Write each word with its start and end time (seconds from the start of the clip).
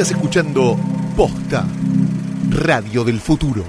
Estás 0.00 0.16
escuchando 0.16 0.78
Posta, 1.14 1.66
Radio 2.48 3.04
del 3.04 3.20
Futuro. 3.20 3.62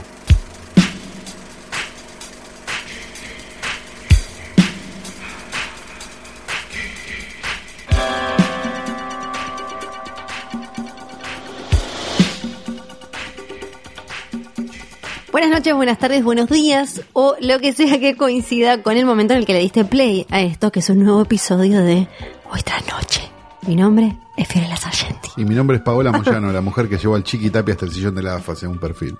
Buenas 15.33 15.49
noches, 15.49 15.75
buenas 15.75 15.99
tardes, 15.99 16.23
buenos 16.23 16.47
días 16.47 17.01
o 17.11 17.35
lo 17.41 17.59
que 17.59 17.73
sea 17.73 17.99
que 17.99 18.15
coincida 18.15 18.81
con 18.81 18.95
el 18.95 19.05
momento 19.05 19.33
en 19.33 19.41
el 19.41 19.45
que 19.45 19.51
le 19.51 19.59
diste 19.59 19.83
play 19.83 20.25
a 20.29 20.39
esto, 20.39 20.71
que 20.71 20.79
es 20.79 20.89
un 20.89 21.03
nuevo 21.03 21.23
episodio 21.23 21.83
de 21.83 22.07
Hoy 22.49 22.61
tras 22.63 22.87
Noche. 22.87 23.40
Mi 23.67 23.75
nombre 23.75 24.17
es 24.35 24.47
Fiorella 24.47 24.75
Sargenti. 24.75 25.29
Y 25.37 25.45
mi 25.45 25.53
nombre 25.53 25.77
es 25.77 25.83
Paola 25.83 26.11
Moyano, 26.11 26.51
la 26.51 26.61
mujer 26.61 26.89
que 26.89 26.97
llevó 26.97 27.15
al 27.15 27.23
Chiqui 27.23 27.51
Tapia 27.51 27.73
hasta 27.73 27.85
el 27.85 27.91
sillón 27.91 28.15
de 28.15 28.23
la 28.23 28.35
AFA, 28.35 28.55
según 28.55 28.79
perfil. 28.79 29.17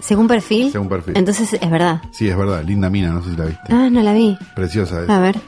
¿Según 0.00 0.26
perfil? 0.26 0.72
Según 0.72 0.88
perfil. 0.88 1.16
Entonces 1.16 1.52
es 1.52 1.70
verdad. 1.70 2.00
Sí, 2.10 2.28
es 2.28 2.36
verdad, 2.36 2.64
linda 2.64 2.88
mina, 2.88 3.10
no 3.10 3.22
sé 3.22 3.30
si 3.30 3.36
la 3.36 3.44
viste. 3.44 3.62
Ah, 3.68 3.88
no 3.90 4.00
la 4.02 4.14
vi. 4.14 4.36
Preciosa 4.56 5.02
es. 5.02 5.10
A 5.10 5.20
ver. 5.20 5.38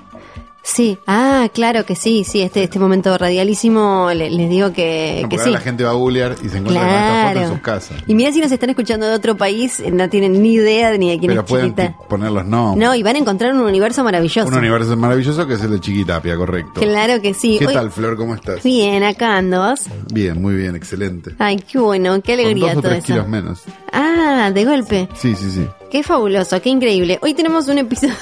Sí, 0.67 0.99
ah, 1.07 1.47
claro 1.53 1.85
que 1.85 1.95
sí, 1.95 2.25
sí, 2.25 2.41
este, 2.41 2.63
este 2.63 2.79
momento 2.79 3.17
radialísimo 3.19 4.09
le- 4.15 4.31
les 4.31 4.49
digo 4.49 4.73
que, 4.73 5.19
No, 5.23 5.29
que 5.29 5.37
porque 5.37 5.45
sí. 5.51 5.51
la 5.53 5.61
gente 5.61 5.85
va 5.85 5.91
a 5.91 5.93
googlear 5.93 6.37
y 6.43 6.49
se 6.49 6.57
encuentra 6.57 6.83
con 6.83 6.95
esta 6.95 7.29
foto 7.29 7.41
en 7.41 7.49
sus 7.51 7.61
casas. 7.61 7.97
Y 8.07 8.15
mira 8.15 8.33
si 8.33 8.41
nos 8.41 8.51
están 8.51 8.71
escuchando 8.71 9.07
de 9.07 9.13
otro 9.15 9.37
país, 9.37 9.79
eh, 9.81 9.91
no 9.91 10.09
tienen 10.09 10.43
ni 10.43 10.55
idea 10.55 10.97
ni 10.97 11.11
de 11.11 11.19
quién 11.19 11.29
Pero 11.29 11.43
es 11.43 11.47
pueden 11.47 11.67
chiquita. 11.75 11.99
poner 12.09 12.31
los 12.33 12.47
nombres. 12.47 12.89
No, 12.89 12.95
y 12.95 13.03
van 13.03 13.17
a 13.17 13.19
encontrar 13.19 13.53
un 13.55 13.61
universo 13.61 14.03
maravilloso. 14.03 14.49
Un 14.49 14.55
universo 14.55 14.97
maravilloso 14.97 15.47
que 15.47 15.53
es 15.55 15.61
el 15.63 15.71
de 15.73 15.81
Chiqui 15.81 16.07
Tapia, 16.07 16.35
correcto. 16.37 16.81
Claro 16.81 17.21
que 17.21 17.35
sí. 17.35 17.57
¿Qué 17.59 17.67
Hoy- 17.67 17.75
tal, 17.75 17.91
Flor? 17.91 18.17
¿Cómo 18.17 18.35
estás? 18.35 18.63
Bien, 18.63 19.03
acá 19.05 19.37
ando. 19.37 19.61
¿vos? 19.69 19.83
Bien, 20.15 20.41
muy 20.41 20.55
bien, 20.55 20.75
excelente. 20.77 21.35
Ay, 21.39 21.57
qué 21.59 21.79
bueno, 21.79 22.15
qué 22.23 22.37
Con 22.37 22.45
alegría 22.47 22.69
dos 22.69 22.79
o 22.79 22.81
todo 22.81 22.91
tres 22.93 23.05
eso. 23.05 23.13
kilos 23.13 23.29
menos. 23.29 23.63
Ah, 23.93 24.51
de 24.53 24.65
golpe. 24.65 25.09
Sí, 25.15 25.35
sí, 25.37 25.51
sí. 25.51 25.67
Qué 25.91 26.03
fabuloso, 26.03 26.61
qué 26.63 26.71
increíble. 26.71 27.19
Hoy 27.23 27.35
tenemos 27.35 27.69
un 27.69 27.79
episodio, 27.79 28.15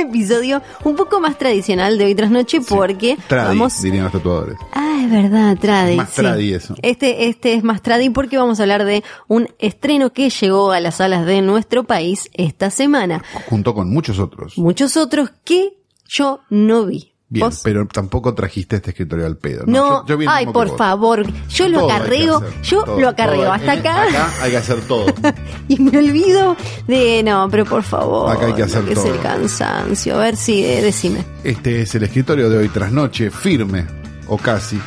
episodio 0.00 0.62
un 0.84 0.96
poco 0.96 1.20
más 1.20 1.38
tradicional 1.38 1.98
de 1.98 2.06
hoy 2.06 2.14
tras 2.14 2.30
noche 2.30 2.60
porque 2.60 3.16
Tradi, 3.28 3.48
vamos. 3.48 3.80
dirían 3.82 4.04
los 4.04 4.12
tatuadores. 4.12 4.56
Ah, 4.72 5.00
es 5.04 5.10
verdad, 5.10 5.56
tradi. 5.58 5.96
Más 5.96 6.10
sí. 6.10 6.22
tradi 6.22 6.54
eso. 6.54 6.74
Este, 6.82 7.28
este 7.28 7.54
es 7.54 7.64
más 7.64 7.82
tradi 7.82 8.10
porque 8.10 8.38
vamos 8.38 8.60
a 8.60 8.62
hablar 8.62 8.84
de 8.84 9.02
un 9.26 9.48
estreno 9.58 10.12
que 10.12 10.30
llegó 10.30 10.72
a 10.72 10.80
las 10.80 10.96
salas 10.96 11.26
de 11.26 11.42
nuestro 11.42 11.84
país 11.84 12.30
esta 12.34 12.70
semana. 12.70 13.22
Junto 13.48 13.74
con 13.74 13.90
muchos 13.90 14.18
otros. 14.18 14.56
Muchos 14.58 14.96
otros 14.96 15.30
que 15.44 15.74
yo 16.08 16.40
no 16.50 16.86
vi. 16.86 17.12
Bien, 17.30 17.44
¿Vos? 17.46 17.60
pero 17.62 17.86
tampoco 17.86 18.32
trajiste 18.32 18.76
este 18.76 18.90
escritorio 18.90 19.26
al 19.26 19.36
pedo. 19.36 19.64
No, 19.66 20.06
Yo- 20.06 20.18
yo 20.18 20.30
ay, 20.30 20.46
que 20.46 20.52
por 20.52 20.74
favor, 20.78 21.26
yo 21.50 21.68
lo 21.68 21.80
Todo 21.80 21.90
hay 21.90 21.96
que 21.98 22.02
acarreo, 22.02 22.36
hacer, 22.38 22.62
yo 22.62 22.82
todo, 22.84 23.00
lo 23.00 23.08
acarreo 23.10 23.42
todo. 23.42 23.52
hasta 23.52 23.72
acá, 23.72 24.02
Acá 24.04 24.30
hay 24.40 24.50
que 24.50 24.56
hacer 24.56 24.80
todo. 24.88 25.06
y 25.68 25.78
me 25.78 25.98
olvido 25.98 26.56
de, 26.86 27.22
no, 27.22 27.46
pero 27.50 27.66
por 27.66 27.82
favor, 27.82 28.30
Acá 28.34 28.46
hay 28.46 28.54
que 28.54 28.62
hacer 28.62 28.82
es 28.88 28.94
todo. 28.94 29.12
el 29.14 29.20
cansancio, 29.20 30.14
a 30.14 30.18
ver 30.20 30.36
si, 30.36 30.64
eh, 30.64 30.80
decime. 30.80 31.22
Este 31.44 31.82
es 31.82 31.94
el 31.94 32.04
escritorio 32.04 32.48
de 32.48 32.56
hoy 32.56 32.68
tras 32.70 32.90
noche, 32.92 33.30
firme, 33.30 33.84
o 34.26 34.38
casi. 34.38 34.80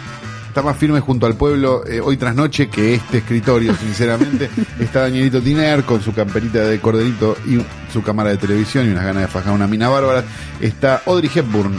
Está 0.48 0.64
más 0.64 0.76
firme 0.76 1.00
junto 1.00 1.28
al 1.28 1.36
pueblo 1.36 1.86
eh, 1.86 2.02
hoy 2.02 2.18
tras 2.18 2.36
noche 2.36 2.70
que 2.70 2.96
este 2.96 3.20
escritorio, 3.20 3.76
sinceramente. 3.76 4.50
Está 4.80 5.02
Danielito 5.02 5.40
Tiner 5.42 5.84
con 5.84 6.02
su 6.02 6.12
camperita 6.12 6.60
de 6.64 6.82
corderito 6.82 7.38
y 7.48 7.62
su 7.94 8.02
cámara 8.02 8.32
de 8.32 8.38
televisión 8.38 8.88
y 8.88 8.90
unas 8.92 9.06
ganas 9.06 9.22
de 9.22 9.28
fajar 9.30 9.54
una 9.54 9.68
mina 9.68 9.88
bárbara. 9.90 10.24
Está 10.60 11.04
Audrey 11.06 11.30
Hepburn 11.34 11.76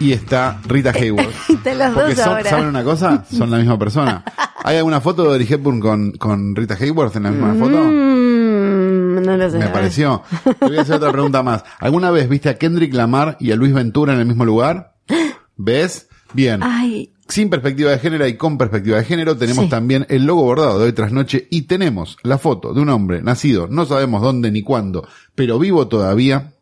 y 0.00 0.12
está 0.12 0.60
Rita 0.66 0.90
Hayworth. 0.94 1.34
Están 1.48 1.78
las 1.78 1.94
dos 1.94 2.14
son- 2.14 2.28
ahora. 2.28 2.50
¿saben 2.50 2.66
una 2.66 2.82
cosa? 2.82 3.24
Son 3.30 3.50
la 3.50 3.58
misma 3.58 3.78
persona. 3.78 4.24
¿Hay 4.64 4.76
alguna 4.76 5.00
foto 5.00 5.22
de 5.22 5.28
Audrey 5.30 5.46
Hepburn 5.48 5.80
con, 5.80 6.12
con 6.12 6.54
Rita 6.56 6.74
Hayworth 6.80 7.16
en 7.16 7.22
la 7.22 7.30
misma 7.30 7.54
foto? 7.54 7.76
Mm, 7.84 9.22
no 9.22 9.36
lo 9.36 9.50
sé. 9.50 9.58
Me 9.58 9.68
pareció. 9.68 10.22
Te 10.58 10.66
voy 10.66 10.78
a 10.78 10.82
hacer 10.82 10.96
otra 10.96 11.12
pregunta 11.12 11.42
más. 11.42 11.64
¿Alguna 11.78 12.10
vez 12.10 12.28
viste 12.28 12.48
a 12.48 12.58
Kendrick 12.58 12.92
Lamar 12.94 13.36
y 13.40 13.52
a 13.52 13.56
Luis 13.56 13.72
Ventura 13.72 14.12
en 14.14 14.20
el 14.20 14.26
mismo 14.26 14.44
lugar? 14.44 14.94
¿Ves? 15.56 16.08
Bien. 16.32 16.60
Ay, 16.62 17.12
Sin 17.28 17.50
perspectiva 17.50 17.90
de 17.90 17.98
género 17.98 18.26
y 18.26 18.36
con 18.36 18.56
perspectiva 18.56 18.98
de 18.98 19.04
género 19.04 19.36
tenemos 19.36 19.64
Sí. 19.64 19.70
también 19.70 20.06
el 20.08 20.24
logo 20.26 20.42
bordado 20.44 20.78
de 20.78 20.84
hoy 20.86 20.92
tras 20.92 21.10
noche 21.12 21.48
y 21.50 21.62
tenemos 21.62 22.16
la 22.22 22.38
foto 22.38 22.72
de 22.72 22.80
un 22.80 22.88
hombre 22.88 23.20
nacido, 23.20 23.66
no 23.68 23.84
sabemos 23.84 24.22
dónde 24.22 24.52
ni 24.52 24.62
cuándo, 24.62 25.06
pero 25.34 25.58
vivo 25.58 25.88
todavía, 25.88 26.52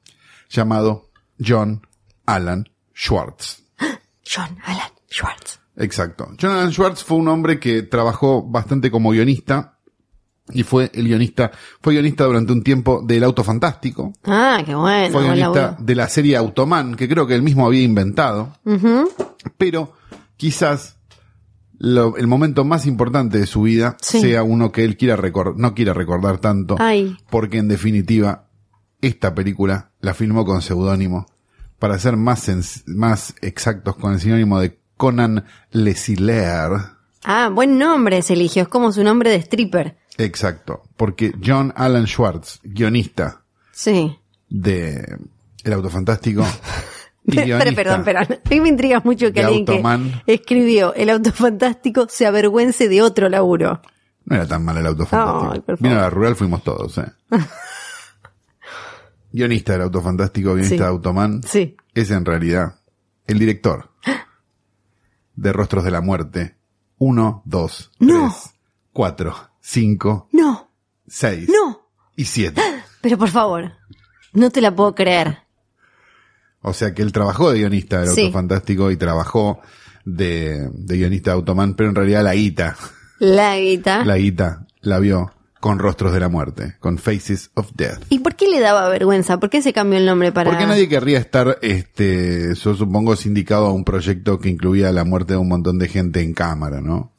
llamado 0.48 1.10
John 1.46 1.86
Alan 2.24 2.68
Schwartz. 2.98 3.62
John 4.24 4.58
Alan 4.64 4.90
Schwartz. 5.10 5.60
Exacto. 5.76 6.28
John 6.40 6.50
Alan 6.50 6.72
Schwartz 6.72 7.04
fue 7.04 7.16
un 7.18 7.28
hombre 7.28 7.60
que 7.60 7.82
trabajó 7.84 8.42
bastante 8.42 8.90
como 8.90 9.10
guionista 9.10 9.78
y 10.50 10.62
fue 10.64 10.90
el 10.94 11.06
guionista, 11.06 11.50
fue 11.80 11.92
guionista 11.92 12.24
durante 12.24 12.52
un 12.52 12.62
tiempo 12.64 13.02
del 13.06 13.22
Auto 13.22 13.44
Fantástico, 13.44 14.12
Ah, 14.24 14.62
qué 14.64 14.74
bueno. 14.74 15.12
fue 15.12 15.22
guionista 15.22 15.76
de 15.78 15.94
la 15.94 16.08
serie 16.08 16.36
Automan, 16.36 16.94
que 16.96 17.06
creo 17.08 17.26
que 17.26 17.34
él 17.34 17.42
mismo 17.42 17.66
había 17.66 17.82
inventado, 17.82 18.54
pero 19.58 19.92
quizás 20.36 20.96
lo- 21.78 22.16
el 22.16 22.26
momento 22.26 22.64
más 22.64 22.86
importante 22.86 23.38
de 23.38 23.46
su 23.46 23.62
vida 23.62 23.96
Sí. 24.00 24.20
sea 24.22 24.42
uno 24.42 24.72
que 24.72 24.84
él 24.84 24.96
quiera 24.96 25.16
recor- 25.16 25.54
no 25.56 25.74
quiera 25.74 25.92
recordar 25.92 26.38
tanto, 26.38 26.76
Ay. 26.78 27.16
porque 27.30 27.58
en 27.58 27.68
definitiva 27.68 28.48
esta 29.02 29.34
película 29.34 29.90
la 30.00 30.14
filmó 30.14 30.44
con 30.46 30.62
seudónimo, 30.62 31.26
para 31.78 31.98
ser 31.98 32.16
más, 32.16 32.50
más 32.86 33.34
exactos 33.42 33.96
con 33.96 34.12
el 34.14 34.20
sinónimo 34.20 34.58
de 34.60 34.78
Conan 34.96 35.44
Lesilier. 35.70 36.70
Ah, 37.24 37.50
buen 37.52 37.78
nombre 37.78 38.22
se 38.22 38.32
eligió, 38.34 38.62
es 38.62 38.68
como 38.68 38.92
su 38.92 39.02
nombre 39.04 39.30
de 39.30 39.36
stripper. 39.36 39.96
Exacto, 40.16 40.82
porque 40.96 41.32
John 41.44 41.72
Alan 41.76 42.06
Schwartz, 42.06 42.60
guionista 42.64 43.42
Sí. 43.72 44.18
de 44.48 45.18
El 45.64 45.72
Auto 45.72 45.90
Fantástico, 45.90 46.44
Pero, 47.30 47.58
perdón, 47.74 48.04
perdón. 48.04 48.38
A 48.42 48.48
mí 48.48 48.60
me 48.62 48.70
intriga 48.70 49.02
mucho 49.04 49.30
que 49.32 49.42
alguien 49.42 49.66
Automan. 49.68 50.22
que 50.24 50.32
escribió 50.34 50.94
El 50.94 51.10
Auto 51.10 51.30
Fantástico 51.32 52.06
se 52.08 52.24
avergüence 52.26 52.88
de 52.88 53.02
otro 53.02 53.28
laburo. 53.28 53.82
No 54.24 54.36
era 54.36 54.46
tan 54.46 54.64
mal 54.64 54.76
el 54.78 54.86
auto 54.86 55.04
fantástico. 55.06 55.64
Favor. 55.66 55.78
Vino 55.80 55.94
a 55.98 56.02
la 56.02 56.10
rural, 56.10 56.36
fuimos 56.36 56.62
todos, 56.64 56.96
eh. 56.98 57.04
guionista 59.32 59.72
del 59.72 59.82
auto 59.82 60.00
fantástico, 60.02 60.50
guionista 60.54 60.76
Sí. 60.76 60.80
de 60.82 60.86
Automan, 60.86 61.42
Sí. 61.42 61.76
es 61.94 62.10
en 62.10 62.24
realidad 62.24 62.76
el 63.26 63.38
director 63.38 63.90
de 65.36 65.52
Rostros 65.52 65.84
de 65.84 65.90
la 65.90 66.00
Muerte. 66.00 66.56
Uno, 66.98 67.42
dos, 67.44 67.92
No. 68.00 68.28
tres, 68.28 68.54
cuatro, 68.92 69.34
cinco, 69.60 70.28
No, 70.32 70.70
seis 71.06 71.48
no. 71.48 71.88
y 72.16 72.24
siete. 72.24 72.60
Pero 73.00 73.16
por 73.18 73.28
favor, 73.28 73.72
no 74.32 74.50
te 74.50 74.60
la 74.60 74.74
puedo 74.74 74.94
creer. 74.94 75.38
O 76.60 76.72
sea 76.72 76.92
que 76.92 77.02
él 77.02 77.12
trabajó 77.12 77.50
de 77.52 77.58
guionista 77.60 78.00
del 78.00 78.08
Sí. 78.10 78.22
auto 78.22 78.32
fantástico 78.32 78.90
y 78.90 78.96
trabajó 78.96 79.60
de, 80.04 80.68
de 80.72 80.96
guionista 80.96 81.30
de 81.30 81.36
Automan, 81.36 81.74
pero 81.74 81.90
en 81.90 81.94
realidad 81.94 82.24
la 82.24 82.34
guita, 82.34 82.76
La 83.20 83.56
guita. 83.56 84.04
la 84.04 84.16
guita 84.16 84.66
la 84.80 84.98
vio 84.98 85.32
con 85.60 85.78
Rostros 85.78 86.12
de 86.12 86.20
la 86.20 86.28
Muerte, 86.28 86.76
con 86.80 86.98
Faces 86.98 87.50
of 87.54 87.72
Death. 87.74 88.04
¿Y 88.08 88.20
por 88.20 88.36
qué 88.36 88.48
le 88.48 88.60
daba 88.60 88.88
vergüenza? 88.88 89.38
¿Por 89.40 89.50
qué 89.50 89.62
se 89.62 89.72
cambió 89.72 89.98
el 89.98 90.06
nombre 90.06 90.32
para...? 90.32 90.50
¿Por 90.50 90.58
qué 90.58 90.66
nadie 90.66 90.88
querría 90.88 91.18
estar, 91.18 91.58
este, 91.62 92.54
yo 92.54 92.74
supongo, 92.74 93.16
sindicado 93.16 93.66
a 93.66 93.72
un 93.72 93.84
proyecto 93.84 94.38
que 94.38 94.48
incluía 94.48 94.92
la 94.92 95.04
muerte 95.04 95.34
de 95.34 95.38
un 95.38 95.48
montón 95.48 95.78
de 95.78 95.88
gente 95.88 96.20
en 96.20 96.34
cámara, 96.34 96.80
¿no? 96.80 97.12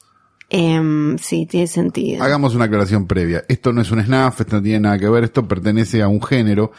Em, 0.50 1.17
sí, 1.19 1.45
tiene 1.45 1.67
sentido. 1.67 2.23
Hagamos 2.23 2.55
una 2.55 2.66
aclaración 2.66 3.05
previa. 3.05 3.45
Esto 3.47 3.72
no 3.72 3.81
es 3.81 3.91
un 3.91 4.03
SNAF, 4.03 4.41
esto 4.41 4.56
no 4.56 4.63
tiene 4.63 4.79
nada 4.79 4.97
que 4.97 5.07
ver, 5.07 5.23
esto 5.23 5.47
pertenece 5.47 6.01
a 6.01 6.07
un 6.07 6.21
género 6.21 6.71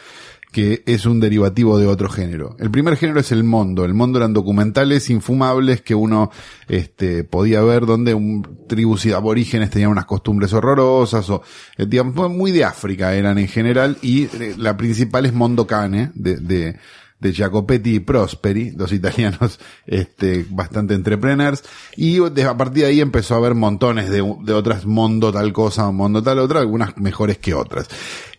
que 0.51 0.83
es 0.85 1.05
un 1.05 1.19
derivativo 1.19 1.79
de 1.79 1.87
otro 1.87 2.09
género. 2.09 2.55
El 2.59 2.69
primer 2.69 2.97
género 2.97 3.21
es 3.21 3.31
el 3.31 3.43
mondo. 3.43 3.85
El 3.85 3.93
mondo 3.93 4.19
eran 4.19 4.33
documentales 4.33 5.09
infumables 5.09 5.81
que 5.81 5.95
uno 5.95 6.29
este, 6.67 7.23
podía 7.23 7.61
ver 7.61 7.85
donde 7.85 8.13
un, 8.13 8.65
tribus 8.67 9.05
y 9.05 9.11
aborígenes 9.11 9.69
tenían 9.69 9.91
unas 9.91 10.05
costumbres 10.05 10.51
horrorosas 10.53 11.29
o, 11.29 11.41
eh, 11.77 11.85
digamos, 11.85 12.29
muy 12.29 12.51
de 12.51 12.65
África 12.65 13.13
eran 13.13 13.37
en 13.37 13.47
general 13.47 13.97
y 14.01 14.23
eh, 14.23 14.55
la 14.57 14.75
principal 14.75 15.25
es 15.25 15.33
Mondo 15.33 15.65
Cane 15.67 16.11
de, 16.15 16.37
de, 16.37 16.77
de 17.21 17.33
Jacopetti 17.33 17.95
y 17.95 17.99
Prosperi, 17.99 18.71
dos 18.71 18.91
italianos 18.91 19.59
este, 19.85 20.45
bastante 20.49 20.93
entrepreneurs, 20.95 21.63
y 21.95 22.19
de- 22.29 22.43
a 22.43 22.57
partir 22.57 22.83
de 22.83 22.89
ahí 22.89 22.99
empezó 23.01 23.35
a 23.35 23.37
haber 23.37 23.55
montones 23.55 24.09
de, 24.09 24.17
de 24.43 24.53
otras 24.53 24.85
Mondo 24.85 25.31
tal 25.31 25.53
cosa, 25.53 25.89
Mondo 25.91 26.21
tal 26.21 26.39
otra, 26.39 26.59
algunas 26.59 26.97
mejores 26.97 27.37
que 27.37 27.53
otras. 27.53 27.87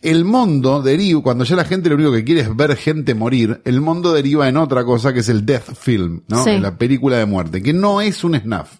El 0.02 0.24
mundo 0.24 0.82
deriva, 0.82 1.22
cuando 1.22 1.44
ya 1.44 1.54
la 1.56 1.64
gente 1.64 1.88
lo 1.88 1.94
único 1.94 2.12
que 2.12 2.24
quiere 2.24 2.40
es 2.42 2.54
ver 2.56 2.76
gente 2.76 3.14
morir, 3.14 3.62
el 3.64 3.80
mundo 3.80 4.12
deriva 4.12 4.48
en 4.48 4.56
otra 4.56 4.84
cosa 4.84 5.12
que 5.14 5.20
es 5.20 5.28
el 5.28 5.46
death 5.46 5.74
film, 5.76 6.22
¿no? 6.28 6.42
Sí. 6.42 6.50
En 6.50 6.62
la 6.62 6.76
película 6.76 7.18
de 7.18 7.26
muerte, 7.26 7.62
que 7.62 7.72
no 7.72 8.00
es 8.00 8.22
un 8.24 8.34
snuff. 8.38 8.78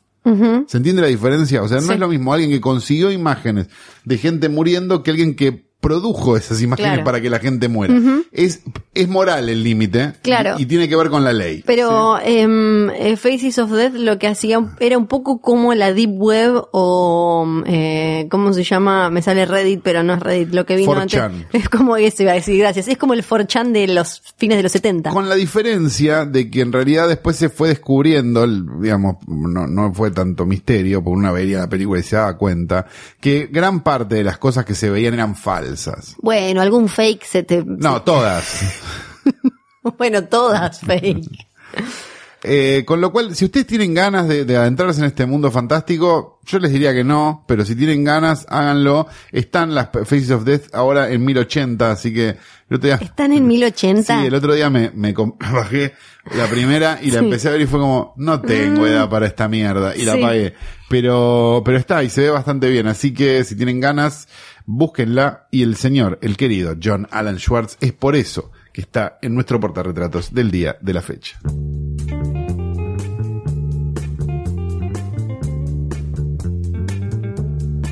¿Se 0.69 0.77
entiende 0.77 1.03
la 1.03 1.09
diferencia? 1.09 1.63
O 1.63 1.69
sea, 1.69 1.79
no 1.79 1.89
Sí. 1.89 1.93
es 1.95 1.99
lo 1.99 2.07
mismo 2.09 2.33
alguien 2.33 2.51
que 2.51 2.61
consiguió 2.61 3.11
imágenes 3.11 3.69
de 4.05 4.19
gente 4.19 4.49
muriendo 4.49 5.03
que 5.03 5.11
alguien 5.11 5.35
que 5.35 5.72
produjo 5.83 6.37
esas 6.37 6.63
imágenes 6.63 6.93
Claro. 6.93 7.05
para 7.05 7.21
que 7.21 7.29
la 7.29 7.41
gente 7.41 7.69
muera. 7.69 7.93
es, 8.31 8.63
es 8.95 9.09
moral 9.09 9.49
el 9.49 9.63
límite. 9.65 10.13
Claro. 10.23 10.55
Y, 10.57 10.63
y 10.63 10.67
tiene 10.67 10.89
que 10.89 10.95
ver 10.97 11.11
con 11.11 11.25
la 11.25 11.33
ley. 11.33 11.63
Pero 11.67 12.19
em, 12.25 12.89
eh, 12.91 13.17
Faces 13.17 13.59
of 13.59 13.73
Death 13.73 13.95
lo 13.95 14.17
que 14.19 14.29
hacía 14.29 14.61
era 14.79 14.97
un 14.97 15.07
poco 15.09 15.41
como 15.41 15.75
la 15.75 15.93
Deep 15.93 16.13
Web 16.15 16.63
o, 16.73 17.63
eh, 17.67 18.29
¿cómo 18.31 18.53
se 18.53 18.63
llama? 18.63 19.11
Me 19.11 19.23
sale 19.23 19.45
Reddit, 19.45 19.81
pero 19.83 20.03
no 20.05 20.15
es 20.15 20.21
Reddit, 20.21 20.55
lo 20.55 20.65
que 20.65 20.77
vino 20.77 20.93
4chan. 20.95 21.21
antes. 21.25 21.47
Es 21.53 21.69
como 21.69 21.97
eso, 21.97 22.23
iba 22.23 22.33
a 22.33 22.37
decir, 22.37 22.57
gracias. 22.59 22.87
Es 22.89 22.97
como 22.97 23.15
el 23.15 23.25
4chan 23.27 23.73
de 23.73 23.89
los 23.89 24.23
fines 24.37 24.57
de 24.59 24.63
los 24.63 24.73
70. 24.73 25.11
Con 25.11 25.29
la 25.29 25.35
diferencia 25.35 26.25
de 26.25 26.49
que 26.49 26.61
en 26.61 26.73
realidad 26.73 27.09
después 27.09 27.37
se 27.37 27.49
fue 27.49 27.69
descubriendo, 27.71 28.47
digamos, 28.81 29.17
no, 29.27 29.67
no 29.67 29.93
fue 29.93 30.13
tanto 30.13 30.47
misterio, 30.47 31.03
porque 31.03 31.19
una 31.19 31.33
veía 31.33 31.59
la 31.59 31.69
película 31.69 31.99
y 31.99 32.05
se 32.05 32.15
daba 32.17 32.37
cuenta, 32.39 32.87
que 33.21 33.49
gran 33.51 33.83
parte 33.83 34.15
de 34.15 34.25
las 34.25 34.39
cosas 34.39 34.65
que 34.65 34.75
se 34.77 34.89
veían 34.89 35.15
eran 35.15 35.35
falsas. 35.35 35.72
Bueno, 36.21 36.61
algún 36.61 36.89
fake 36.89 37.25
se 37.25 37.43
te... 37.43 37.63
No, 37.65 38.03
todas. 38.03 38.61
Bueno, 39.99 40.25
todas 40.25 40.81
fake. 40.81 41.27
Eh, 42.45 42.83
con 42.85 43.01
lo 43.01 43.13
cual, 43.13 43.37
si 43.37 43.45
ustedes 43.45 43.69
tienen 43.69 43.95
ganas 43.95 44.27
de, 44.27 44.45
de 44.45 44.57
adentrarse 44.57 44.99
en 44.99 45.07
este 45.07 45.27
mundo 45.27 45.49
fantástico, 45.53 46.41
yo 46.45 46.59
les 46.59 46.73
diría 46.73 46.93
que 46.93 47.05
no, 47.05 47.45
pero 47.47 47.65
si 47.65 47.77
tienen 47.77 48.03
ganas, 48.03 48.47
háganlo. 48.49 49.07
Están 49.31 49.77
las 49.77 49.91
Faces 49.93 50.33
of 50.33 50.43
Death 50.43 50.75
ahora 50.75 51.11
en 51.13 51.25
1080, 51.25 51.93
así 51.93 52.13
que 52.13 52.31
el 52.31 52.77
otro 52.77 52.87
día, 52.89 52.97
¿Están 53.01 53.33
en 53.33 53.47
1080? 53.47 54.21
sí, 54.21 54.27
el 54.27 54.35
otro 54.35 54.55
día 54.55 54.71
me, 54.71 54.91
bajé 55.53 55.95
la 56.37 56.49
primera 56.49 56.99
y 57.01 57.13
la 57.13 57.21
Sí. 57.21 57.25
empecé 57.27 57.47
a 57.49 57.53
ver 57.53 57.61
y 57.61 57.67
fue 57.67 57.79
como, 57.79 58.13
no 58.17 58.41
tengo 58.41 58.89
edad 58.89 59.09
para 59.09 59.27
esta 59.29 59.47
mierda, 59.47 59.95
y 59.95 60.05
la 60.05 60.15
Sí. 60.15 60.19
apagué. 60.19 60.55
Pero, 60.89 61.63
pero 61.65 61.79
está 61.79 62.03
y 62.03 62.11
se 62.11 62.23
ve 62.23 62.31
bastante 62.31 62.69
bien, 62.71 62.89
así 62.89 63.15
que 63.15 63.45
si 63.45 63.55
tienen 63.55 63.79
ganas, 63.79 64.27
búsquenla. 64.67 65.49
Y 65.51 65.63
el 65.63 65.77
señor, 65.77 66.19
el 66.23 66.37
querido 66.37 66.77
John 66.83 67.07
Alan 67.11 67.39
Schwartz, 67.39 67.77
es 67.81 67.93
por 67.93 68.17
eso 68.17 68.51
que 68.73 68.81
está 68.81 69.19
en 69.23 69.35
nuestro 69.35 69.61
portarretratos 69.61 70.33
del 70.33 70.51
día 70.51 70.77
de 70.81 70.95
la 70.95 71.03
fecha. 71.03 71.39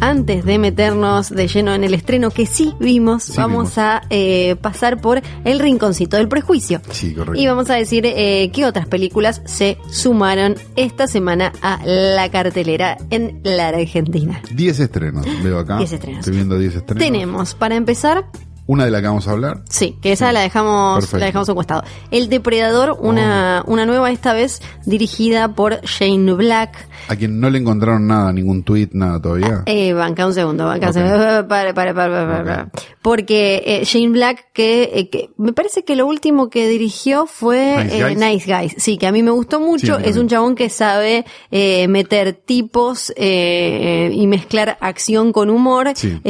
Antes 0.01 0.45
de 0.45 0.59
meternos 0.59 1.29
de 1.31 1.47
lleno 1.47 1.75
en 1.75 1.85
el 1.85 1.93
estreno 1.95 2.31
que 2.31 2.47
sí 2.47 2.75
vimos, 2.81 3.25
Sí 3.25 3.35
vamos 3.37 3.65
vimos. 3.71 3.79
a 3.79 4.03
eh, 4.11 4.57
pasar 4.61 5.01
por 5.01 5.21
el 5.45 5.59
rinconcito 5.59 6.17
del 6.17 6.27
prejuicio. 6.29 6.81
Sí, 6.91 7.13
correcto. 7.15 7.41
Y 7.41 7.47
vamos 7.47 7.69
a 7.71 7.75
decir 7.75 8.05
eh, 8.07 8.51
qué 8.53 8.65
otras 8.65 8.87
películas 8.87 9.43
se 9.45 9.77
sumaron 9.91 10.57
esta 10.77 11.07
semana 11.07 11.53
a 11.61 11.81
la 11.85 12.31
cartelera 12.31 12.97
en 13.11 13.41
la 13.43 13.69
Argentina. 13.69 14.41
10 14.55 14.81
estrenos, 14.81 15.27
veo 15.43 15.59
acá. 15.59 15.77
10 15.79 15.93
estrenos. 15.93 16.19
Estoy 16.21 16.35
viendo 16.35 16.59
10 16.59 16.77
estrenos. 16.77 17.05
Tenemos, 17.05 17.55
para 17.55 17.75
empezar, 17.77 18.25
Una 18.67 18.85
de 18.85 18.91
la 18.91 19.01
que 19.01 19.09
vamos 19.09 19.27
a 19.27 19.33
hablar. 19.33 19.63
sí, 19.69 19.97
que 20.01 20.13
esa 20.13 20.33
la 20.33 20.41
dejamos, 20.41 20.97
Perfecto. 20.97 21.19
la 21.19 21.27
dejamos 21.27 21.51
costado. 21.51 21.83
El 22.11 22.29
Depredador, 22.29 22.97
una, 23.01 23.65
una 23.67 23.87
nueva 23.87 24.11
esta 24.11 24.33
vez 24.33 24.61
dirigida 24.87 25.55
por 25.55 25.81
Shane 25.83 26.33
Black. 26.35 26.89
A 27.09 27.17
quien 27.17 27.41
no 27.41 27.51
le 27.51 27.59
encontraron 27.59 28.07
nada, 28.07 28.33
ningún 28.33 28.63
tweet, 28.63 28.91
nada 28.93 29.21
todavía. 29.21 29.63
Eh, 29.67 29.93
banca 29.93 30.27
un 30.27 30.35
segundo, 30.35 30.67
banca 30.67 30.89
un 30.89 30.93
segundo. 30.93 31.17
Para, 31.49 31.75
para, 31.75 31.95
para, 31.95 32.45
para. 32.45 32.71
Porque 33.03 33.63
eh, 33.65 33.85
Shane 33.85 34.11
Black, 34.11 34.53
que, 34.53 34.91
eh, 34.95 35.09
que 35.09 35.31
me 35.37 35.53
parece 35.53 35.85
que 35.85 35.97
lo 35.97 36.07
último 36.07 36.51
que 36.51 36.69
dirigió 36.69 37.27
fue 37.27 37.85
Nice 37.85 37.99
eh, 37.99 38.03
Guys. 38.05 38.19
Nice 38.19 38.55
Guys. 38.55 38.75
Sí, 38.77 38.99
que 38.99 39.07
a 39.07 39.13
mí 39.13 39.23
me 39.23 39.31
gustó 39.31 39.59
mucho. 39.59 39.99
es 39.99 40.17
un 40.17 40.29
chabón 40.29 40.55
que 40.55 40.69
sabe 40.69 41.25
meter 41.51 42.35
tipos 42.35 43.13
y 43.17 44.27
mezclar 44.27 44.77
acción 44.81 45.33
con 45.33 45.51
humor. 45.51 45.91
Sí. 45.95 46.21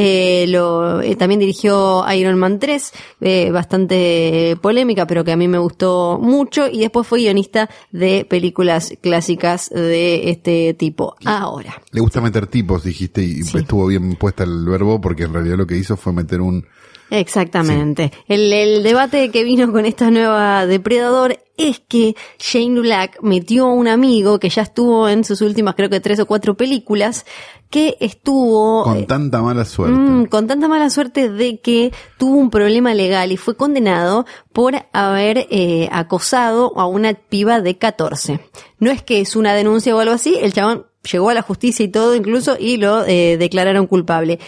Lo, 0.47 1.01
también 1.17 1.39
dirigió 1.39 2.03
Iron 2.13 2.30
Man 2.35 2.59
3, 2.59 2.91
eh, 3.21 3.49
bastante 3.51 4.57
polémica, 4.61 5.07
pero 5.07 5.23
que 5.23 5.31
a 5.31 5.37
mí 5.37 5.47
me 5.47 5.57
gustó 5.59 6.19
mucho. 6.21 6.67
Y 6.67 6.79
después 6.79 7.07
fue 7.07 7.19
guionista 7.19 7.69
de 7.91 8.25
películas 8.25 8.93
clásicas 9.01 9.69
de 9.69 10.29
este 10.29 10.73
tipo. 10.73 11.15
Ahora. 11.25 11.81
Le 11.91 12.01
gusta 12.01 12.21
meter 12.21 12.47
tipos, 12.47 12.83
dijiste, 12.83 13.21
y 13.23 13.43
Sí. 13.43 13.57
estuvo 13.57 13.87
bien 13.87 14.15
puesta 14.15 14.43
el 14.43 14.65
verbo 14.65 14.99
porque 15.01 15.23
en 15.23 15.33
realidad 15.33 15.57
lo 15.57 15.67
que 15.67 15.77
hizo 15.77 15.97
fue 15.97 16.13
meter 16.13 16.41
un... 16.41 16.65
Exactamente. 17.09 18.11
El, 18.27 18.51
el 18.53 18.83
debate 18.83 19.29
que 19.31 19.43
vino 19.43 19.71
con 19.71 19.85
esta 19.85 20.09
nueva 20.11 20.65
Depredador 20.65 21.37
es 21.69 21.81
que 21.87 22.15
Shane 22.39 22.79
Black 22.79 23.19
metió 23.21 23.65
a 23.65 23.73
un 23.73 23.87
amigo 23.87 24.39
que 24.39 24.49
ya 24.49 24.63
estuvo 24.63 25.07
en 25.09 25.23
sus 25.23 25.41
últimas 25.41 25.75
creo 25.75 25.89
que 25.89 25.99
tres 25.99 26.19
o 26.19 26.25
cuatro 26.25 26.55
películas 26.55 27.25
que 27.69 27.97
estuvo 28.01 28.83
Con 28.83 28.97
eh, 28.97 29.05
tanta 29.07 29.41
mala 29.41 29.65
suerte. 29.65 29.97
Mm, 29.97 30.25
con 30.25 30.45
tanta 30.45 30.67
mala 30.67 30.89
suerte 30.89 31.29
de 31.29 31.59
que 31.59 31.93
tuvo 32.17 32.35
un 32.35 32.49
problema 32.49 32.93
legal 32.93 33.31
y 33.31 33.37
fue 33.37 33.55
condenado 33.55 34.25
por 34.53 34.75
haber 34.91 35.47
eh, 35.49 35.87
acosado 35.91 36.77
a 36.77 36.85
una 36.85 37.13
piba 37.13 37.61
de 37.61 37.77
14. 37.77 38.39
No 38.79 38.91
es 38.91 39.01
que 39.01 39.21
es 39.21 39.35
una 39.35 39.53
denuncia 39.53 39.95
o 39.95 39.99
algo 39.99 40.13
así, 40.13 40.37
el 40.41 40.53
chabón 40.53 40.85
llegó 41.09 41.29
a 41.29 41.33
la 41.33 41.41
justicia 41.41 41.83
y 41.83 41.87
todo 41.87 42.13
incluso 42.13 42.57
y 42.59 42.77
lo 42.77 43.05
eh, 43.05 43.37
declararon 43.37 43.87
culpable. 43.87 44.39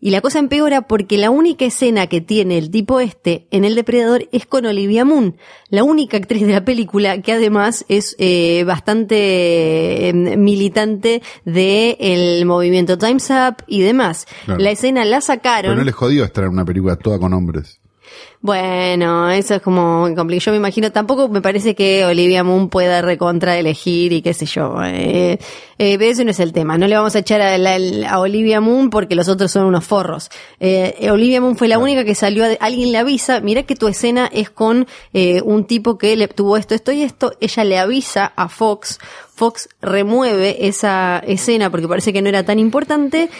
Y 0.00 0.10
la 0.10 0.20
cosa 0.20 0.38
empeora 0.38 0.82
porque 0.82 1.18
la 1.18 1.30
única 1.30 1.64
escena 1.64 2.06
que 2.06 2.20
tiene 2.20 2.56
el 2.56 2.70
tipo 2.70 3.00
este 3.00 3.48
en 3.50 3.64
El 3.64 3.74
Depredador 3.74 4.28
es 4.30 4.46
con 4.46 4.64
Olivia 4.64 5.04
Moon, 5.04 5.36
la 5.70 5.82
única 5.82 6.16
actriz 6.16 6.46
de 6.46 6.52
la 6.52 6.64
película 6.64 7.20
que 7.20 7.32
además 7.32 7.84
es 7.88 8.14
eh, 8.18 8.62
bastante 8.64 10.08
eh, 10.08 10.12
militante 10.12 11.20
del 11.44 12.46
movimiento 12.46 12.96
Time's 12.96 13.28
Up 13.30 13.64
y 13.66 13.80
demás. 13.80 14.26
Claro. 14.44 14.60
La 14.60 14.70
escena 14.70 15.04
la 15.04 15.16
Pero 15.16 15.20
sacaron. 15.20 15.76
no 15.76 15.84
le 15.84 15.92
jodió 15.92 16.24
estar 16.24 16.44
en 16.44 16.50
una 16.50 16.64
película 16.64 16.96
toda 16.96 17.18
con 17.18 17.32
hombres. 17.34 17.77
Bueno, 18.40 19.28
eso 19.30 19.56
es 19.56 19.62
como 19.62 20.08
complicado. 20.14 20.46
Yo 20.46 20.52
me 20.52 20.58
imagino, 20.58 20.92
tampoco 20.92 21.28
me 21.28 21.42
parece 21.42 21.74
que 21.74 22.04
Olivia 22.04 22.44
Moon 22.44 22.68
pueda 22.68 23.02
recontra 23.02 23.58
elegir 23.58 24.12
y 24.12 24.22
qué 24.22 24.32
sé 24.32 24.46
yo. 24.46 24.76
Eh, 24.84 25.40
eh, 25.78 25.98
pero 25.98 26.10
ese 26.12 26.24
no 26.24 26.30
es 26.30 26.38
el 26.38 26.52
tema. 26.52 26.78
No 26.78 26.86
le 26.86 26.94
vamos 26.96 27.16
a 27.16 27.18
echar 27.18 27.40
a, 27.40 27.58
la- 27.58 28.08
a 28.08 28.20
Olivia 28.20 28.60
Moon 28.60 28.90
porque 28.90 29.16
los 29.16 29.28
otros 29.28 29.50
son 29.50 29.64
unos 29.64 29.84
forros. 29.84 30.30
Eh, 30.60 30.94
eh, 31.00 31.10
Olivia 31.10 31.40
Moon 31.40 31.56
fue 31.56 31.66
la 31.66 31.78
única 31.80 32.04
que 32.04 32.14
salió, 32.14 32.44
a- 32.44 32.56
alguien 32.60 32.92
le 32.92 32.98
avisa, 32.98 33.40
mira 33.40 33.64
que 33.64 33.74
tu 33.74 33.88
escena 33.88 34.30
es 34.32 34.50
con 34.50 34.86
eh, 35.14 35.42
un 35.44 35.64
tipo 35.64 35.98
que 35.98 36.14
le 36.16 36.28
tuvo 36.28 36.56
esto, 36.56 36.76
esto 36.76 36.92
y 36.92 37.02
esto. 37.02 37.32
Ella 37.40 37.64
le 37.64 37.78
avisa 37.78 38.32
a 38.36 38.48
Fox. 38.48 39.00
Fox 39.34 39.68
remueve 39.82 40.68
esa 40.68 41.18
escena 41.26 41.70
porque 41.70 41.88
parece 41.88 42.12
que 42.12 42.22
no 42.22 42.28
era 42.28 42.44
tan 42.44 42.60
importante. 42.60 43.30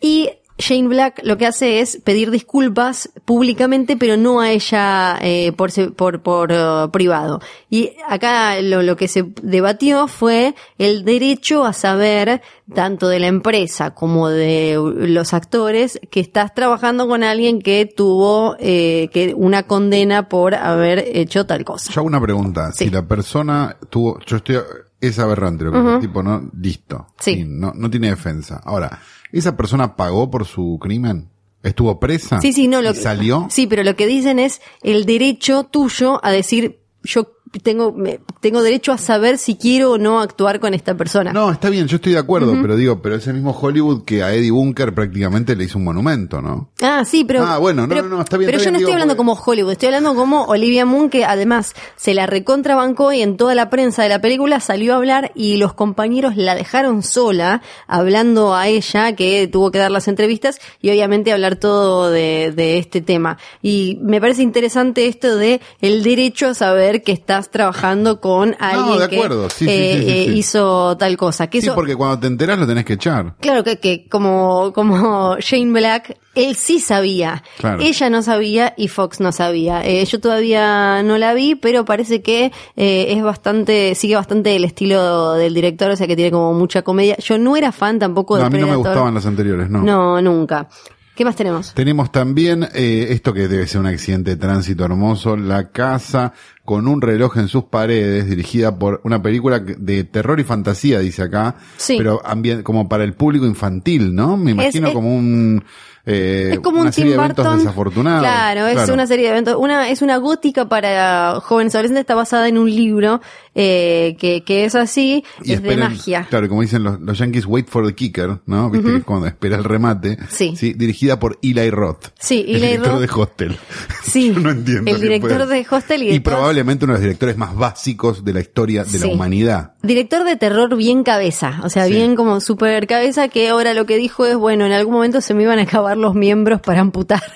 Y 0.00 0.30
Shane 0.58 0.88
Black 0.88 1.20
lo 1.22 1.36
que 1.36 1.46
hace 1.46 1.80
es 1.80 1.98
pedir 2.02 2.30
disculpas 2.30 3.10
públicamente, 3.24 3.96
pero 3.96 4.16
no 4.16 4.40
a 4.40 4.50
ella 4.50 5.18
eh, 5.20 5.52
por, 5.52 5.70
por, 5.94 6.22
por 6.22 6.52
eh, 6.52 6.88
privado. 6.92 7.40
Y 7.68 7.92
acá 8.08 8.60
lo, 8.62 8.82
lo 8.82 8.96
que 8.96 9.08
se 9.08 9.24
debatió 9.42 10.08
fue 10.08 10.54
el 10.78 11.04
derecho 11.04 11.64
a 11.64 11.72
saber, 11.72 12.40
tanto 12.74 13.08
de 13.08 13.18
la 13.18 13.26
empresa 13.26 13.92
como 13.92 14.28
de 14.28 14.78
los 14.96 15.34
actores, 15.34 16.00
que 16.10 16.20
estás 16.20 16.54
trabajando 16.54 17.06
con 17.06 17.22
alguien 17.22 17.60
que 17.60 17.84
tuvo 17.86 18.56
eh, 18.58 19.10
que 19.12 19.34
una 19.34 19.64
condena 19.64 20.28
por 20.28 20.54
haber 20.54 21.00
hecho 21.00 21.44
tal 21.44 21.64
cosa. 21.64 21.92
Yo 21.92 22.00
hago 22.00 22.08
una 22.08 22.20
pregunta. 22.20 22.72
Sí. 22.72 22.84
Si 22.84 22.90
la 22.90 23.06
persona 23.06 23.76
tuvo, 23.90 24.18
yo 24.24 24.38
estoy, 24.38 24.58
es 25.00 25.18
aberrante 25.18 25.64
lo 25.64 25.72
que 25.72 25.94
el 25.94 26.00
tipo, 26.00 26.22
¿no? 26.22 26.50
Listo. 26.58 27.08
Sí. 27.18 27.44
No, 27.46 27.72
no 27.74 27.90
tiene 27.90 28.08
defensa. 28.08 28.60
Ahora, 28.64 28.98
¿esa 29.32 29.56
persona 29.56 29.96
pagó 29.96 30.30
por 30.30 30.46
su 30.46 30.78
crimen? 30.80 31.30
¿Estuvo 31.62 31.98
presa? 31.98 32.40
Sí, 32.40 32.52
sí, 32.52 32.68
no, 32.68 32.80
lo 32.80 32.90
¿Y 32.90 32.94
salió? 32.94 33.48
Sí, 33.50 33.66
pero 33.66 33.82
lo 33.82 33.96
que 33.96 34.06
dicen 34.06 34.38
es 34.38 34.60
el 34.82 35.04
derecho 35.04 35.64
tuyo 35.64 36.24
a 36.24 36.30
decir, 36.30 36.80
yo 37.02 37.35
tengo, 37.62 37.92
me- 37.92 38.20
tengo 38.40 38.62
derecho 38.62 38.92
a 38.92 38.98
saber 38.98 39.38
si 39.38 39.56
quiero 39.56 39.92
o 39.92 39.98
no 39.98 40.20
actuar 40.20 40.60
con 40.60 40.74
esta 40.74 40.94
persona. 40.94 41.32
No, 41.32 41.50
está 41.50 41.70
bien, 41.70 41.86
yo 41.88 41.96
estoy 41.96 42.12
de 42.12 42.18
acuerdo, 42.18 42.54
pero 42.60 42.76
digo, 42.76 43.00
pero 43.02 43.14
ese 43.16 43.32
mismo 43.32 43.50
Hollywood 43.58 44.04
que 44.04 44.22
a 44.22 44.32
Eddie 44.34 44.50
Bunker 44.50 44.94
prácticamente 44.94 45.56
le 45.56 45.64
hizo 45.64 45.78
un 45.78 45.84
monumento, 45.84 46.42
¿no? 46.42 46.70
Ah, 46.82 47.04
sí, 47.04 47.24
pero. 47.24 47.44
Ah, 47.44 47.58
bueno, 47.58 47.82
no, 47.82 47.88
pero, 47.88 48.02
no, 48.08 48.16
no, 48.16 48.22
está 48.22 48.36
bien, 48.36 48.46
Pero 48.48 48.58
está 48.58 48.64
yo 48.68 48.70
bien, 48.70 48.72
no 48.74 48.78
digo, 48.78 48.88
estoy 48.88 48.92
hablando 48.94 49.16
porque- 49.16 49.30
como 49.30 49.42
Hollywood, 49.52 49.72
estoy 49.72 49.86
hablando 49.86 50.14
como 50.14 50.44
Olivia 50.44 50.84
Moon, 50.84 51.08
que 51.10 51.24
además 51.24 51.74
se 51.96 52.14
la 52.14 52.26
recontrabancó 52.26 53.12
y 53.12 53.22
en 53.22 53.36
toda 53.36 53.54
la 53.54 53.70
prensa 53.70 54.02
de 54.02 54.08
la 54.10 54.20
película 54.20 54.60
salió 54.60 54.92
a 54.92 54.96
hablar 54.96 55.32
y 55.34 55.56
los 55.56 55.72
compañeros 55.74 56.36
la 56.36 56.54
dejaron 56.54 57.02
sola, 57.02 57.62
hablando 57.86 58.54
a 58.54 58.68
ella, 58.68 59.14
que 59.14 59.48
tuvo 59.48 59.70
que 59.70 59.78
dar 59.78 59.90
las 59.90 60.08
entrevistas 60.08 60.58
y 60.80 60.90
obviamente 60.90 61.32
hablar 61.32 61.56
todo 61.56 62.10
de, 62.10 62.52
de 62.54 62.78
este 62.78 63.00
tema. 63.00 63.38
Y 63.62 63.98
me 64.02 64.20
parece 64.20 64.42
interesante 64.42 65.06
esto 65.06 65.36
de 65.36 65.60
el 65.80 66.02
derecho 66.02 66.48
a 66.48 66.54
saber 66.54 67.02
que 67.02 67.12
estás 67.36 67.50
trabajando 67.50 68.20
con 68.20 68.56
alguien 68.58 68.98
de 68.98 69.08
que 69.08 69.16
acuerdo, 69.16 69.50
sí, 69.50 69.66
sí, 69.66 69.70
eh, 69.70 69.94
sí, 69.96 70.02
sí, 70.04 70.10
eh, 70.10 70.36
hizo 70.36 70.96
tal 70.96 71.16
cosa. 71.16 71.48
Que 71.48 71.60
Sí, 71.60 71.66
eso, 71.66 71.74
porque 71.74 71.94
cuando 71.94 72.18
te 72.18 72.26
enteras 72.26 72.58
lo 72.58 72.66
tenés 72.66 72.84
que 72.84 72.94
echar. 72.94 73.34
Claro 73.40 73.62
que, 73.62 73.78
que 73.78 74.08
como, 74.08 74.72
como 74.72 75.36
Shane 75.38 75.72
Black, 75.72 76.16
él 76.34 76.56
sí 76.56 76.80
sabía. 76.80 77.42
Claro. 77.58 77.82
Ella 77.82 78.10
no 78.10 78.22
sabía 78.22 78.74
y 78.76 78.88
Fox 78.88 79.20
no 79.20 79.32
sabía. 79.32 79.84
Eh, 79.84 80.04
yo 80.04 80.20
todavía 80.20 81.02
no 81.02 81.18
la 81.18 81.34
vi, 81.34 81.54
pero 81.54 81.84
parece 81.84 82.22
que 82.22 82.52
es 82.76 83.22
bastante, 83.22 83.94
sigue 83.94 84.16
bastante 84.16 84.56
el 84.56 84.64
estilo 84.64 85.34
del 85.34 85.54
director, 85.54 85.90
o 85.90 85.96
sea 85.96 86.06
que 86.06 86.16
tiene 86.16 86.30
como 86.30 86.54
mucha 86.54 86.82
comedia. 86.82 87.16
Yo 87.18 87.38
no 87.38 87.56
era 87.56 87.72
fan 87.72 87.98
tampoco 87.98 88.36
No, 88.36 88.40
de 88.40 88.46
a 88.46 88.50
mí 88.50 88.58
no 88.58 88.66
me 88.66 88.76
gustaban 88.76 89.14
las 89.14 89.26
anteriores, 89.26 89.68
no. 89.68 89.82
No, 89.82 90.20
nunca. 90.22 90.68
¿Qué 91.16 91.24
más 91.24 91.34
tenemos? 91.34 91.72
Tenemos 91.74 92.12
también 92.12 92.68
eh, 92.74 93.06
esto 93.10 93.32
que 93.32 93.48
debe 93.48 93.66
ser 93.66 93.80
un 93.80 93.86
accidente 93.86 94.32
de 94.32 94.36
tránsito 94.36 94.84
hermoso, 94.84 95.36
La 95.36 95.70
casa 95.70 96.32
con 96.64 96.86
un 96.86 97.00
reloj 97.00 97.38
en 97.38 97.48
sus 97.48 97.64
paredes, 97.64 98.28
dirigida 98.28 98.78
por 98.78 99.00
una 99.04 99.22
película 99.22 99.58
de 99.60 100.04
terror 100.04 100.38
y 100.40 100.44
fantasía, 100.44 100.98
dice 101.00 101.22
acá, 101.22 101.56
Sí. 101.78 101.94
pero 101.96 102.20
como 102.62 102.88
para 102.88 103.04
el 103.04 103.14
público 103.14 103.46
infantil, 103.46 104.14
¿no? 104.14 104.36
Me 104.36 104.50
imagino 104.50 104.88
es- 104.88 104.94
como 104.94 105.16
un... 105.16 105.64
eh, 106.06 106.50
es 106.52 106.60
como 106.60 106.80
una 106.80 106.88
un 106.88 106.92
serie 106.92 107.10
Tim 107.12 107.18
de 107.18 107.24
eventos 107.24 107.44
Burton. 107.44 107.58
desafortunados. 107.58 108.20
Claro, 108.22 108.66
es 108.68 108.74
Claro. 108.74 108.94
una 108.94 109.06
serie 109.06 109.24
de 109.26 109.30
eventos. 109.32 109.56
Una, 109.58 109.88
es 109.90 110.02
una 110.02 110.16
gótica 110.18 110.68
para 110.68 111.40
jóvenes 111.42 111.74
adolescentes, 111.74 112.00
está 112.02 112.14
basada 112.14 112.46
en 112.48 112.58
un 112.58 112.70
libro 112.70 113.20
eh, 113.54 114.16
que, 114.18 114.44
que 114.44 114.64
es 114.66 114.74
así, 114.74 115.24
Y 115.42 115.52
es 115.54 115.62
de 115.62 115.76
magia. 115.76 116.26
Claro, 116.28 116.48
como 116.48 116.60
dicen 116.62 116.82
los, 116.84 117.00
los 117.00 117.18
yankees, 117.18 117.46
wait 117.46 117.68
for 117.68 117.86
the 117.86 117.94
kicker, 117.94 118.38
¿no? 118.46 118.70
Viste 118.70 118.90
que 118.90 118.96
es 118.98 119.04
cuando 119.04 119.26
espera 119.26 119.56
el 119.56 119.64
remate. 119.64 120.18
Sí. 120.28 120.54
Dirigida 120.76 121.18
por 121.18 121.38
Eli 121.42 121.70
Roth. 121.70 122.08
Sí, 122.18 122.44
el 122.48 122.56
Eli 122.56 122.66
director 122.68 122.92
Roth. 122.92 123.00
de 123.00 123.08
Hostel. 123.20 123.56
Sí, 124.04 124.32
Yo 124.34 124.40
no 124.40 124.50
entiendo. 124.50 124.90
el 124.90 125.00
director 125.00 125.46
de 125.46 125.66
Hostel 125.70 126.02
y 126.02 126.12
de 126.12 126.20
probablemente 126.20 126.84
uno 126.84 126.92
de 126.94 126.98
los 126.98 127.02
directores 127.02 127.36
más 127.36 127.54
básicos 127.56 128.24
de 128.24 128.32
la 128.32 128.40
historia 128.40 128.84
de 128.84 128.90
Sí. 128.90 128.98
la 128.98 129.06
humanidad. 129.14 129.72
Director 129.82 130.24
de 130.24 130.36
terror 130.36 130.76
bien 130.76 131.02
cabeza, 131.02 131.60
o 131.64 131.70
sea, 131.70 131.86
Sí. 131.86 131.92
bien 131.92 132.14
como 132.14 132.40
super 132.40 132.86
cabeza, 132.86 133.28
que 133.28 133.48
ahora 133.48 133.72
lo 133.74 133.86
que 133.86 133.96
dijo 133.96 134.26
es, 134.26 134.36
bueno, 134.36 134.66
en 134.66 134.72
algún 134.72 134.94
momento 134.94 135.20
se 135.20 135.32
me 135.34 135.44
iban 135.44 135.58
a 135.58 135.62
acabar 135.62 135.95
los 135.96 136.14
miembros 136.14 136.60
para 136.60 136.80
amputar. 136.80 137.22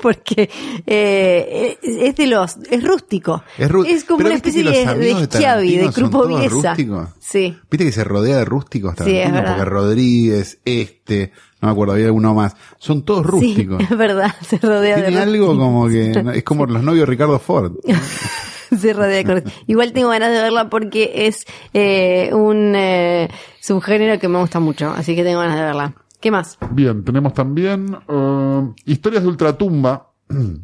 Porque 0.00 0.50
eh, 0.86 1.78
es 1.82 2.16
de 2.16 2.26
los, 2.26 2.58
es 2.70 2.84
rústico. 2.84 3.42
Es 3.56 4.04
como 4.04 4.26
una 4.26 4.34
especie 4.34 4.62
de, 4.62 4.84
de 4.94 5.26
Schiavi, 5.26 5.78
de. 5.78 5.90
Sí. 7.18 7.56
Viste 7.70 7.86
que 7.86 7.92
se 7.92 8.04
rodea 8.04 8.36
de 8.36 8.44
rústicos 8.44 8.94
Sí, 9.02 9.12
verdad. 9.12 9.46
porque 9.46 9.64
Rodríguez, 9.64 10.58
este, 10.66 11.32
no 11.62 11.68
me 11.68 11.72
acuerdo, 11.72 11.94
había 11.94 12.06
alguno 12.06 12.34
más. 12.34 12.54
Son 12.78 13.06
todos 13.06 13.24
rústicos. 13.24 13.78
Sí, 13.78 13.86
es 13.90 13.96
verdad, 13.96 14.34
se 14.46 14.58
rodea 14.58 14.96
Tiene 14.96 15.12
de 15.12 15.18
algo 15.18 15.46
rústicos. 15.46 15.64
como 15.64 15.88
que, 15.88 16.38
es 16.38 16.44
como 16.44 16.66
los 16.66 16.82
novios 16.82 17.08
Ricardo 17.08 17.38
Ford. 17.38 17.72
se 18.78 18.92
rodea 18.92 19.22
de. 19.22 19.44
Igual 19.66 19.92
tengo 19.94 20.10
ganas 20.10 20.30
de 20.30 20.42
verla 20.42 20.68
porque 20.68 21.26
es 21.26 21.46
eh, 21.72 22.30
un 22.34 22.74
eh, 22.76 23.30
subgénero 23.60 24.18
que 24.18 24.28
me 24.28 24.38
gusta 24.38 24.60
mucho, 24.60 24.90
así 24.90 25.16
que 25.16 25.24
tengo 25.24 25.40
ganas 25.40 25.56
de 25.56 25.62
verla. 25.62 25.94
¿Qué 26.26 26.32
más? 26.32 26.58
Bien, 26.72 27.04
tenemos 27.04 27.34
también 27.34 27.96
eh, 28.08 28.68
Historias 28.86 29.22
de 29.22 29.28
Ultratumba 29.28 30.10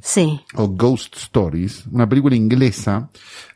Sí. 0.01 0.41
o 0.57 0.67
Ghost 0.71 1.15
Stories, 1.17 1.87
una 1.93 2.09
película 2.09 2.35
inglesa 2.35 3.09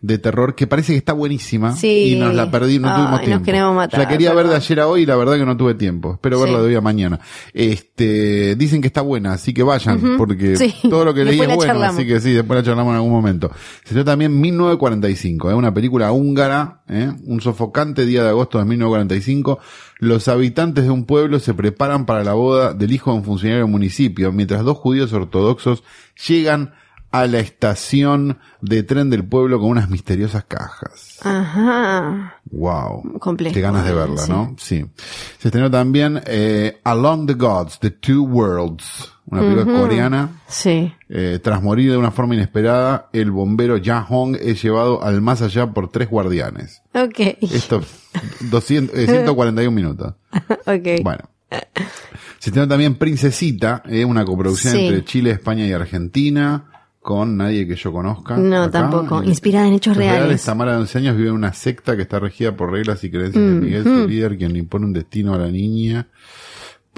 de 0.06 0.18
terror 0.18 0.54
que 0.54 0.66
parece 0.66 0.92
que 0.92 0.98
está 0.98 1.12
buenísima 1.12 1.74
Sí. 1.76 2.12
y 2.14 2.18
nos 2.18 2.34
la 2.34 2.50
perdí, 2.50 2.78
no 2.78 2.88
tuvimos 2.94 3.10
nos 3.12 3.20
tiempo. 3.22 3.44
queremos 3.44 3.74
matar, 3.74 4.00
la 4.00 4.08
quería 4.08 4.32
ver 4.34 4.46
de 4.48 4.56
ayer 4.56 4.80
a 4.80 4.86
hoy 4.88 5.02
y 5.02 5.06
la 5.06 5.16
verdad 5.16 5.34
que 5.36 5.44
no 5.44 5.56
tuve 5.56 5.74
tiempo. 5.74 6.12
Espero 6.14 6.40
verla 6.40 6.60
de 6.60 6.66
hoy 6.66 6.74
a 6.74 6.80
mañana. 6.80 7.18
Este, 7.52 8.54
dicen 8.56 8.80
que 8.80 8.86
está 8.86 9.00
buena, 9.00 9.32
así 9.32 9.52
que 9.52 9.62
vayan, 9.62 10.16
porque 10.16 10.56
Sí. 10.56 10.74
todo 10.88 11.04
lo 11.04 11.12
que 11.14 11.24
leí 11.24 11.40
es 11.40 11.46
bueno, 11.46 11.62
charlamos. 11.62 11.96
así 11.96 12.06
que 12.06 12.20
sí, 12.20 12.32
después 12.32 12.58
la 12.58 12.64
charlamos 12.64 12.90
en 12.92 12.96
algún 12.96 13.10
momento. 13.12 13.50
Se 13.84 13.94
dio 13.94 14.04
también 14.04 14.40
1945, 14.40 15.50
¿eh? 15.50 15.54
una 15.54 15.72
película 15.74 16.12
húngara, 16.12 16.82
¿eh? 16.88 17.12
un 17.24 17.40
sofocante 17.40 18.06
día 18.06 18.22
de 18.22 18.28
agosto 18.30 18.58
de 18.58 18.64
1945. 18.64 19.58
Los 19.98 20.28
habitantes 20.28 20.84
de 20.84 20.90
un 20.90 21.04
pueblo 21.04 21.38
se 21.40 21.54
preparan 21.54 22.06
para 22.06 22.22
la 22.22 22.34
boda 22.34 22.72
del 22.74 22.92
hijo 22.92 23.10
de 23.12 23.18
un 23.18 23.24
funcionario 23.24 23.64
del 23.64 23.72
municipio, 23.72 24.32
mientras 24.32 24.62
dos 24.64 24.76
judíos 24.78 25.12
ortodoxos 25.12 25.82
llegan 26.28 26.74
a 27.20 27.26
la 27.26 27.38
estación 27.38 28.38
de 28.60 28.82
tren 28.82 29.10
del 29.10 29.24
pueblo 29.24 29.58
con 29.60 29.70
unas 29.70 29.88
misteriosas 29.90 30.44
cajas. 30.44 31.18
Ajá. 31.22 32.40
Wow. 32.50 33.18
Complejo, 33.18 33.54
Qué 33.54 33.60
ganas 33.60 33.84
de 33.84 33.94
verla, 33.94 34.22
sí. 34.22 34.30
¿no? 34.32 34.54
Sí. 34.58 34.84
Se 35.38 35.48
estrenó 35.48 35.70
también 35.70 36.20
eh, 36.26 36.80
Along 36.84 37.26
the 37.26 37.34
Gods, 37.34 37.78
The 37.80 37.90
Two 37.90 38.22
Worlds, 38.24 39.12
una 39.26 39.40
película 39.42 39.80
coreana. 39.80 40.40
Sí. 40.46 40.92
Eh, 41.08 41.40
tras 41.42 41.62
morir 41.62 41.90
de 41.90 41.96
una 41.96 42.10
forma 42.10 42.34
inesperada, 42.34 43.08
el 43.12 43.30
bombero 43.30 43.78
Ja 43.82 44.02
Hong 44.02 44.36
es 44.40 44.62
llevado 44.62 45.02
al 45.02 45.20
más 45.20 45.42
allá 45.42 45.66
por 45.72 45.90
tres 45.90 46.08
guardianes. 46.08 46.82
Ok. 46.94 47.18
Esto, 47.40 47.82
200, 48.50 48.96
eh, 48.98 49.06
141 49.06 49.70
minutos. 49.74 50.14
ok. 50.66 51.02
Bueno. 51.02 51.24
Se 52.38 52.50
estrenó 52.50 52.68
también 52.68 52.96
Princesita, 52.96 53.82
eh, 53.86 54.04
una 54.04 54.24
coproducción 54.24 54.74
Sí. 54.74 54.86
entre 54.86 55.04
Chile, 55.04 55.30
España 55.30 55.66
y 55.66 55.72
Argentina, 55.72 56.64
con 57.06 57.36
nadie 57.36 57.68
que 57.68 57.76
yo 57.76 57.92
conozca. 57.92 58.36
No, 58.36 58.64
acá. 58.64 58.80
tampoco. 58.80 59.22
Inspirada 59.22 59.68
en 59.68 59.74
hechos 59.74 59.96
reales. 59.96 60.44
Tamara 60.44 60.72
de 60.72 60.78
11 60.78 60.98
años 60.98 61.16
vive 61.16 61.28
en 61.28 61.36
una 61.36 61.52
secta 61.52 61.94
que 61.94 62.02
está 62.02 62.18
regida 62.18 62.56
por 62.56 62.72
reglas 62.72 63.04
y 63.04 63.10
creencias 63.12 63.44
de 63.44 63.52
Miguel, 63.52 63.84
su 63.84 64.08
líder, 64.08 64.36
quien 64.36 64.52
le 64.52 64.58
impone 64.58 64.86
un 64.86 64.92
destino 64.92 65.32
a 65.32 65.38
la 65.38 65.46
niña. 65.46 66.08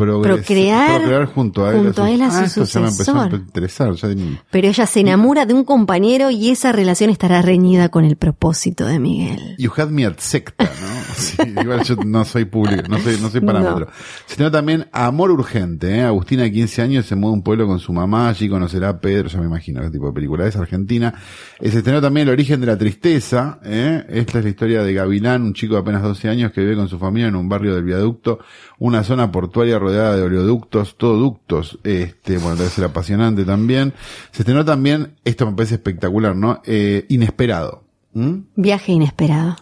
Procrear 0.07 0.99
procrear 1.01 1.27
junto 1.27 1.67
a 1.67 1.73
él. 1.73 1.79
junto 1.79 2.03
a 2.05 2.11
él 2.11 2.23
a 2.23 2.27
ah, 2.27 2.49
su 2.49 2.63
esto 2.63 2.65
ya 2.65 2.81
me 2.81 2.89
empezó 2.89 3.17
a 3.17 3.25
sucesor. 3.25 3.41
interesar. 3.41 3.95
Ya 3.95 4.09
ni- 4.09 4.39
Pero 4.51 4.69
ella 4.69 4.87
se 4.87 5.01
enamura 5.01 5.45
de 5.45 5.55
un 5.55 5.65
compañero 5.65 6.31
y 6.31 6.51
esa 6.51 6.73
relación 6.73 7.11
estará 7.11 7.43
reñida 7.43 7.89
con 7.89 8.05
el 8.05 8.17
propósito 8.17 8.87
de 8.87 8.99
Miguel. 8.99 9.57
You 9.59 9.71
had 9.77 9.89
me 9.89 10.07
at 10.07 10.19
secta, 10.19 10.65
¿no? 10.65 10.99
Sí, 11.19 11.37
igual 11.61 11.83
yo 11.83 11.97
no 11.97 12.25
soy 12.25 12.45
público, 12.45 12.83
no 12.89 12.99
soy, 13.01 13.19
no 13.21 13.29
soy 13.29 13.41
parámetro. 13.41 13.89
Se 14.27 14.35
estrenó 14.35 14.51
también 14.53 14.87
Amor 14.93 15.33
Urgente, 15.33 15.97
¿eh? 15.97 16.03
Agustina 16.03 16.45
de 16.45 16.53
15 16.53 16.83
años 16.83 17.07
se 17.07 17.17
muda 17.17 17.31
a 17.31 17.35
un 17.35 17.43
pueblo 17.43 17.67
con 17.67 17.81
su 17.81 17.93
mamá, 17.93 18.29
allí 18.29 18.49
conocerá 18.49 18.91
a 18.91 19.01
Pedro, 19.01 19.29
ya 19.29 19.41
me 19.41 19.47
imagino 19.47 19.81
qué 19.81 19.91
tipo 19.91 20.07
de 20.07 20.13
película 20.13 20.47
es, 20.47 20.55
Argentina. 20.55 21.13
Se 21.61 21.79
estrenó 21.79 22.01
también 22.01 22.29
El 22.29 22.35
origen 22.35 22.61
de 22.61 22.67
la 22.67 22.79
tristeza, 22.79 23.59
¿eh? 23.65 24.05
Esta 24.09 24.39
es 24.39 24.45
la 24.45 24.51
historia 24.51 24.83
de 24.83 24.95
Gavilán, 24.95 25.43
un 25.43 25.55
chico 25.55 25.75
de 25.75 25.81
apenas 25.81 26.03
12 26.03 26.29
años 26.29 26.53
que 26.53 26.61
vive 26.61 26.77
con 26.77 26.89
su 26.89 26.99
familia 26.99 27.29
en 27.29 27.37
un 27.37 27.49
barrio 27.49 27.75
del 27.75 27.83
viaducto, 27.85 28.39
una 28.79 29.03
zona 29.03 29.33
portuaria 29.33 29.79
rodeada 29.89 30.17
de 30.17 30.23
oleoductos, 30.23 30.97
todo 30.97 31.17
ductos, 31.17 31.79
este, 31.83 32.39
bueno, 32.39 32.57
debe 32.57 32.71
ser 32.71 32.85
apasionante 32.85 33.45
también. 33.45 33.95
Se 34.33 34.43
estrenó 34.43 34.65
también, 34.65 35.15
esto 35.25 35.47
me 35.47 35.53
parece 35.57 35.77
espectacular, 35.77 36.37
¿no? 36.37 36.61
Eh, 36.65 37.07
Inesperado. 37.09 37.85
¿Mm? 38.13 38.39
Viaje 38.57 38.93
inesperado. 38.93 39.57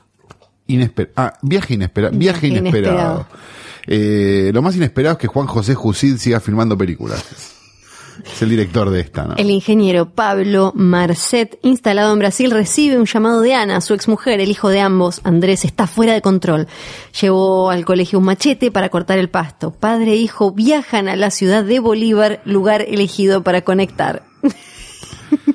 Inesper 0.69 1.13
ah, 1.17 1.35
viaje 1.43 1.75
inesperado. 1.75 2.17
Viaje 2.17 2.49
Viaje 2.49 2.59
inesperado. 2.61 2.95
inesperado. 2.95 3.27
Eh, 3.87 4.51
lo 4.53 4.63
más 4.63 4.75
inesperado 4.75 5.15
es 5.15 5.19
que 5.21 5.27
Juan 5.29 5.47
José 5.47 5.75
Jusid 5.75 6.17
siga 6.17 6.41
filmando 6.41 6.77
películas. 6.77 7.56
Es 8.25 8.43
el 8.43 8.51
director 8.51 8.91
de 8.91 9.01
esta, 9.01 9.25
¿no? 9.25 9.35
El 9.37 9.51
ingeniero 9.51 10.11
Pablo 10.11 10.73
Marcet, 10.75 11.59
instalado 11.63 12.13
en 12.13 12.19
Brasil, 12.19 12.51
recibe 12.51 12.99
un 12.99 13.07
llamado 13.07 13.41
de 13.41 13.55
Ana, 13.55 13.81
su 13.81 13.95
exmujer, 13.95 14.41
el 14.41 14.51
hijo 14.51 14.69
de 14.69 14.81
ambos, 14.81 15.21
Andrés, 15.25 15.65
está 15.65 15.87
fuera 15.87 16.13
de 16.13 16.23
control. 16.23 16.67
Llevó 17.21 17.71
al 17.71 17.85
colegio 17.85 18.19
un 18.19 18.27
machete 18.27 18.71
para 18.71 18.89
cortar 18.89 19.19
el 19.19 19.31
pasto. 19.31 19.73
Padre 19.73 20.13
e 20.13 20.17
hijo 20.17 20.53
viajan 20.53 21.09
a 21.09 21.17
la 21.17 21.31
ciudad 21.31 21.65
de 21.65 21.81
Bolívar, 21.81 22.41
lugar 22.45 22.83
elegido 22.83 23.43
para 23.43 23.63
conectar. 23.63 24.25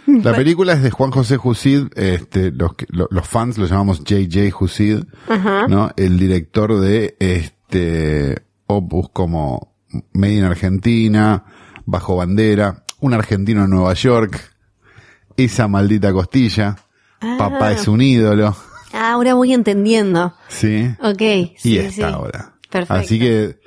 La 0.06 0.34
película 0.36 0.74
es 0.74 0.84
de 0.84 0.92
Juan 0.92 1.12
José 1.12 1.38
Jusid, 1.38 1.88
este, 1.96 2.52
los, 2.52 2.72
los 2.90 3.28
fans 3.28 3.58
lo 3.58 3.66
llamamos 3.66 4.04
JJ 4.04 4.52
Jusid, 4.52 5.04
¿no? 5.70 5.92
El 5.96 6.18
director 6.18 6.80
de 6.80 7.16
este 7.20 8.44
opus 8.68 9.10
como 9.12 9.74
Made 10.14 10.34
in 10.34 10.44
Argentina, 10.44 11.46
Bajo 11.92 12.16
Bandera, 12.16 12.84
Un 13.00 13.14
argentino 13.14 13.66
en 13.66 13.70
Nueva 13.70 13.94
York, 13.94 14.40
Esa 15.38 15.68
maldita 15.68 16.12
costilla, 16.14 16.78
Papá 17.38 17.72
es 17.74 17.88
un 17.88 18.02
ídolo, 18.02 18.56
Ah, 18.94 19.14
ahora 19.14 19.36
voy 19.36 19.54
entendiendo. 19.54 20.34
¿sí? 20.50 20.90
Ok. 21.02 21.22
y 21.22 21.54
sí, 21.58 21.78
esta 21.78 21.92
sí. 22.10 22.14
ahora. 22.14 22.56
Perfecto. 22.70 22.94
Así 22.94 23.20
que 23.20 23.60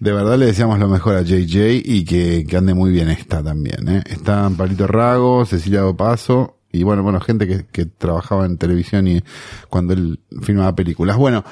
de 0.00 0.12
verdad 0.12 0.36
le 0.38 0.46
deseamos 0.46 0.78
lo 0.78 0.88
mejor 0.88 1.14
a 1.16 1.22
JJ 1.22 1.82
y 1.84 2.04
que, 2.04 2.44
que 2.48 2.56
ande 2.56 2.74
muy 2.74 2.90
bien 2.90 3.08
esta 3.08 3.42
también. 3.42 3.88
¿eh? 3.88 4.02
Está 4.06 4.48
Palito 4.50 4.86
Rago, 4.86 5.44
Cecilia 5.46 5.80
Dopazo 5.82 6.58
y 6.72 6.82
bueno, 6.82 7.02
bueno, 7.02 7.20
gente 7.20 7.46
que, 7.46 7.66
que 7.66 7.86
trabajaba 7.86 8.44
en 8.44 8.58
televisión 8.58 9.06
y 9.08 9.22
cuando 9.70 9.94
él 9.94 10.20
filmaba 10.42 10.74
películas. 10.74 11.16
Bueno, 11.16 11.44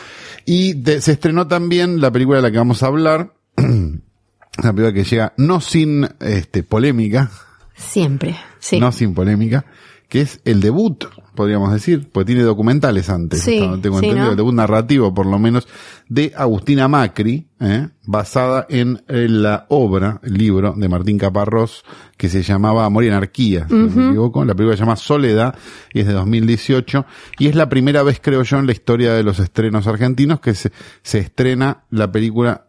y 0.44 0.74
de- 0.74 1.00
se 1.00 1.12
estrenó 1.12 1.46
también 1.46 2.00
la 2.00 2.10
película 2.10 2.36
de 2.38 2.42
la 2.42 2.50
que 2.50 2.58
vamos 2.58 2.82
a 2.82 2.86
hablar. 2.86 3.32
Una 4.62 4.72
película 4.72 4.92
que 4.92 5.04
llega 5.04 5.32
no 5.36 5.60
sin 5.60 6.08
este 6.20 6.62
polémica, 6.62 7.30
Siempre. 7.74 8.36
Sí. 8.60 8.78
no 8.78 8.92
sin 8.92 9.14
polémica, 9.14 9.64
que 10.08 10.20
es 10.20 10.40
el 10.44 10.60
debut, 10.60 11.04
podríamos 11.34 11.72
decir, 11.72 12.08
porque 12.12 12.26
tiene 12.26 12.42
documentales 12.42 13.10
antes, 13.10 13.40
Sí, 13.42 13.58
donde 13.58 13.78
tengo 13.82 13.98
sí, 13.98 14.04
entendido, 14.06 14.26
¿no? 14.26 14.30
el 14.30 14.36
debut 14.36 14.54
narrativo 14.54 15.12
por 15.12 15.26
lo 15.26 15.40
menos, 15.40 15.66
de 16.08 16.32
Agustina 16.36 16.86
Macri, 16.86 17.48
¿eh? 17.58 17.88
basada 18.06 18.64
en, 18.68 19.02
eh, 19.08 19.26
la 19.28 19.66
obra, 19.70 20.20
el 20.22 20.34
libro 20.34 20.72
de 20.76 20.88
Martín 20.88 21.18
Caparrós, 21.18 21.82
que 22.16 22.28
se 22.28 22.42
llamaba 22.44 22.84
Amor 22.84 23.02
y 23.04 23.08
Anarquía, 23.08 23.66
si 23.66 23.74
no 23.74 23.88
me 23.88 24.08
equivoco, 24.10 24.44
la 24.44 24.54
película 24.54 24.76
se 24.76 24.82
llama 24.84 24.96
Soledad, 24.96 25.56
y 25.92 26.00
es 26.00 26.06
de 26.06 26.12
2018, 26.12 27.06
y 27.40 27.48
es 27.48 27.56
la 27.56 27.68
primera 27.68 28.04
vez, 28.04 28.20
creo 28.22 28.44
yo, 28.44 28.58
en 28.58 28.66
la 28.66 28.72
historia 28.72 29.14
de 29.14 29.24
los 29.24 29.40
estrenos 29.40 29.88
argentinos 29.88 30.38
que 30.38 30.54
se, 30.54 30.70
se 31.02 31.18
estrena 31.18 31.84
la 31.90 32.12
película 32.12 32.68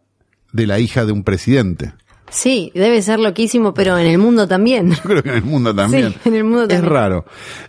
de 0.52 0.66
la 0.66 0.78
hija 0.78 1.04
de 1.04 1.12
un 1.12 1.22
presidente. 1.24 1.92
Sí, 2.28 2.72
debe 2.74 3.00
ser 3.02 3.20
loquísimo, 3.20 3.72
pero 3.72 3.96
en 3.98 4.06
el 4.06 4.18
mundo 4.18 4.48
también. 4.48 4.90
Yo 4.92 5.02
creo 5.02 5.22
que 5.22 5.28
en 5.30 5.36
el 5.36 5.44
mundo 5.44 5.74
también. 5.74 6.10
Sí, 6.12 6.18
en 6.24 6.34
el 6.34 6.44
mundo 6.44 6.62
Es 6.62 6.68
también. 6.68 6.92
raro. 6.92 7.24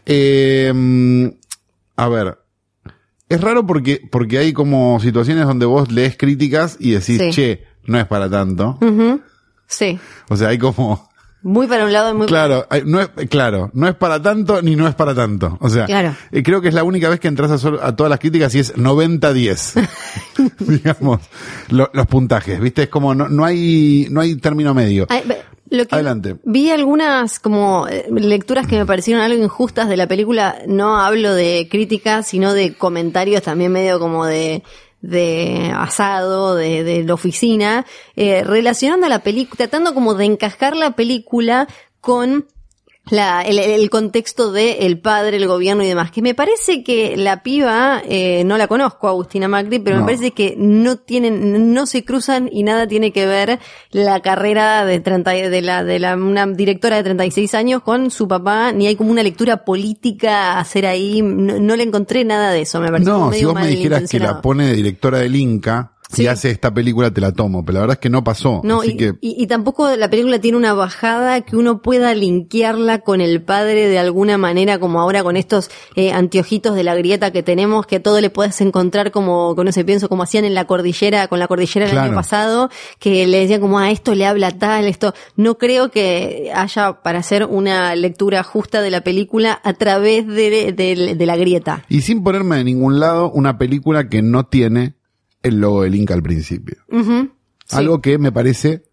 Eh, 0.06 1.32
a 1.96 2.10
ver. 2.10 2.38
Es 3.30 3.42
raro 3.42 3.66
porque, 3.68 4.02
porque 4.12 4.38
hay 4.38 4.54
como 4.54 5.00
situaciones 5.00 5.46
donde 5.46 5.66
vos 5.66 5.92
lees 5.92 6.16
críticas 6.18 6.78
y 6.80 6.92
decís, 6.92 7.18
Sí. 7.20 7.30
che, 7.32 7.64
no 7.86 8.00
es 8.00 8.06
para 8.08 8.30
tanto. 8.30 8.80
Sí. 9.68 10.00
O 10.30 10.38
sea, 10.38 10.48
hay 10.50 10.58
como, 10.58 11.07
Muy 11.44 11.68
para 11.68 11.86
un 11.86 11.94
lado 11.94 12.12
y 12.12 12.14
muy 12.14 12.28
claro, 12.28 12.66
hay- 12.70 12.82
no 12.86 13.00
es, 13.00 13.10
claro, 13.30 13.70
no 13.74 13.88
es 13.88 13.96
para 13.96 14.22
tanto 14.22 14.62
ni 14.62 14.76
no 14.76 14.88
es 14.88 14.96
para 14.96 15.14
tanto. 15.16 15.58
O 15.62 15.70
sea, 15.70 15.86
Claro. 15.86 16.16
eh, 16.32 16.44
creo 16.44 16.62
que 16.62 16.68
es 16.70 16.74
la 16.74 16.84
única 16.84 17.08
vez 17.10 17.20
que 17.20 17.28
entras 17.28 17.52
a, 17.52 17.58
sol- 17.58 17.80
a 17.82 17.96
todas 17.96 18.10
las 18.10 18.20
críticas 18.20 18.54
y 18.56 18.60
es 18.60 18.76
90-10. 18.76 19.88
Digamos, 20.60 21.22
lo- 21.70 21.90
los 21.94 22.08
puntajes, 22.08 22.60
¿viste? 22.60 22.84
Es 22.84 22.90
como, 22.90 23.14
no, 23.16 23.30
no 23.30 23.46
hay, 23.46 24.08
no 24.10 24.22
hay 24.22 24.36
término 24.36 24.74
medio. 24.74 25.06
Ay, 25.10 25.22
ve- 25.26 25.42
lo 25.70 25.86
que 25.86 25.96
Adelante. 25.96 26.38
Vi 26.46 26.70
algunas 26.72 27.40
como 27.40 27.88
eh, 27.90 28.06
lecturas 28.10 28.68
que 28.68 28.78
me 28.78 28.86
parecieron 28.86 29.22
algo 29.24 29.44
injustas 29.44 29.90
de 29.90 29.98
la 29.98 30.08
película. 30.08 30.56
No 30.66 30.98
hablo 31.00 31.34
de 31.34 31.68
críticas, 31.70 32.28
sino 32.28 32.54
de 32.54 32.74
comentarios 32.74 33.44
también 33.44 33.72
medio 33.74 34.00
como 34.00 34.26
de 34.26 34.64
de 35.08 35.72
asado, 35.74 36.56
de, 36.56 36.84
de 36.84 37.04
la 37.06 37.14
oficina, 37.14 37.86
eh, 38.18 38.44
relacionando 38.44 39.08
la 39.08 39.20
película, 39.20 39.56
tratando 39.56 39.94
como 39.94 40.16
de 40.16 40.26
encajar 40.26 40.76
la 40.76 40.92
película 40.92 41.70
con 42.02 42.46
la, 43.10 43.42
el, 43.42 43.60
el 43.60 43.90
contexto 43.90 44.52
de 44.52 44.86
el 44.86 45.00
padre, 45.00 45.38
el 45.38 45.48
gobierno 45.48 45.84
y 45.84 45.88
demás. 45.88 46.12
Que 46.12 46.22
me 46.22 46.34
parece 46.36 46.84
que 46.84 47.16
la 47.18 47.42
piba, 47.44 48.02
eh, 48.08 48.44
no 48.46 48.58
la 48.58 48.68
conozco, 48.68 49.08
Agustina 49.08 49.48
Macri, 49.48 49.80
pero 49.80 49.98
No. 49.98 50.02
me 50.04 50.12
parece 50.14 50.32
que 50.32 50.56
no 50.58 50.98
tienen, 50.98 51.74
no 51.74 51.86
se 51.86 52.04
cruzan 52.04 52.50
y 52.52 52.64
nada 52.64 52.88
tiene 52.88 53.12
que 53.12 53.26
ver 53.26 53.60
la 53.92 54.20
carrera 54.22 54.86
de 54.86 55.00
30, 55.00 55.38
y- 55.38 55.50
de 55.50 55.62
la, 55.62 55.84
de 55.84 56.00
la, 56.00 56.16
una 56.16 56.46
directora 56.48 56.98
de 56.98 57.04
36 57.04 57.54
años 57.54 57.82
con 57.84 58.12
su 58.12 58.28
papá, 58.28 58.72
ni 58.72 58.88
hay 58.88 58.96
como 58.96 59.12
una 59.12 59.24
lectura 59.24 59.64
política 59.64 60.54
a 60.54 60.60
hacer 60.60 60.86
ahí, 60.86 61.22
no, 61.22 61.60
no 61.60 61.76
le 61.76 61.84
encontré 61.84 62.26
nada 62.26 62.52
de 62.52 62.62
eso, 62.62 62.80
me 62.80 62.90
parece 62.92 63.10
No, 63.10 63.32
si 63.32 63.46
vos 63.46 63.56
me 63.56 63.68
dijeras 63.68 64.10
que 64.10 64.20
la 64.20 64.42
pone 64.42 64.66
de 64.68 64.74
directora 64.74 65.20
del 65.20 65.36
Inca 65.36 65.94
Sí. 66.10 66.24
y 66.24 66.28
hace 66.28 66.52
esta 66.52 66.74
película, 66.74 67.12
te 67.12 67.20
la 67.22 67.32
tomo. 67.32 67.66
Pero 67.66 67.76
la 67.76 67.80
verdad 67.82 67.96
es 67.96 68.00
que 68.00 68.10
no 68.10 68.24
pasó. 68.24 68.62
No, 68.64 68.82
así 68.82 68.92
y, 68.92 68.98
que, 68.98 69.14
y- 69.22 69.36
y 69.44 69.48
tampoco 69.48 69.94
la 69.96 70.10
película 70.10 70.40
tiene 70.40 70.58
una 70.58 70.74
bajada 70.74 71.42
que 71.42 71.56
uno 71.58 71.82
pueda 71.82 72.14
linkearla 72.16 73.00
con 73.00 73.20
el 73.22 73.42
padre 73.42 73.88
de 73.88 74.00
alguna 74.00 74.38
manera, 74.38 74.80
como 74.80 75.00
ahora 75.02 75.24
con 75.24 75.36
estos 75.38 75.70
eh, 75.96 76.12
anteojitos 76.12 76.76
de 76.76 76.84
la 76.84 76.96
grieta 76.96 77.32
que 77.32 77.44
tenemos, 77.44 77.86
que 77.88 78.00
todo 78.00 78.22
le 78.22 78.30
puedes 78.30 78.60
encontrar 78.62 79.12
como, 79.12 79.56
con 79.56 79.68
ese 79.68 79.84
pienso, 79.84 80.08
como 80.10 80.24
hacían 80.24 80.46
en 80.46 80.54
la 80.54 80.66
cordillera, 80.66 81.28
con 81.28 81.40
la 81.40 81.48
cordillera 81.48 81.86
el 81.86 81.92
Claro. 81.92 82.08
año 82.08 82.16
pasado, 82.16 82.70
que 83.00 83.26
le 83.28 83.40
decían 83.40 83.62
como, 83.62 83.80
a 83.80 83.92
esto 83.92 84.16
le 84.16 84.26
habla 84.26 84.52
tal, 84.52 84.86
esto. 84.86 85.14
No 85.36 85.58
creo 85.58 85.92
que 85.92 86.52
haya 86.56 87.02
para 87.02 87.20
hacer 87.20 87.46
una 87.46 87.96
lectura 87.96 88.44
justa 88.44 88.82
de 88.82 88.92
la 88.92 89.02
película 89.02 89.60
a 89.64 89.74
través 89.74 90.26
de, 90.28 90.72
de- 90.74 91.16
de 91.16 91.26
la 91.26 91.36
grieta. 91.38 91.84
y 91.90 92.02
sin 92.02 92.24
ponerme 92.24 92.58
de 92.58 92.64
ningún 92.64 93.00
lado, 93.00 93.32
una 93.32 93.58
película 93.58 94.10
que 94.10 94.22
no 94.22 94.46
tiene 94.46 94.94
el 95.44 95.60
logo 95.60 95.84
del 95.84 95.96
Inca 95.96 96.14
al 96.14 96.24
principio. 96.24 96.78
Sí. 96.90 97.32
Algo 97.72 98.02
que 98.02 98.18
me 98.18 98.32
parece 98.32 98.84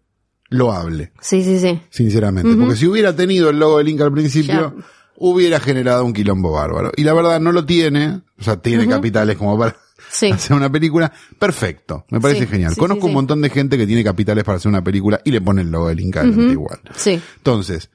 loable, 0.49 1.11
Sí, 1.21 1.43
sí, 1.43 1.59
sí. 1.59 1.79
sinceramente. 1.89 2.55
Porque 2.55 2.75
si 2.75 2.87
hubiera 2.87 3.15
tenido 3.15 3.49
el 3.49 3.59
logo 3.59 3.77
del 3.79 3.89
Inca 3.89 4.03
al 4.05 4.11
principio, 4.11 4.53
Ya. 4.77 4.85
hubiera 5.17 5.59
generado 5.59 6.05
un 6.05 6.13
quilombo 6.13 6.51
bárbaro. 6.51 6.91
Y 6.95 7.03
la 7.03 7.13
verdad 7.13 7.39
no 7.39 7.51
lo 7.51 7.65
tiene, 7.65 8.21
o 8.39 8.43
sea, 8.43 8.57
tiene 8.61 8.87
capitales 8.87 9.37
como 9.37 9.57
para 9.57 9.75
Sí. 10.11 10.29
hacer 10.31 10.55
una 10.55 10.71
película. 10.71 11.11
Perfecto, 11.39 12.05
me 12.11 12.19
parece 12.21 12.41
Sí, 12.41 12.47
genial. 12.47 12.73
sí, 12.73 12.79
Conozco 12.79 13.07
un 13.07 13.13
montón 13.13 13.41
de 13.41 13.49
gente 13.49 13.77
que 13.77 13.87
tiene 13.87 14.03
capitales 14.03 14.43
para 14.43 14.57
hacer 14.57 14.69
una 14.69 14.83
película 14.83 15.19
y 15.25 15.31
le 15.31 15.41
pone 15.41 15.61
el 15.61 15.71
logo 15.71 15.87
del 15.89 15.99
Inca 15.99 16.21
adelante 16.21 16.51
igual. 16.53 16.79
Sí. 16.95 17.19
Entonces, 17.37 17.89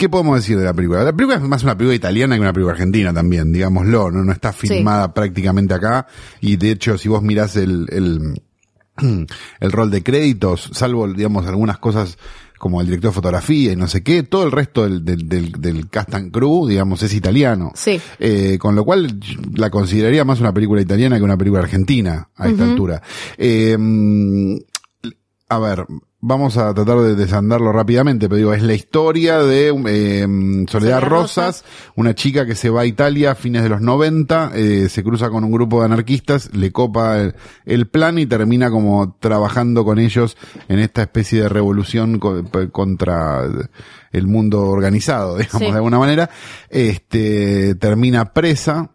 ¿qué 0.00 0.08
podemos 0.08 0.36
decir 0.36 0.58
de 0.58 0.64
la 0.64 0.72
película? 0.72 1.04
La 1.04 1.12
película 1.12 1.36
es 1.36 1.42
más 1.42 1.62
una 1.62 1.76
película 1.76 1.94
italiana 1.94 2.34
que 2.34 2.40
una 2.40 2.54
película 2.54 2.72
argentina 2.72 3.12
también, 3.12 3.52
digámoslo, 3.52 4.10
no, 4.10 4.24
no 4.24 4.32
está 4.32 4.50
filmada 4.50 5.12
prácticamente 5.12 5.74
acá 5.74 6.06
y 6.40 6.56
de 6.56 6.70
hecho 6.70 6.96
si 6.96 7.10
vos 7.10 7.22
mirás 7.22 7.54
el, 7.56 7.86
el, 7.90 8.40
el 9.60 9.72
rol 9.72 9.90
de 9.90 10.02
créditos, 10.02 10.70
salvo 10.72 11.06
digamos 11.06 11.46
algunas 11.46 11.78
cosas 11.78 12.16
como 12.56 12.80
el 12.80 12.86
director 12.86 13.10
de 13.10 13.14
fotografía 13.14 13.72
y 13.72 13.76
no 13.76 13.88
sé 13.88 14.02
qué, 14.02 14.22
todo 14.22 14.44
el 14.44 14.52
resto 14.52 14.84
del, 14.84 15.04
del, 15.04 15.28
del, 15.28 15.52
del 15.52 15.90
cast 15.90 16.14
and 16.14 16.32
crew, 16.32 16.66
digamos, 16.66 17.02
es 17.02 17.12
italiano. 17.14 17.72
Sí. 17.74 18.00
Eh, 18.18 18.58
con 18.58 18.74
lo 18.74 18.84
cual 18.84 19.18
la 19.54 19.70
consideraría 19.70 20.24
más 20.24 20.40
una 20.40 20.52
película 20.52 20.80
italiana 20.80 21.16
que 21.18 21.22
una 21.22 21.38
película 21.38 21.62
argentina 21.62 22.28
a 22.36 22.48
esta 22.48 22.64
altura. 22.64 23.02
Eh, 23.38 23.76
a 25.48 25.58
ver, 25.58 25.86
vamos 26.22 26.56
a 26.58 26.74
tratar 26.74 26.98
de 27.00 27.14
desandarlo 27.14 27.72
rápidamente, 27.72 28.28
pero 28.28 28.36
digo, 28.36 28.52
es 28.54 28.62
la 28.62 28.74
historia 28.74 29.38
de 29.38 29.68
eh, 29.86 30.64
Soledad 30.68 31.00
Rosas, 31.02 31.64
una 31.96 32.14
chica 32.14 32.44
que 32.44 32.54
se 32.54 32.68
va 32.70 32.82
a 32.82 32.86
Italia 32.86 33.30
a 33.30 33.34
fines 33.34 33.62
de 33.62 33.70
los 33.70 33.80
90, 33.80 34.52
eh, 34.54 34.88
se 34.90 35.02
cruza 35.02 35.30
con 35.30 35.44
un 35.44 35.50
grupo 35.52 35.78
de 35.80 35.86
anarquistas, 35.86 36.54
le 36.54 36.72
copa 36.72 37.18
el, 37.18 37.34
el 37.64 37.88
plan 37.88 38.18
y 38.18 38.26
termina 38.26 38.70
como 38.70 39.16
trabajando 39.18 39.84
con 39.84 39.98
ellos 39.98 40.36
en 40.68 40.78
esta 40.78 41.02
especie 41.02 41.42
de 41.42 41.48
revolución 41.48 42.18
co- 42.18 42.42
contra 42.70 43.42
el 44.12 44.26
mundo 44.26 44.62
organizado, 44.66 45.36
digamos, 45.38 45.58
Sí. 45.60 45.66
de 45.70 45.76
alguna 45.76 45.98
manera. 45.98 46.28
Este, 46.68 47.74
termina 47.76 48.32
presa, 48.32 48.90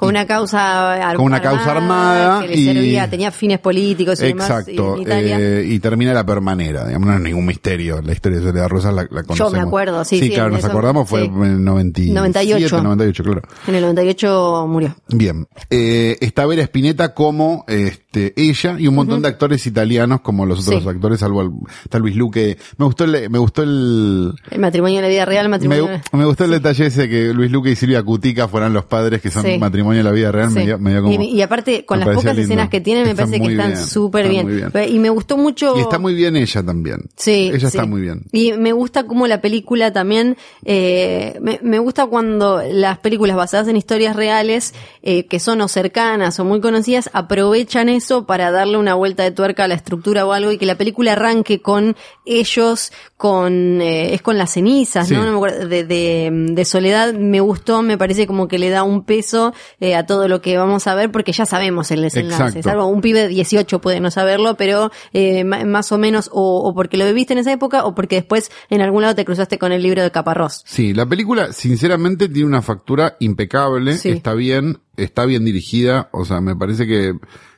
Con 0.00 0.08
una 0.08 0.26
causa 0.26 0.94
ar- 1.10 1.16
Con 1.16 1.26
una 1.26 1.40
causa 1.40 1.72
armada 1.72 2.40
que 2.40 2.48
le 2.48 2.56
y- 2.56 2.64
servía, 2.64 3.08
tenía 3.10 3.30
fines 3.30 3.58
políticos 3.58 4.20
y 4.22 4.26
Exacto, 4.26 4.94
demás. 4.96 5.00
Italia. 5.02 5.36
eh, 5.38 5.64
y 5.66 5.78
termina 5.78 6.12
la 6.14 6.24
permanera, 6.24 6.86
digamos, 6.86 7.06
no 7.08 7.14
es 7.16 7.20
ningún 7.20 7.44
misterio, 7.46 8.00
la 8.02 8.12
historia 8.12 8.38
de 8.40 8.46
Soledad 8.46 8.68
Rosas 8.68 8.94
la, 8.94 9.02
la 9.10 9.22
conocemos. 9.22 9.54
acuerdo, 9.58 10.04
sí, 10.04 10.18
sí, 10.18 10.30
claro, 10.30 10.46
en 10.46 10.52
nos 10.54 10.60
eso, 10.60 10.68
acordamos, 10.68 11.08
fue 11.08 11.20
sí. 11.22 11.26
en 11.26 11.42
el 11.44 11.64
97, 11.64 12.14
98. 12.14 12.82
98, 12.82 13.22
claro. 13.22 13.42
En 13.68 13.74
el 13.74 13.82
98 13.82 14.66
murió. 14.68 14.96
Bien, 15.08 15.46
eh, 15.68 16.16
está 16.20 16.46
Vera 16.46 16.62
Spinetta 16.62 17.14
como 17.14 17.64
este, 18.12 18.32
ella 18.42 18.76
y 18.78 18.88
un 18.88 18.94
montón 18.96 19.22
de 19.22 19.28
actores 19.28 19.64
italianos 19.66 20.20
como 20.20 20.44
los 20.44 20.66
otros 20.66 20.82
Sí. 20.82 20.88
actores, 20.88 21.20
salvo 21.20 21.42
el, 21.42 21.50
está 21.84 21.98
Luis 22.00 22.16
Luque. 22.16 22.58
Me 22.76 22.84
gustó 22.84 23.04
el, 23.04 23.30
me 23.30 23.38
gustó 23.38 23.62
el, 23.62 24.32
El 24.50 24.58
matrimonio 24.58 24.98
en 24.98 25.02
la 25.04 25.08
vida 25.08 25.24
real, 25.24 25.44
el 25.46 25.50
me, 25.50 25.56
matrimonio. 25.56 26.00
me 26.12 26.24
gustó 26.24 26.44
el 26.44 26.50
detalle 26.50 26.86
ese 26.86 27.08
que 27.08 27.32
Luis 27.32 27.52
Luque 27.52 27.70
y 27.70 27.76
Silvia 27.76 28.02
Cutica 28.02 28.48
fueran 28.48 28.72
los 28.72 28.84
padres 28.86 29.20
que 29.22 29.30
son 29.30 29.44
Sí. 29.44 29.58
matrimonio 29.58 30.00
en 30.00 30.06
la 30.06 30.10
vida 30.12 30.32
real, 30.32 30.50
me 30.50 30.64
dio, 30.66 30.78
me 30.78 30.90
dio 30.90 31.02
como, 31.02 31.22
y, 31.22 31.26
y 31.28 31.42
aparte, 31.42 31.84
con 31.84 32.00
las 32.00 32.08
pocas 32.08 32.24
lindo. 32.34 32.42
escenas 32.42 32.68
que 32.68 32.80
tienen, 32.80 33.04
me 33.06 33.14
parece 33.14 33.40
que 33.40 33.46
están 33.52 33.76
súper 33.76 34.28
bien. 34.28 34.70
Y 34.88 34.98
me 34.98 35.10
gustó 35.10 35.36
mucho. 35.36 35.76
Y 35.76 35.80
está 35.80 35.98
muy 36.00 36.14
bien 36.14 36.36
ella 36.36 36.62
también. 36.64 37.02
Sí. 37.16 37.50
Ella 37.54 37.68
está 37.68 37.86
muy 37.86 38.00
bien. 38.00 38.24
Y 38.32 38.52
me 38.54 38.72
gusta 38.72 39.04
como 39.06 39.26
la 39.28 39.40
película 39.40 39.92
también, 39.92 40.36
eh, 40.64 41.38
me, 41.40 41.60
me 41.62 41.78
gusta 41.78 42.06
cuando 42.06 42.60
las 42.72 42.98
películas 42.98 43.36
basadas 43.36 43.68
en 43.68 43.76
historias 43.76 44.16
reales, 44.16 44.74
eh, 45.02 45.26
que 45.26 45.38
son 45.38 45.60
o 45.60 45.68
cercanas 45.68 46.40
o 46.40 46.44
muy 46.44 46.60
conocidas, 46.60 47.08
aprovechan 47.12 47.88
eso 47.88 47.99
para 48.26 48.50
darle 48.50 48.76
una 48.78 48.94
vuelta 48.94 49.22
de 49.22 49.30
tuerca 49.30 49.64
a 49.64 49.68
la 49.68 49.74
estructura 49.74 50.24
o 50.26 50.32
algo 50.32 50.50
y 50.52 50.58
que 50.58 50.66
la 50.66 50.76
película 50.76 51.12
arranque 51.12 51.60
con 51.60 51.96
ellos, 52.24 52.92
con, 53.16 53.80
eh, 53.80 54.14
es 54.14 54.22
con 54.22 54.38
las 54.38 54.52
cenizas, 54.52 55.08
Sí. 55.08 55.14
¿no? 55.14 55.24
No 55.24 55.30
me 55.32 55.36
acuerdo, 55.36 55.68
de, 55.68 55.84
de, 55.84 56.30
de 56.52 56.64
Soledad 56.64 57.12
me 57.12 57.40
gustó, 57.40 57.82
me 57.82 57.98
parece 57.98 58.26
como 58.26 58.48
que 58.48 58.58
le 58.58 58.70
da 58.70 58.82
un 58.82 59.04
peso 59.04 59.52
eh, 59.80 59.94
a 59.94 60.06
todo 60.06 60.28
lo 60.28 60.40
que 60.40 60.56
vamos 60.56 60.86
a 60.86 60.94
ver 60.94 61.10
porque 61.10 61.32
ya 61.32 61.44
sabemos 61.46 61.90
el 61.90 62.02
desenlace. 62.02 62.62
Salvo 62.62 62.86
un 62.86 63.00
pibe 63.00 63.20
de 63.22 63.28
18 63.28 63.80
puede 63.80 64.00
no 64.00 64.10
saberlo, 64.10 64.56
pero 64.56 64.90
eh, 65.12 65.44
más 65.44 65.92
o 65.92 65.98
menos 65.98 66.30
o, 66.32 66.62
o 66.68 66.74
porque 66.74 66.96
lo 66.96 67.04
viviste 67.06 67.32
en 67.32 67.38
esa 67.40 67.52
época 67.52 67.84
o 67.84 67.94
porque 67.94 68.16
después 68.16 68.50
en 68.70 68.80
algún 68.80 69.02
lado 69.02 69.14
te 69.14 69.24
cruzaste 69.24 69.58
con 69.58 69.72
el 69.72 69.82
libro 69.82 70.02
de 70.02 70.10
Caparrós. 70.10 70.62
Sí, 70.64 70.94
la 70.94 71.06
película 71.06 71.52
sinceramente 71.52 72.28
tiene 72.28 72.46
una 72.48 72.62
factura 72.62 73.16
impecable, 73.20 73.96
Sí. 73.98 74.10
está 74.10 74.34
bien, 74.34 74.78
está 74.96 75.24
bien 75.24 75.44
dirigida, 75.44 76.08
o 76.12 76.24
sea, 76.24 76.40
me 76.40 76.54
parece 76.56 76.86
que 76.86 77.14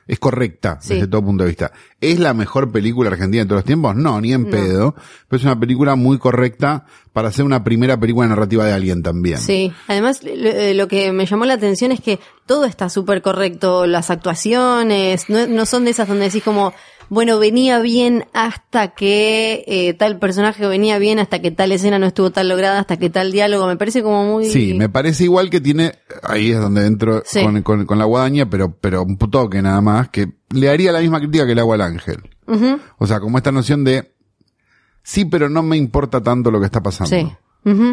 es 0.07 0.19
correcta 0.19 0.77
Sí. 0.81 0.95
desde 0.95 1.07
todo 1.07 1.23
punto 1.23 1.43
de 1.43 1.49
vista. 1.49 1.71
¿Es 2.01 2.19
la 2.19 2.33
mejor 2.33 2.71
película 2.71 3.09
argentina 3.09 3.43
de 3.43 3.47
todos 3.47 3.59
los 3.59 3.65
tiempos? 3.65 3.95
No, 3.95 4.19
ni 4.19 4.33
en 4.33 4.43
No. 4.43 4.49
pedo, 4.49 4.95
pero 5.27 5.37
es 5.37 5.43
una 5.43 5.59
película 5.59 5.95
muy 5.95 6.17
correcta 6.17 6.85
para 7.13 7.31
ser 7.31 7.45
una 7.45 7.63
primera 7.63 7.97
película 7.97 8.27
narrativa 8.27 8.65
de 8.65 8.73
alguien 8.73 9.03
también. 9.03 9.37
Sí, 9.37 9.71
además 9.87 10.23
lo, 10.23 10.29
eh, 10.31 10.73
lo 10.73 10.87
que 10.87 11.11
me 11.11 11.25
llamó 11.25 11.45
la 11.45 11.53
atención 11.53 11.91
es 11.91 12.01
que 12.01 12.19
todo 12.45 12.65
está 12.65 12.89
súper 12.89 13.21
correcto, 13.21 13.85
las 13.87 14.09
actuaciones, 14.09 15.29
no, 15.29 15.47
no 15.47 15.65
son 15.65 15.85
de 15.85 15.91
esas 15.91 16.07
donde 16.07 16.25
decís 16.25 16.43
como, 16.43 16.73
bueno, 17.09 17.39
venía 17.39 17.79
bien 17.79 18.25
hasta 18.33 18.89
que 18.89 19.63
eh, 19.67 19.93
tal 19.93 20.19
personaje 20.19 20.65
venía 20.67 20.97
bien, 20.99 21.19
hasta 21.19 21.41
que 21.41 21.51
tal 21.51 21.71
escena 21.71 21.99
no 21.99 22.05
estuvo 22.07 22.31
tan 22.31 22.47
lograda, 22.49 22.79
hasta 22.79 22.97
que 22.97 23.09
tal 23.09 23.31
diálogo, 23.31 23.67
me 23.67 23.77
parece 23.77 24.01
como 24.03 24.23
muy... 24.25 24.45
Sí, 24.45 24.73
me 24.73 24.89
parece 24.89 25.23
igual 25.25 25.49
que 25.49 25.61
tiene, 25.61 25.93
ahí 26.23 26.51
es 26.51 26.59
donde 26.59 26.85
entro 26.85 27.21
Sí. 27.25 27.43
con, 27.43 27.61
con- 27.61 27.85
con 27.85 27.97
la 27.99 28.05
guadaña, 28.05 28.49
pero, 28.49 28.75
pero 28.79 29.03
un 29.03 29.17
toque 29.17 29.61
nada 29.61 29.81
más, 29.81 30.09
que 30.09 30.27
le 30.51 30.69
haría 30.69 30.91
la 30.91 30.99
misma 31.01 31.19
crítica 31.19 31.45
que 31.45 31.51
el 31.53 31.59
agua 31.59 31.75
al 31.75 31.81
ángel. 31.81 32.17
O 32.97 33.07
sea, 33.07 33.19
como 33.19 33.37
esta 33.37 33.51
noción 33.51 33.83
de, 33.83 34.13
sí, 35.01 35.25
pero 35.25 35.49
no 35.49 35.63
me 35.63 35.77
importa 35.77 36.21
tanto 36.21 36.51
lo 36.51 36.59
que 36.59 36.65
está 36.65 36.81
pasando. 36.83 37.15
sí. 37.15 37.31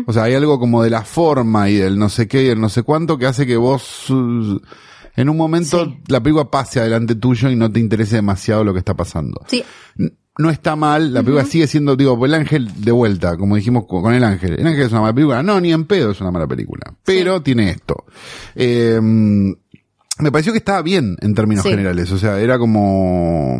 O 0.06 0.12
sea, 0.12 0.24
hay 0.24 0.34
algo 0.34 0.58
como 0.58 0.82
de 0.82 0.90
la 0.90 1.02
forma 1.02 1.70
y 1.70 1.76
del 1.76 1.96
no 1.96 2.08
sé 2.08 2.26
qué 2.26 2.42
y 2.42 2.48
el 2.48 2.60
no 2.60 2.68
sé 2.68 2.82
cuánto 2.82 3.16
que 3.18 3.26
hace 3.26 3.46
que 3.46 3.56
vos, 3.56 4.10
uh, 4.10 4.60
en 5.20 5.28
un 5.28 5.36
momento, 5.36 5.84
Sí. 5.84 5.98
la 6.08 6.22
película 6.22 6.50
pase 6.50 6.80
adelante 6.80 7.14
tuyo 7.14 7.50
y 7.50 7.56
no 7.56 7.70
te 7.70 7.80
interese 7.80 8.16
demasiado 8.16 8.64
lo 8.64 8.72
que 8.72 8.78
está 8.80 8.94
pasando. 8.94 9.40
Sí, 9.48 9.62
No 10.38 10.48
está 10.48 10.74
mal, 10.74 11.12
la 11.12 11.20
película 11.22 11.44
sigue 11.44 11.66
siendo, 11.66 11.96
digo, 11.96 12.24
el 12.24 12.32
ángel 12.32 12.70
de 12.82 12.92
vuelta, 12.92 13.36
como 13.36 13.56
dijimos 13.56 13.84
con 13.86 14.14
el 14.14 14.24
ángel. 14.24 14.58
El 14.58 14.66
ángel 14.66 14.82
es 14.86 14.92
una 14.92 15.02
mala 15.02 15.12
película. 15.12 15.42
No, 15.42 15.60
ni 15.60 15.70
en 15.72 15.84
pedo 15.84 16.12
es 16.12 16.20
una 16.22 16.30
mala 16.30 16.46
película. 16.46 16.94
Pero 17.04 17.42
tiene 17.42 17.70
esto. 17.70 18.04
Eh, 18.54 18.98
me 19.02 20.32
pareció 20.32 20.52
que 20.52 20.58
estaba 20.58 20.80
bien 20.82 21.16
en 21.20 21.34
términos 21.34 21.64
Sí. 21.64 21.70
generales. 21.70 22.10
O 22.12 22.18
sea, 22.18 22.40
era 22.40 22.58
como, 22.58 23.58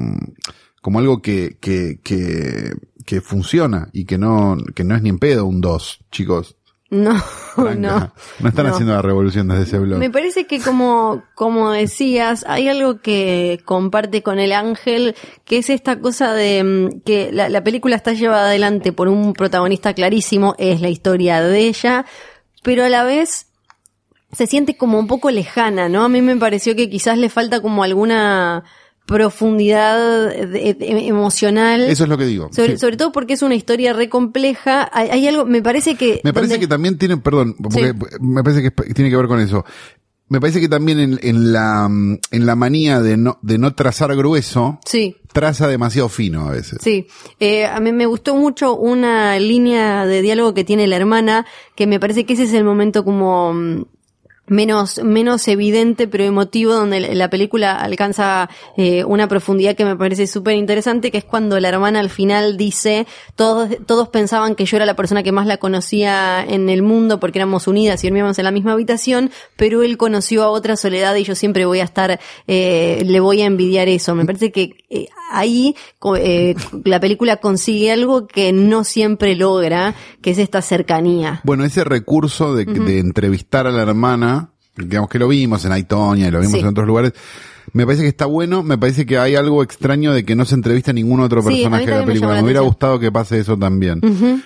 como 0.81 0.99
algo 1.01 1.20
que, 1.20 1.59
que, 1.61 2.01
que, 2.03 2.73
que 3.05 3.20
funciona 3.20 3.88
y 3.92 4.05
que 4.05 4.16
no, 4.16 4.57
que 4.75 4.85
no 4.85 4.94
es 4.96 5.03
ni 5.03 5.09
en 5.11 5.18
pedo 5.18 5.44
un 5.46 5.61
2, 5.61 6.01
chicos. 6.11 6.57
No, 6.90 7.22
no. 7.57 8.12
No 8.40 8.48
están 8.48 8.66
no. 8.66 8.72
haciendo 8.72 8.94
la 8.94 9.03
revolución 9.03 9.46
desde 9.46 9.62
ese 9.62 9.79
blog. 9.79 9.98
Me 9.98 10.11
parece 10.11 10.46
que 10.46 10.61
como, 10.61 11.22
como 11.35 11.70
decías, 11.70 12.44
hay 12.48 12.68
algo 12.68 13.00
que 13.00 13.61
comparte 13.64 14.24
con 14.24 14.40
el 14.40 14.53
ángel, 14.53 15.14
que 15.44 15.59
es 15.59 15.70
esta 15.70 16.00
cosa 16.00 16.33
de 16.35 16.64
mm, 16.64 17.00
que 17.03 17.31
la, 17.33 17.48
la 17.48 17.62
película 17.62 17.94
está 17.94 18.12
llevada 18.12 18.48
adelante 18.48 18.92
por 18.92 19.09
un 19.09 19.35
protagonista 19.35 19.94
clarísimo, 19.94 20.57
es 20.59 20.81
la 20.81 20.88
historia 20.88 21.40
de 21.40 21.61
ella, 21.61 22.07
pero 22.64 22.85
a 22.85 22.88
la 22.88 23.05
vez 23.05 23.46
se 24.33 24.46
siente 24.46 24.76
como 24.76 24.98
un 24.98 25.07
poco 25.07 25.31
lejana, 25.31 25.88
¿no? 25.88 26.05
A 26.05 26.09
mí 26.09 26.22
me 26.22 26.37
pareció 26.37 26.74
que 26.74 26.90
quizás 26.90 27.18
le 27.18 27.29
falta 27.29 27.61
como 27.61 27.85
alguna 27.85 28.64
profundidad 29.11 30.33
emocional. 30.81 31.83
Eso 31.83 32.05
es 32.05 32.09
lo 32.11 32.16
que 32.18 32.27
digo. 32.27 32.49
Sobre, 32.53 32.73
sí. 32.73 32.79
sobre 32.79 32.96
todo 32.96 33.12
porque 33.12 33.35
es 33.35 33.42
una 33.42 33.55
historia 33.55 33.92
re 33.92 34.09
compleja. 34.09 34.88
Hay, 34.92 35.09
hay 35.11 35.27
algo, 35.29 35.44
me 35.44 35.62
parece 35.62 35.94
que. 35.96 36.20
Me 36.25 36.33
parece 36.33 36.55
donde- 36.55 36.61
que 36.66 36.68
también 36.68 36.99
tiene, 36.99 37.16
perdón, 37.16 37.55
porque 37.61 37.92
Sí. 37.92 38.16
me 38.20 38.42
parece 38.42 38.62
que 38.62 38.70
tiene 38.94 39.11
que 39.11 39.16
ver 39.16 39.27
con 39.27 39.40
eso. 39.40 39.64
Me 40.29 40.40
parece 40.40 40.61
que 40.61 40.68
también 40.68 41.01
en, 41.01 41.18
en 41.23 41.53
la, 41.53 41.87
en 41.87 42.46
la 42.46 42.55
manía 42.55 43.01
de 43.01 43.16
no, 43.16 43.40
de 43.42 43.59
no 43.59 43.75
trazar 43.75 44.14
grueso, 44.14 44.79
Sí. 44.87 45.16
traza 45.33 45.66
demasiado 45.66 46.09
fino 46.09 46.46
a 46.46 46.53
veces. 46.53 46.79
Sí, 46.81 47.09
eh, 47.40 47.66
a 47.66 47.81
mí 47.81 47.90
me 47.90 48.07
gustó 48.07 48.37
mucho 48.37 48.77
una 48.77 49.37
línea 49.40 50.07
de 50.07 50.23
diálogo 50.23 50.55
que 50.55 50.62
tiene 50.62 50.87
la 50.87 50.94
hermana, 50.96 51.46
que 51.75 51.88
me 51.88 51.99
parece 51.99 52.27
que 52.27 52.35
ese 52.35 52.44
es 52.44 52.53
el 52.55 52.62
momento 52.62 53.05
como 53.05 53.53
mm, 53.55 53.85
menos, 54.51 55.01
menos 55.03 55.49
evidente 55.49 56.07
pero 56.09 56.25
emotivo, 56.25 56.75
donde 56.75 57.01
la- 57.01 57.15
la 57.15 57.31
película 57.31 57.77
alcanza 57.77 58.51
eh, 58.77 59.05
una 59.05 59.29
profundidad 59.29 59.75
que 59.77 59.85
me 59.87 59.97
parece 59.97 60.27
súper 60.27 60.57
interesante, 60.57 61.11
que 61.11 61.19
es 61.19 61.25
cuando 61.25 61.59
la 61.61 61.69
hermana 61.69 62.01
al 62.01 62.11
final 62.11 62.57
dice, 62.59 63.07
todos, 63.37 63.71
todos 63.87 64.09
pensaban 64.09 64.55
que 64.57 64.67
yo 64.67 64.77
era 64.77 64.85
la 64.85 64.97
persona 64.97 65.23
que 65.23 65.33
más 65.33 65.47
la 65.47 65.57
conocía 65.57 66.45
en 66.47 66.69
el 66.69 66.83
mundo 66.83 67.19
porque 67.21 67.39
éramos 67.39 67.67
unidas 67.69 68.03
y 68.05 68.09
dormíamos 68.09 68.39
en 68.39 68.45
la 68.45 68.51
misma 68.51 68.73
habitación, 68.73 69.31
pero 69.57 69.83
él 69.83 69.97
conoció 69.97 70.43
a 70.43 70.51
otra 70.51 70.77
soledad 70.77 71.15
y 71.15 71.23
yo 71.25 71.35
siempre 71.35 71.65
voy 71.65 71.81
a 71.81 71.85
estar, 71.85 72.19
eh, 72.47 73.03
le 73.07 73.21
voy 73.21 73.43
a 73.43 73.47
envidiar 73.47 73.89
eso. 73.89 74.15
Me 74.15 74.25
parece 74.27 74.51
que 74.51 74.75
eh, 74.91 75.07
ahí 75.31 75.77
eh, 76.17 76.55
la 76.85 76.99
película 76.99 77.37
consigue 77.37 77.93
algo 77.93 78.27
que 78.27 78.53
no 78.53 78.83
siempre 78.83 79.37
logra, 79.37 79.95
que 80.23 80.33
es 80.33 80.39
esta 80.39 80.61
cercanía. 80.63 81.41
Bueno, 81.45 81.65
ese 81.65 81.85
recurso 81.85 82.55
de, 82.55 82.65
de 82.65 82.99
entrevistar 82.99 83.67
a 83.67 83.71
la 83.71 83.83
hermana, 83.83 84.39
digamos 84.87 85.09
que 85.11 85.19
lo 85.19 85.29
vimos 85.29 85.64
en 85.64 85.73
Aitonia 85.73 86.29
y 86.29 86.31
lo 86.31 86.38
vimos 86.40 86.55
Sí. 86.55 86.61
en 86.61 86.66
otros 86.66 86.87
lugares, 86.87 87.12
me 87.73 87.85
parece 87.87 88.03
que 88.03 88.09
está 88.09 88.27
bueno, 88.27 88.62
me 88.64 88.77
parece 88.79 89.07
que 89.07 89.16
hay 89.19 89.37
algo 89.37 89.62
extraño 89.62 90.12
de 90.12 90.25
que 90.25 90.35
no 90.35 90.45
se 90.45 90.57
entrevista 90.57 90.90
a 90.90 90.95
ningún 90.95 91.21
otro 91.21 91.40
Sí, 91.43 91.49
personaje 91.49 91.85
de 91.87 91.90
la 91.93 91.99
me 92.01 92.07
película. 92.07 92.33
Me, 92.35 92.43
hubiera 92.43 92.59
atención. 92.61 92.66
gustado 92.66 92.99
que 92.99 93.12
pase 93.12 93.38
eso 93.38 93.57
también. 93.57 94.01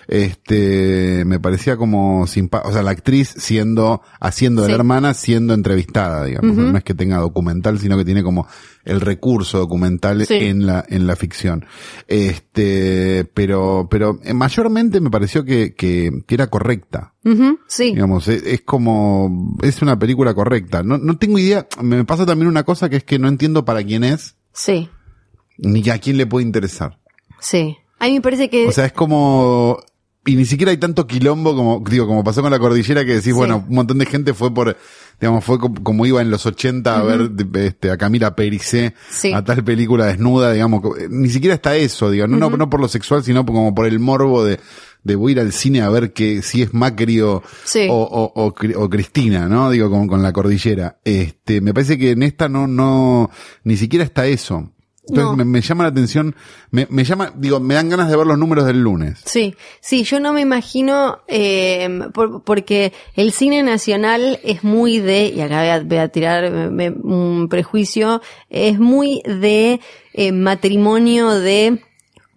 Este, 0.08 1.24
me 1.24 1.40
parecía 1.40 1.76
como 1.76 2.26
simpático, 2.26 2.68
o 2.68 2.72
sea, 2.72 2.82
la 2.82 2.90
actriz 2.90 3.34
siendo, 3.36 4.02
haciendo 4.20 4.62
de 4.62 4.68
la 4.68 4.74
Sí. 4.74 4.78
hermana, 4.80 5.14
siendo 5.14 5.54
entrevistada, 5.54 6.24
digamos. 6.24 6.56
No 6.56 6.76
es 6.78 6.84
que 6.84 6.94
tenga 6.94 7.18
documental, 7.18 7.78
sino 7.78 7.96
que 7.96 8.04
tiene 8.04 8.22
como 8.22 8.46
el 8.84 9.00
recurso 9.00 9.58
documental 9.58 10.24
Sí. 10.26 10.34
en 10.34 10.66
la, 10.66 10.84
en 10.88 11.06
la 11.06 11.16
ficción. 11.16 11.64
Este, 12.06 13.24
pero, 13.34 13.88
pero 13.90 14.18
eh, 14.24 14.34
mayormente 14.34 15.00
me 15.00 15.10
pareció 15.10 15.44
que, 15.44 15.74
que, 15.74 16.10
que 16.26 16.34
era 16.34 16.48
correcta. 16.48 17.14
Sí, 17.66 17.92
Digamos, 17.92 18.28
es, 18.28 18.42
es 18.44 18.60
como, 18.62 19.56
es 19.62 19.80
una 19.82 19.98
película 19.98 20.34
correcta. 20.34 20.82
No, 20.82 20.98
no 20.98 21.16
tengo 21.16 21.38
idea, 21.38 21.66
me 21.82 22.04
pasa 22.04 22.26
también 22.26 22.48
una 22.48 22.64
cosa 22.64 22.88
que 22.88 22.96
es 22.96 23.04
que 23.04 23.18
no 23.18 23.28
entiendo 23.28 23.64
para 23.64 23.82
quién 23.82 24.04
es, 24.04 24.36
sí, 24.52 24.88
ni 25.58 25.88
a 25.88 25.98
quién 25.98 26.16
le 26.16 26.26
puede 26.26 26.44
interesar. 26.46 26.98
sí. 27.40 27.76
A 28.00 28.06
mí 28.06 28.14
me 28.14 28.20
parece 28.20 28.50
que... 28.50 28.66
O 28.66 28.72
sea, 28.72 28.84
es 28.86 28.92
como, 28.92 29.78
y 30.26 30.36
ni 30.36 30.44
siquiera 30.46 30.70
hay 30.70 30.78
tanto 30.78 31.06
quilombo 31.06 31.54
como, 31.54 31.84
digo, 31.88 32.06
como 32.06 32.24
pasó 32.24 32.40
con 32.42 32.50
la 32.50 32.58
cordillera 32.58 33.02
que 33.04 33.12
decís, 33.12 33.24
Sí. 33.24 33.32
bueno, 33.32 33.64
un 33.68 33.74
montón 33.74 33.98
de 33.98 34.06
gente 34.06 34.32
fue 34.34 34.52
por, 34.54 34.76
digamos, 35.20 35.44
fue 35.44 35.58
co- 35.58 35.72
como, 35.82 36.06
iba 36.06 36.22
en 36.22 36.30
los 36.30 36.46
80 36.46 36.98
a 36.98 37.02
ver, 37.02 37.30
este, 37.54 37.90
a 37.90 37.96
Camila 37.98 38.34
Pericé, 38.34 38.94
Sí. 39.10 39.32
a 39.32 39.44
tal 39.44 39.62
película 39.64 40.06
desnuda, 40.06 40.52
digamos, 40.52 40.82
eh, 40.98 41.08
ni 41.10 41.28
siquiera 41.28 41.54
está 41.54 41.76
eso, 41.76 42.10
digo, 42.10 42.26
no, 42.26 42.36
no, 42.38 42.50
no 42.56 42.70
por 42.70 42.80
lo 42.80 42.88
sexual, 42.88 43.22
sino 43.22 43.44
como 43.44 43.74
por 43.74 43.86
el 43.86 43.98
morbo 44.00 44.44
de, 44.44 44.58
de 45.02 45.14
voy 45.16 45.32
a 45.32 45.34
ir 45.34 45.40
al 45.40 45.52
cine 45.52 45.82
a 45.82 45.90
ver 45.90 46.14
que 46.14 46.40
si 46.40 46.62
es 46.62 46.72
Macri 46.72 47.20
o, 47.20 47.42
Sí. 47.64 47.86
o, 47.90 47.94
o, 47.94 48.32
o 48.46 48.54
Cri- 48.54 48.74
o 48.76 48.88
Cristina, 48.88 49.46
¿no? 49.48 49.70
Digo, 49.70 49.90
con, 49.90 50.06
con 50.08 50.22
la 50.22 50.32
cordillera. 50.32 50.98
Este, 51.04 51.60
me 51.60 51.74
parece 51.74 51.98
que 51.98 52.12
en 52.12 52.22
esta 52.22 52.48
no, 52.48 52.66
no, 52.66 53.30
ni 53.64 53.76
siquiera 53.76 54.04
está 54.04 54.26
eso. 54.26 54.70
Entonces 55.08 55.24
No. 55.30 55.36
me, 55.36 55.44
me 55.44 55.60
llama 55.60 55.84
la 55.84 55.90
atención, 55.90 56.34
me, 56.70 56.86
me 56.88 57.04
llama, 57.04 57.32
digo, 57.36 57.60
me 57.60 57.74
dan 57.74 57.90
ganas 57.90 58.08
de 58.08 58.16
ver 58.16 58.26
los 58.26 58.38
números 58.38 58.64
del 58.64 58.80
lunes. 58.80 59.20
Sí, 59.26 59.54
sí, 59.80 60.02
yo 60.04 60.18
no 60.18 60.32
me 60.32 60.40
imagino, 60.40 61.18
eh, 61.28 61.88
por- 62.14 62.42
porque 62.42 62.92
el 63.14 63.32
cine 63.32 63.62
nacional 63.62 64.40
es 64.42 64.64
muy 64.64 65.00
de, 65.00 65.26
y 65.26 65.40
acá 65.42 65.58
voy 65.60 65.68
a, 65.68 65.82
voy 65.82 65.98
a 65.98 66.08
tirar 66.08 66.50
me- 66.70 66.88
un 66.90 67.48
prejuicio, 67.50 68.22
es 68.48 68.78
muy 68.78 69.20
de 69.26 69.80
eh, 70.14 70.32
matrimonio 70.32 71.30
de 71.30 71.80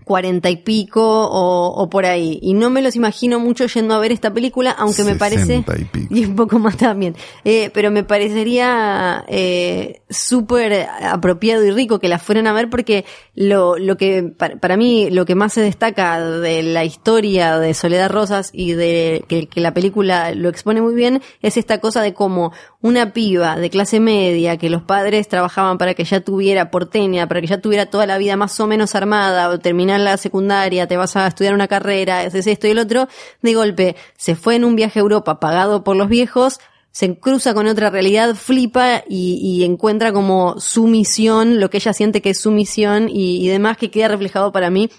cuarenta 0.08 0.50
y 0.50 0.58
pico 0.58 1.04
o, 1.04 1.68
o 1.68 1.90
por 1.90 2.06
ahí. 2.06 2.40
Y 2.42 2.54
no 2.54 2.70
me 2.70 2.82
los 2.82 2.96
imagino 2.96 3.40
mucho 3.40 3.68
yendo 3.68 3.94
a 3.94 4.00
ver 4.00 4.12
esta 4.12 4.34
película, 4.34 4.72
aunque 4.72 5.04
me 5.04 5.16
parece... 5.16 5.58
Y 5.58 5.84
pico. 5.86 6.08
Y 6.18 6.26
un 6.26 6.36
poco 6.36 6.58
más 6.58 6.78
también. 6.78 7.16
Eh, 7.44 7.70
pero 7.74 7.92
me 7.92 8.04
parecería 8.04 9.26
eh, 9.28 10.02
súper 10.10 10.88
apropiado 11.02 11.66
y 11.66 11.72
rico 11.72 12.00
que 12.00 12.08
la 12.08 12.18
fueran 12.18 12.48
a 12.48 12.54
ver 12.54 12.70
porque 12.70 13.06
lo, 13.36 13.78
lo 13.78 13.98
que, 13.98 14.24
para, 14.24 14.56
para 14.56 14.78
mí, 14.78 15.10
lo 15.10 15.26
que 15.26 15.36
más 15.36 15.54
se 15.54 15.62
destaca 15.62 16.20
de 16.22 16.64
la 16.64 16.86
historia 16.86 17.60
de 17.60 17.74
Soledad 17.74 18.10
Rosas 18.10 18.52
y 18.54 18.72
de 18.74 19.26
que, 19.28 19.48
que 19.48 19.60
la 19.60 19.74
película 19.74 20.34
lo 20.34 20.50
expone 20.50 20.82
muy 20.82 20.96
bien 20.96 21.22
es 21.42 21.58
esta 21.58 21.80
cosa 21.80 22.02
de 22.02 22.14
cómo 22.14 22.54
una 22.82 23.12
piba 23.12 23.56
de 23.56 23.70
clase 23.70 24.00
media 24.00 24.58
que 24.58 24.70
los 24.70 24.84
padres 24.84 25.28
trabajaban 25.28 25.78
para 25.78 25.94
que 25.94 26.04
ya 26.04 26.22
tuviera 26.22 26.70
porteña, 26.70 27.28
para 27.28 27.42
que 27.42 27.48
ya 27.48 27.60
tuviera 27.60 27.88
toda 27.88 28.06
la 28.06 28.18
vida 28.18 28.36
más 28.36 28.60
o 28.60 28.68
menos 28.68 28.94
armada 28.96 29.50
o 29.50 29.60
terminar 29.60 30.00
la 30.00 30.18
secundaria, 30.18 30.88
te 30.88 30.98
vas 30.98 31.16
a 31.16 31.28
estudiar 31.28 31.54
una 31.54 31.68
carrera, 31.68 32.20
haces 32.20 32.48
esto 32.48 32.68
y 32.68 32.72
el 32.72 32.80
otro, 32.80 33.08
de 33.42 33.54
golpe 33.54 33.96
se 34.16 34.36
fue 34.36 34.56
en 34.56 34.66
un 34.66 34.76
viaje 34.76 35.00
a 35.00 35.02
Europa 35.02 35.40
pagado 35.40 35.84
por 35.84 35.96
los 35.96 36.08
viejos, 36.08 36.60
se 36.92 37.18
cruza 37.20 37.54
con 37.54 37.68
otra 37.68 37.90
realidad, 37.90 38.36
flipa 38.36 39.04
y, 39.08 39.64
encuentra 39.64 40.12
como 40.12 40.60
su 40.60 40.88
misión, 40.88 41.60
lo 41.60 41.70
que 41.70 41.78
ella 41.78 41.94
siente 41.94 42.22
que 42.22 42.32
es 42.32 42.40
su 42.40 42.52
misión 42.52 43.08
y 43.10 43.48
demás 43.48 43.78
que 43.78 43.92
queda 43.92 44.08
reflejado 44.08 44.52
para 44.52 44.70
mí 44.70 44.90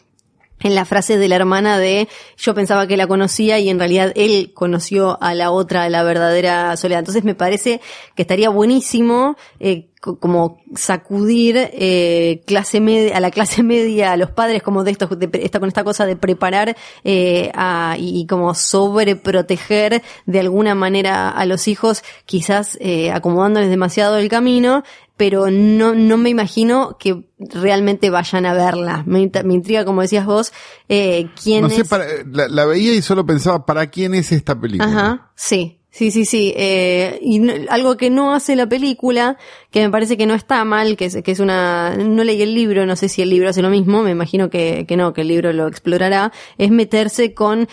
en 0.61 0.75
la 0.75 0.85
frase 0.85 1.19
de 1.19 1.29
la 1.29 1.37
hermana 1.37 1.79
de 1.79 2.09
yo 2.37 2.55
pensaba 2.55 2.87
que 2.87 2.97
la 2.97 3.07
conocía 3.07 3.59
y 3.59 3.69
en 3.69 3.79
realidad 3.79 4.13
él 4.17 4.53
conoció 4.55 5.19
a 5.23 5.35
la 5.35 5.51
otra, 5.51 5.85
a 5.85 5.89
la 5.89 6.03
verdadera 6.03 6.77
Soledad. 6.77 7.01
Entonces 7.01 7.25
me 7.25 7.35
parece 7.35 7.81
que 8.15 8.23
estaría 8.23 8.49
buenísimo 8.49 9.37
eh, 9.61 9.89
como 10.01 10.59
sacudir 10.75 11.57
eh, 11.73 12.43
clase 12.47 12.81
media, 12.81 13.17
a 13.17 13.21
la 13.21 13.31
clase 13.31 13.63
media, 13.65 14.13
a 14.13 14.17
los 14.17 14.31
padres 14.31 14.63
como 14.63 14.85
de 14.85 14.93
estos, 14.93 15.19
de, 15.19 15.29
esta, 15.43 15.59
con 15.61 15.69
esta 15.69 15.85
cosa 15.85 16.07
de 16.07 16.17
preparar 16.17 16.77
eh, 17.05 17.51
a, 17.55 17.97
y, 17.99 18.21
y 18.21 18.27
como 18.27 18.55
sobreproteger 18.55 20.03
de 20.27 20.41
alguna 20.41 20.75
manera 20.75 21.31
a 21.31 21.47
los 21.47 21.69
hijos, 21.69 22.03
quizás 22.27 22.77
eh, 22.81 23.11
acomodándoles 23.11 23.71
demasiado 23.71 24.19
el 24.19 24.29
camino, 24.29 24.83
pero 25.17 25.51
no, 25.51 25.95
no 25.95 26.17
me 26.17 26.31
imagino 26.31 26.97
que 26.99 27.25
realmente 27.39 28.09
vayan 28.11 28.47
a 28.47 28.53
verla. 28.55 29.03
Me, 29.07 29.21
int- 29.21 29.43
me 29.43 29.55
intriga, 29.55 29.85
como 29.85 30.03
decías 30.03 30.27
vos, 30.27 30.53
eh, 30.89 31.27
quién 31.43 31.63
No 31.63 31.71
sé, 31.71 31.81
es. 31.83 31.89
para, 31.89 32.05
la, 32.31 32.47
la 32.49 32.65
veía 32.67 32.95
y 32.95 33.03
solo 33.03 33.27
pensaba, 33.27 33.67
¿para 33.67 33.89
quién 33.89 34.15
es 34.15 34.31
esta 34.31 34.59
película? 34.61 34.91
Ajá, 34.91 35.33
sí. 35.35 35.78
Sí, 35.99 36.13
sí, 36.13 36.25
sí. 36.27 36.53
Eh, 36.57 37.19
y 37.23 37.41
no- 37.41 37.53
algo 37.71 37.97
que 37.97 38.09
no 38.09 38.33
hace 38.33 38.55
la 38.55 38.69
película, 38.69 39.37
que 39.73 39.81
me 39.83 39.91
parece 39.91 40.17
que 40.17 40.27
no 40.27 40.35
está 40.35 40.65
mal, 40.65 40.97
que 40.97 41.07
es, 41.07 41.17
que 41.25 41.33
es 41.33 41.41
una... 41.41 41.97
No 41.97 42.23
leí 42.23 42.41
el 42.41 42.55
libro, 42.55 42.87
no 42.87 42.95
sé 42.95 43.09
si 43.09 43.21
el 43.21 43.31
libro 43.31 43.49
hace 43.49 43.63
lo 43.63 43.69
mismo, 43.69 44.05
me 44.05 44.13
imagino 44.13 44.49
que, 44.49 44.85
que 44.87 44.97
no, 44.97 45.13
que 45.13 45.23
el 45.23 45.29
libro 45.29 45.53
lo 45.53 45.67
explorará, 45.67 46.31
es 46.57 46.71
meterse 46.71 47.35
con 47.35 47.67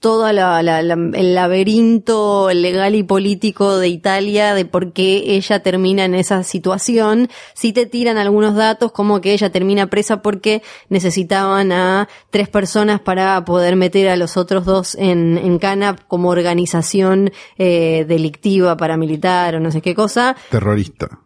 todo 0.00 0.32
la, 0.32 0.62
la- 0.62 0.80
el 0.80 1.34
laberinto 1.34 2.50
legal 2.52 2.94
y 2.94 3.02
político 3.02 3.76
de 3.78 3.88
Italia 3.88 4.54
de 4.54 4.64
por 4.64 4.92
qué 4.92 5.22
ella 5.36 5.62
termina 5.62 6.04
en 6.06 6.14
esa 6.14 6.42
situación. 6.42 7.28
Si 7.54 7.72
te 7.72 7.86
tiran 7.86 8.16
algunos 8.16 8.54
datos 8.54 8.92
como 8.92 9.20
que 9.20 9.32
ella 9.34 9.50
termina 9.52 9.88
presa 9.88 10.22
porque 10.22 10.62
necesitaban 10.88 11.70
a 11.72 12.08
tres 12.30 12.48
personas 12.48 13.00
para 13.00 13.44
poder 13.44 13.76
meter 13.76 14.08
a 14.08 14.16
los 14.16 14.36
otros 14.36 14.64
dos 14.64 14.94
en, 14.94 15.38
en 15.38 15.58
cana 15.58 15.96
como 16.08 16.30
organización 16.30 17.30
eh, 17.58 18.04
delictiva 18.08 18.76
paramilitar 18.76 19.54
o 19.56 19.60
no 19.60 19.70
sé 19.70 19.80
qué 19.82 19.94
cosa. 19.94 20.34
Terrorista. 20.50 21.18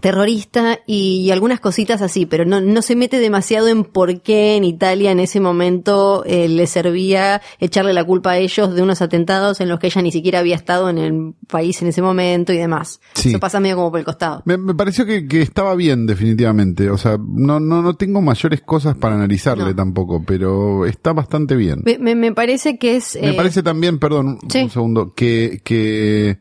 Terrorista 0.00 0.78
y, 0.86 1.30
algunas 1.30 1.60
cositas 1.60 2.02
así, 2.02 2.26
pero 2.26 2.44
no, 2.44 2.60
no 2.60 2.82
se 2.82 2.96
mete 2.96 3.18
demasiado 3.18 3.68
en 3.68 3.84
por 3.84 4.22
qué 4.22 4.56
en 4.56 4.64
Italia 4.64 5.10
en 5.10 5.20
ese 5.20 5.40
momento 5.40 6.24
eh, 6.26 6.48
le 6.48 6.66
servía 6.66 7.42
echarle 7.58 7.92
la 7.92 8.04
culpa 8.04 8.32
a 8.32 8.38
ellos 8.38 8.74
de 8.74 8.82
unos 8.82 9.02
atentados 9.02 9.60
en 9.60 9.68
los 9.68 9.78
que 9.78 9.88
ella 9.88 10.02
ni 10.02 10.10
siquiera 10.12 10.38
había 10.38 10.56
estado 10.56 10.88
en 10.90 10.98
el 10.98 11.34
país 11.48 11.80
en 11.82 11.88
ese 11.88 12.02
momento 12.02 12.52
y 12.52 12.56
demás. 12.58 13.00
Sí. 13.14 13.30
Eso 13.30 13.38
pasa 13.40 13.60
medio 13.60 13.76
como 13.76 13.90
por 13.90 14.00
el 14.00 14.06
costado. 14.06 14.42
Me, 14.46 14.56
me 14.56 14.74
pareció 14.74 15.04
que, 15.06 15.26
que 15.28 15.42
estaba 15.42 15.74
bien, 15.74 16.06
definitivamente. 16.06 16.90
O 16.90 16.96
sea, 16.98 17.16
no, 17.18 17.60
no, 17.60 17.82
no 17.82 17.94
tengo 17.94 18.20
mayores 18.22 18.62
cosas 18.62 18.96
para 18.96 19.14
analizarle 19.16 19.64
No. 19.64 19.74
tampoco, 19.76 20.22
pero 20.26 20.86
está 20.86 21.12
bastante 21.12 21.56
bien. 21.56 21.82
Me, 21.84 21.98
me- 21.98 22.14
me 22.14 22.32
parece 22.32 22.78
que 22.78 22.96
es... 22.96 23.18
Me 23.20 23.30
eh, 23.30 23.34
parece 23.34 23.62
también, 23.62 23.98
perdón, 23.98 24.38
Sí. 24.48 24.62
un 24.62 24.70
segundo, 24.70 25.14
que, 25.14 25.60
que, 25.64 26.38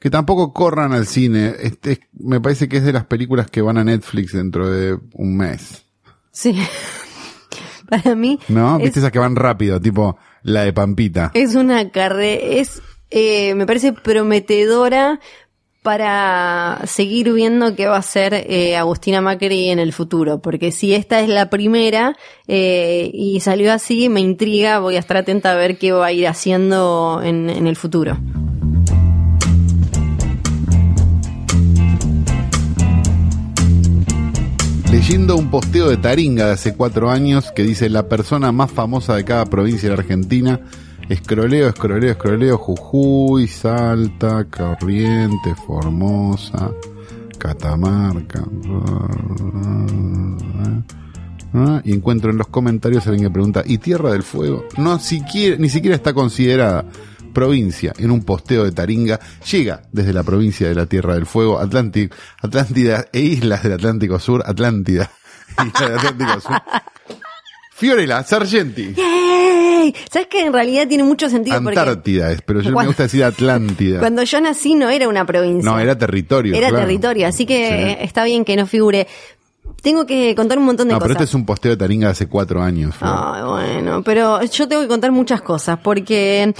que 0.00 0.10
tampoco 0.10 0.52
corran 0.52 0.92
al 0.92 1.06
cine. 1.06 1.54
Este, 1.62 1.92
es- 1.92 2.00
me 2.18 2.40
parece 2.40 2.68
que 2.68 2.78
es 2.78 2.84
de 2.84 2.92
las 2.92 3.04
películas 3.04 3.48
que 3.50 3.62
van 3.62 3.78
a 3.78 3.84
Netflix 3.84 4.32
dentro 4.32 4.68
de 4.68 4.98
un 5.12 5.36
mes. 5.36 5.84
Sí. 6.32 6.56
Para 7.88 8.14
mí... 8.14 8.38
¿No? 8.48 8.76
es- 8.78 8.84
¿Viste 8.84 8.98
esas 9.00 9.12
que 9.12 9.18
van 9.18 9.36
rápido? 9.36 9.80
Tipo 9.80 10.16
la 10.42 10.62
de 10.64 10.72
Pampita. 10.72 11.30
Es 11.34 11.54
una 11.54 11.90
carrera, 11.90 12.42
es, 12.44 12.80
eh, 13.10 13.54
me 13.54 13.66
parece 13.66 13.92
prometedora 13.92 15.20
para 15.82 16.80
seguir 16.86 17.32
viendo 17.32 17.74
qué 17.74 17.86
va 17.86 17.96
a 17.96 18.00
hacer 18.00 18.34
eh, 18.34 18.76
Agustina 18.76 19.22
Macri 19.22 19.70
en 19.70 19.78
el 19.78 19.92
futuro, 19.94 20.40
porque 20.42 20.72
si 20.72 20.94
esta 20.94 21.20
es 21.20 21.28
la 21.30 21.48
primera 21.48 22.16
eh, 22.48 23.10
y 23.14 23.40
salió 23.40 23.72
así, 23.72 24.08
me 24.10 24.20
intriga, 24.20 24.78
voy 24.80 24.96
a 24.96 24.98
estar 24.98 25.16
atenta 25.16 25.52
a 25.52 25.56
ver 25.56 25.78
qué 25.78 25.92
va 25.92 26.06
a 26.06 26.12
ir 26.12 26.26
haciendo 26.28 27.22
en, 27.24 27.48
en 27.48 27.66
el 27.66 27.76
futuro. 27.76 28.18
Leyendo 34.90 35.36
un 35.36 35.50
posteo 35.50 35.88
de 35.88 35.96
Taringa 35.96 36.46
de 36.46 36.52
hace 36.52 36.74
cuatro 36.74 37.10
años 37.10 37.52
que 37.52 37.62
dice 37.62 37.88
la 37.88 38.08
persona 38.08 38.50
más 38.50 38.72
famosa 38.72 39.14
de 39.14 39.24
cada 39.24 39.46
provincia 39.46 39.88
de 39.88 39.94
la 39.94 40.02
Argentina. 40.02 40.60
Escroleo, 41.08 41.68
escroleo, 41.68 42.10
escroleo, 42.10 42.58
Jujuy, 42.58 43.46
Salta, 43.46 44.44
Corrientes, 44.44 45.54
Formosa, 45.64 46.72
Catamarca. 47.38 48.44
Ah, 51.54 51.80
Y 51.84 51.92
encuentro 51.92 52.32
en 52.32 52.38
los 52.38 52.48
comentarios 52.48 53.06
alguien 53.06 53.28
que 53.28 53.32
pregunta, 53.32 53.62
¿y 53.64 53.78
Tierra 53.78 54.10
del 54.12 54.24
Fuego? 54.24 54.64
No, 54.76 54.98
siquiera, 54.98 55.56
ni 55.56 55.68
siquiera 55.68 55.94
está 55.94 56.12
considerada 56.12 56.84
provincia 57.32 57.92
en 57.98 58.10
un 58.10 58.22
posteo 58.24 58.64
de 58.64 58.72
Taringa. 58.72 59.18
Llega 59.50 59.82
desde 59.92 60.12
la 60.12 60.22
provincia 60.22 60.68
de 60.68 60.74
la 60.74 60.86
Tierra 60.86 61.14
del 61.14 61.26
Fuego, 61.26 61.58
Atlántico, 61.58 62.14
Atlántida 62.42 63.06
e 63.12 63.20
islas 63.20 63.62
del 63.62 63.72
Atlántico 63.72 64.18
Sur, 64.18 64.42
Atlántida, 64.46 65.10
islas 65.66 65.80
del 65.90 65.96
Atlántico 65.98 66.40
Sur. 66.40 66.62
Fiorella, 67.72 68.22
Sargenti. 68.22 68.92
¡Yay! 68.94 69.94
¿Sabes 70.12 70.28
que 70.28 70.44
en 70.44 70.52
realidad 70.52 70.86
tiene 70.86 71.02
mucho 71.04 71.30
sentido? 71.30 71.62
Porque 71.62 71.78
Antártida 71.78 72.30
es, 72.30 72.42
pero 72.42 72.60
yo 72.60 72.72
me 72.76 72.84
gusta 72.86 73.04
decir 73.04 73.24
Atlántida. 73.24 73.98
cuando 74.00 74.22
yo 74.22 74.38
nací 74.40 74.74
no 74.74 74.90
era 74.90 75.08
una 75.08 75.24
provincia. 75.24 75.70
No, 75.70 75.78
era 75.78 75.96
territorio. 75.96 76.54
Era 76.54 76.68
claro. 76.68 76.84
territorio, 76.84 77.26
así 77.26 77.46
que 77.46 77.96
Sí. 77.98 78.04
está 78.04 78.24
bien 78.24 78.44
que 78.44 78.56
no 78.56 78.66
figure. 78.66 79.06
Tengo 79.82 80.04
que 80.04 80.34
contar 80.34 80.58
un 80.58 80.66
montón 80.66 80.88
de 80.88 80.92
No, 80.94 80.98
pero 81.00 81.14
cosas. 81.14 81.22
este 81.22 81.30
es 81.30 81.34
un 81.34 81.46
posteo 81.46 81.70
de 81.70 81.78
Taringa 81.78 82.08
de 82.08 82.12
hace 82.12 82.28
cuatro 82.28 82.60
años. 82.62 82.94
Ay, 83.00 83.42
bueno, 83.44 84.02
pero 84.02 84.42
yo 84.44 84.68
tengo 84.68 84.82
que 84.82 84.88
contar 84.88 85.10
muchas 85.10 85.40
cosas 85.40 85.78
porque 85.82 86.52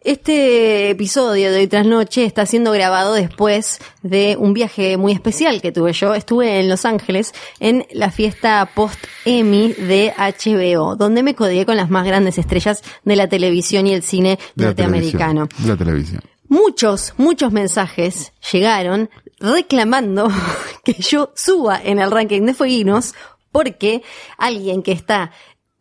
este 0.00 0.90
episodio 0.90 1.50
de 1.50 1.58
hoy 1.58 1.66
tras 1.66 1.84
noche 1.84 2.24
está 2.24 2.46
siendo 2.46 2.70
grabado 2.70 3.14
después 3.14 3.80
de 4.02 4.36
un 4.38 4.54
viaje 4.54 4.96
muy 4.96 5.12
especial 5.12 5.60
que 5.60 5.72
tuve 5.72 5.92
yo. 5.92 6.14
Estuve 6.14 6.60
en 6.60 6.68
Los 6.68 6.84
Ángeles 6.84 7.34
en 7.58 7.84
la 7.92 8.10
fiesta 8.10 8.70
post-Emmy 8.74 9.72
de 9.72 10.14
HBO, 10.16 10.96
donde 10.96 11.22
me 11.22 11.34
codié 11.34 11.66
con 11.66 11.76
las 11.76 11.90
más 11.90 12.06
grandes 12.06 12.38
estrellas 12.38 12.82
de 13.04 13.16
la 13.16 13.28
televisión 13.28 13.86
y 13.86 13.92
el 13.92 14.02
cine 14.02 14.38
de 14.54 14.66
norteamericano. 14.66 15.48
televisión, 15.48 15.64
De 15.64 15.68
la 15.68 15.76
televisión. 15.76 16.22
Muchos, 16.48 17.14
muchos 17.16 17.52
mensajes 17.52 18.32
llegaron 18.52 19.10
reclamando 19.40 20.30
que 20.84 20.94
yo 20.94 21.32
suba 21.34 21.80
en 21.82 21.98
el 21.98 22.10
ranking 22.10 22.42
de 22.42 22.54
fueguinos 22.54 23.14
porque 23.50 24.02
alguien 24.36 24.82
que 24.82 24.92
está 24.92 25.32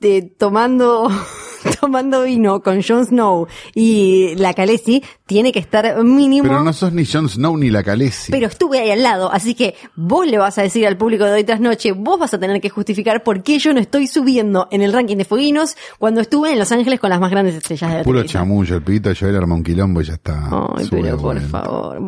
eh, 0.02 0.32
tomando 0.38 1.10
tomando 1.82 2.24
vino 2.24 2.62
con 2.62 2.82
Jon 2.82 3.06
Snow 3.06 3.48
y 3.74 4.36
la 4.36 4.54
Khaleesi 4.54 5.04
tiene 5.26 5.52
que 5.52 5.60
estar 5.60 6.02
mínimo 6.04 6.48
Pero 6.48 6.64
no 6.64 6.72
sos 6.72 6.94
ni 6.94 7.06
Jon 7.06 7.28
Snow 7.28 7.58
ni 7.58 7.70
la 7.70 7.84
Khaleesi. 7.84 8.32
pero 8.32 8.48
estuve 8.48 8.80
ahí 8.80 8.92
al 8.92 9.04
lado, 9.04 9.32
así 9.32 9.54
que 9.56 9.76
vos 9.96 10.26
le 10.28 10.38
vas 10.38 10.58
a 10.58 10.62
decir 10.62 10.88
al 10.88 10.98
público 10.98 11.26
de 11.26 11.32
hoy 11.34 11.44
tras 11.44 11.60
noche, 11.60 11.92
vos 11.92 12.20
vas 12.20 12.34
a 12.34 12.40
tener 12.40 12.62
que 12.62 12.70
justificar 12.70 13.24
por 13.24 13.44
qué 13.44 13.60
yo 13.60 13.74
no 13.74 13.80
estoy 13.80 14.08
subiendo 14.08 14.68
en 14.72 14.82
el 14.82 14.94
ranking 14.94 15.18
de 15.18 15.26
fueguinos 15.26 15.76
cuando 16.00 16.22
estuve 16.22 16.54
en 16.54 16.60
Los 16.60 16.72
Ángeles 16.72 17.00
con 17.00 17.10
las 17.10 17.20
más 17.20 17.32
grandes 17.32 17.56
estrellas 17.56 17.92
de 17.92 17.98
la 17.98 18.04
Puro 18.04 18.24
chamullo, 18.24 18.76
el 18.76 18.84
pibito 18.84 19.10
de 19.10 19.16
Joel 19.16 19.36
arma 19.36 19.56
un 19.56 19.64
quilombo 19.64 20.02
y 20.02 20.06
ya 20.06 20.14
está. 20.14 20.48
Ay, 20.78 20.86
Sube 20.86 21.02
pero 21.02 21.18
por 21.18 21.40
favor. 21.42 22.00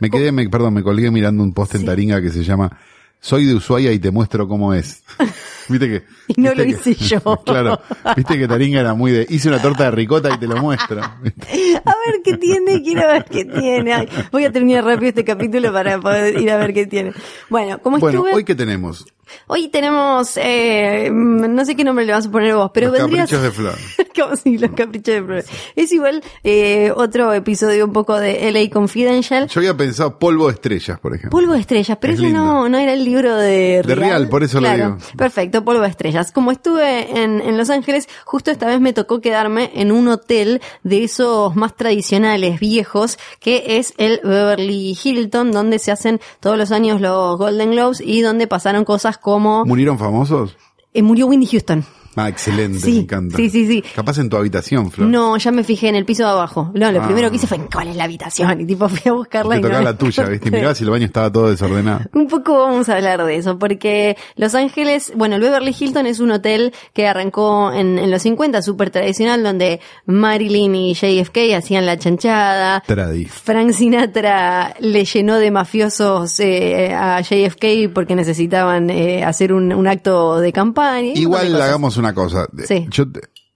Me 0.00 0.10
quedé, 0.10 0.32
me, 0.32 0.48
perdón, 0.48 0.74
me 0.74 0.82
colgué 0.82 1.10
mirando 1.10 1.42
un 1.42 1.52
post 1.52 1.76
en 1.76 1.80
Sí. 1.80 1.86
Taringa 1.86 2.20
que 2.20 2.30
se 2.30 2.42
llama 2.42 2.76
Soy 3.20 3.44
de 3.46 3.54
Ushuaia 3.54 3.92
y 3.92 3.98
te 3.98 4.10
muestro 4.10 4.46
cómo 4.48 4.72
es. 4.74 5.02
Viste 5.68 5.86
que. 5.88 6.04
Y 6.28 6.40
no 6.40 6.54
lo 6.54 6.62
que- 6.64 6.70
hice 6.70 6.94
yo. 6.98 7.20
claro. 7.44 7.78
Viste 8.16 8.38
que 8.38 8.48
Taringa 8.48 8.80
era 8.80 8.94
muy 8.94 9.10
de. 9.12 9.26
Hice 9.28 9.48
una 9.48 9.60
torta 9.60 9.84
de 9.84 9.90
ricota 9.90 10.30
y 10.34 10.38
te 10.38 10.46
lo 10.46 10.56
muestro. 10.56 11.02
A 11.02 11.18
ver 11.22 12.22
qué 12.24 12.36
tiene, 12.38 12.80
quiero 12.82 13.06
ver 13.08 13.24
qué 13.24 13.44
tiene. 13.44 13.92
Ay, 13.92 14.08
voy 14.32 14.44
a 14.44 14.52
terminar 14.52 14.84
rápido 14.84 15.08
este 15.10 15.24
capítulo 15.24 15.72
para 15.72 16.00
poder 16.00 16.40
ir 16.40 16.50
a 16.50 16.56
ver 16.56 16.72
qué 16.72 16.86
tiene. 16.86 17.12
Bueno, 17.50 17.78
como 17.80 17.98
bueno, 17.98 18.18
estuve, 18.20 18.34
hoy 18.34 18.44
que 18.44 18.54
tenemos 18.54 19.04
hoy 19.46 19.68
tenemos, 19.68 20.36
eh, 20.36 21.10
mm, 21.10 21.54
no 21.54 21.64
sé 21.64 21.76
qué 21.76 21.84
nombre 21.84 22.04
le 22.04 22.12
vas 22.12 22.26
a 22.26 22.30
poner 22.30 22.54
vos, 22.54 22.70
pero 22.72 22.88
los 22.88 22.98
vendría 22.98 23.22
caprichos 23.22 23.42
de 23.42 23.50
Flor. 23.50 23.78
Como 24.16 24.36
si 24.36 24.58
los 24.58 24.70
caprichos 24.72 25.14
de 25.14 25.22
Flor. 25.22 25.44
Es 25.76 25.92
igual 25.92 26.22
eh, 26.44 26.92
otro 26.94 27.32
episodio 27.32 27.84
un 27.84 27.92
poco 27.92 28.18
de 28.18 28.50
LA 28.50 28.70
Confidential. 28.70 29.48
Yo 29.48 29.60
había 29.60 29.76
pensado 29.76 30.18
polvo 30.18 30.46
de 30.46 30.54
estrellas, 30.54 30.98
por 30.98 31.14
ejemplo. 31.14 31.30
Polvo 31.30 31.52
de 31.52 31.60
estrellas, 31.60 31.98
pero 32.00 32.14
Es 32.14 32.20
ese 32.20 32.30
no, 32.30 32.68
no 32.68 32.78
era 32.78 32.92
el 32.92 33.04
libro 33.04 33.36
de 33.36 33.82
De 33.84 33.94
Real, 33.94 34.28
por 34.28 34.42
eso 34.42 34.60
lo 34.60 34.70
digo. 34.70 34.98
Perfecto, 35.16 35.64
Polvo 35.64 35.82
de 35.82 35.88
estrellas. 35.88 36.32
Como 36.32 36.50
estuve 36.50 37.22
en, 37.22 37.40
en 37.40 37.56
Los 37.56 37.70
Ángeles, 37.70 38.08
justo 38.24 38.50
esta 38.50 38.66
vez 38.66 38.80
me 38.80 38.92
tocó 38.92 39.20
quedarme 39.20 39.70
en 39.74 39.92
un 39.92 40.08
hotel 40.08 40.60
de 40.82 41.04
esos 41.04 41.54
más 41.56 41.76
tradicionales, 41.76 42.60
viejos, 42.60 43.18
que 43.40 43.78
es 43.78 43.94
el 43.98 44.20
Beverly 44.22 44.96
Hilton, 45.02 45.52
donde 45.52 45.78
se 45.78 45.90
hacen 45.90 46.20
todos 46.40 46.56
los 46.56 46.72
años 46.72 47.00
los 47.00 47.38
Golden 47.38 47.72
Globes 47.72 48.00
y 48.00 48.22
donde 48.22 48.46
pasaron 48.46 48.84
cosas 48.84 49.17
como 49.20 49.64
¿Murieron 49.64 49.98
famosos? 49.98 50.56
eh, 50.94 51.02
murió 51.02 51.26
Winnie 51.26 51.48
Houston. 51.48 51.84
Ah, 52.18 52.28
excelente, 52.28 52.80
Sí, 52.80 52.92
me 52.92 52.98
encanta. 53.00 53.36
sí, 53.36 53.48
sí, 53.50 53.66
sí. 53.66 53.82
Capaz 53.94 54.18
en 54.18 54.28
tu 54.28 54.36
habitación, 54.36 54.90
Flor. 54.90 55.08
No, 55.08 55.36
ya 55.36 55.50
me 55.52 55.62
fijé 55.64 55.88
en 55.88 55.94
el 55.96 56.04
piso 56.04 56.24
de 56.24 56.30
abajo. 56.30 56.70
No, 56.74 56.90
lo 56.92 57.00
Ah. 57.02 57.06
primero 57.06 57.30
que 57.30 57.36
hice 57.36 57.46
fue 57.46 57.58
cuál 57.72 57.88
es 57.88 57.96
la 57.96 58.04
habitación 58.04 58.60
y 58.60 58.66
tipo 58.66 58.88
fui 58.88 59.00
a 59.10 59.12
buscarla 59.14 59.54
Te 59.54 59.58
y 59.60 59.62
tocaba 59.62 59.82
la 59.84 59.90
la 59.92 59.98
tuya, 59.98 60.24
¿viste? 60.24 60.48
Y 60.48 60.52
miraba 60.52 60.74
si 60.74 60.84
el 60.84 60.90
baño 60.90 61.06
estaba 61.06 61.30
todo 61.32 61.50
desordenado. 61.50 62.00
Un 62.12 62.26
poco 62.28 62.58
vamos 62.58 62.88
a 62.88 62.96
hablar 62.96 63.24
de 63.24 63.36
eso, 63.36 63.58
porque 63.58 64.16
Los 64.36 64.54
Ángeles, 64.54 65.12
bueno, 65.16 65.36
el 65.36 65.42
Beverly 65.42 65.74
Hilton 65.78 66.06
es 66.06 66.20
un 66.20 66.30
hotel 66.32 66.72
que 66.92 67.06
arrancó 67.06 67.72
en, 67.72 67.98
en 67.98 68.10
los 68.10 68.22
50, 68.22 68.60
súper 68.62 68.90
tradicional, 68.90 69.42
donde 69.42 69.80
Marilyn 70.06 70.74
y 70.74 70.94
JFK 70.94 71.54
hacían 71.56 71.86
la 71.86 71.98
chanchada. 71.98 72.82
Tradif. 72.86 73.32
Frank 73.44 73.70
Sinatra 73.72 74.74
le 74.80 75.04
llenó 75.04 75.36
de 75.36 75.50
mafiosos 75.50 76.40
eh, 76.40 76.92
a 76.94 77.20
JFK 77.20 77.92
porque 77.94 78.14
necesitaban 78.14 78.90
eh, 78.90 79.24
hacer 79.24 79.52
un, 79.52 79.72
un 79.72 79.86
acto 79.86 80.40
de 80.40 80.52
campaña. 80.52 81.12
y 81.14 81.20
Igual 81.20 81.60
hagamos 81.60 81.96
una 81.96 82.07
cosa. 82.14 82.46
Sí. 82.66 82.86
Yo 82.90 83.04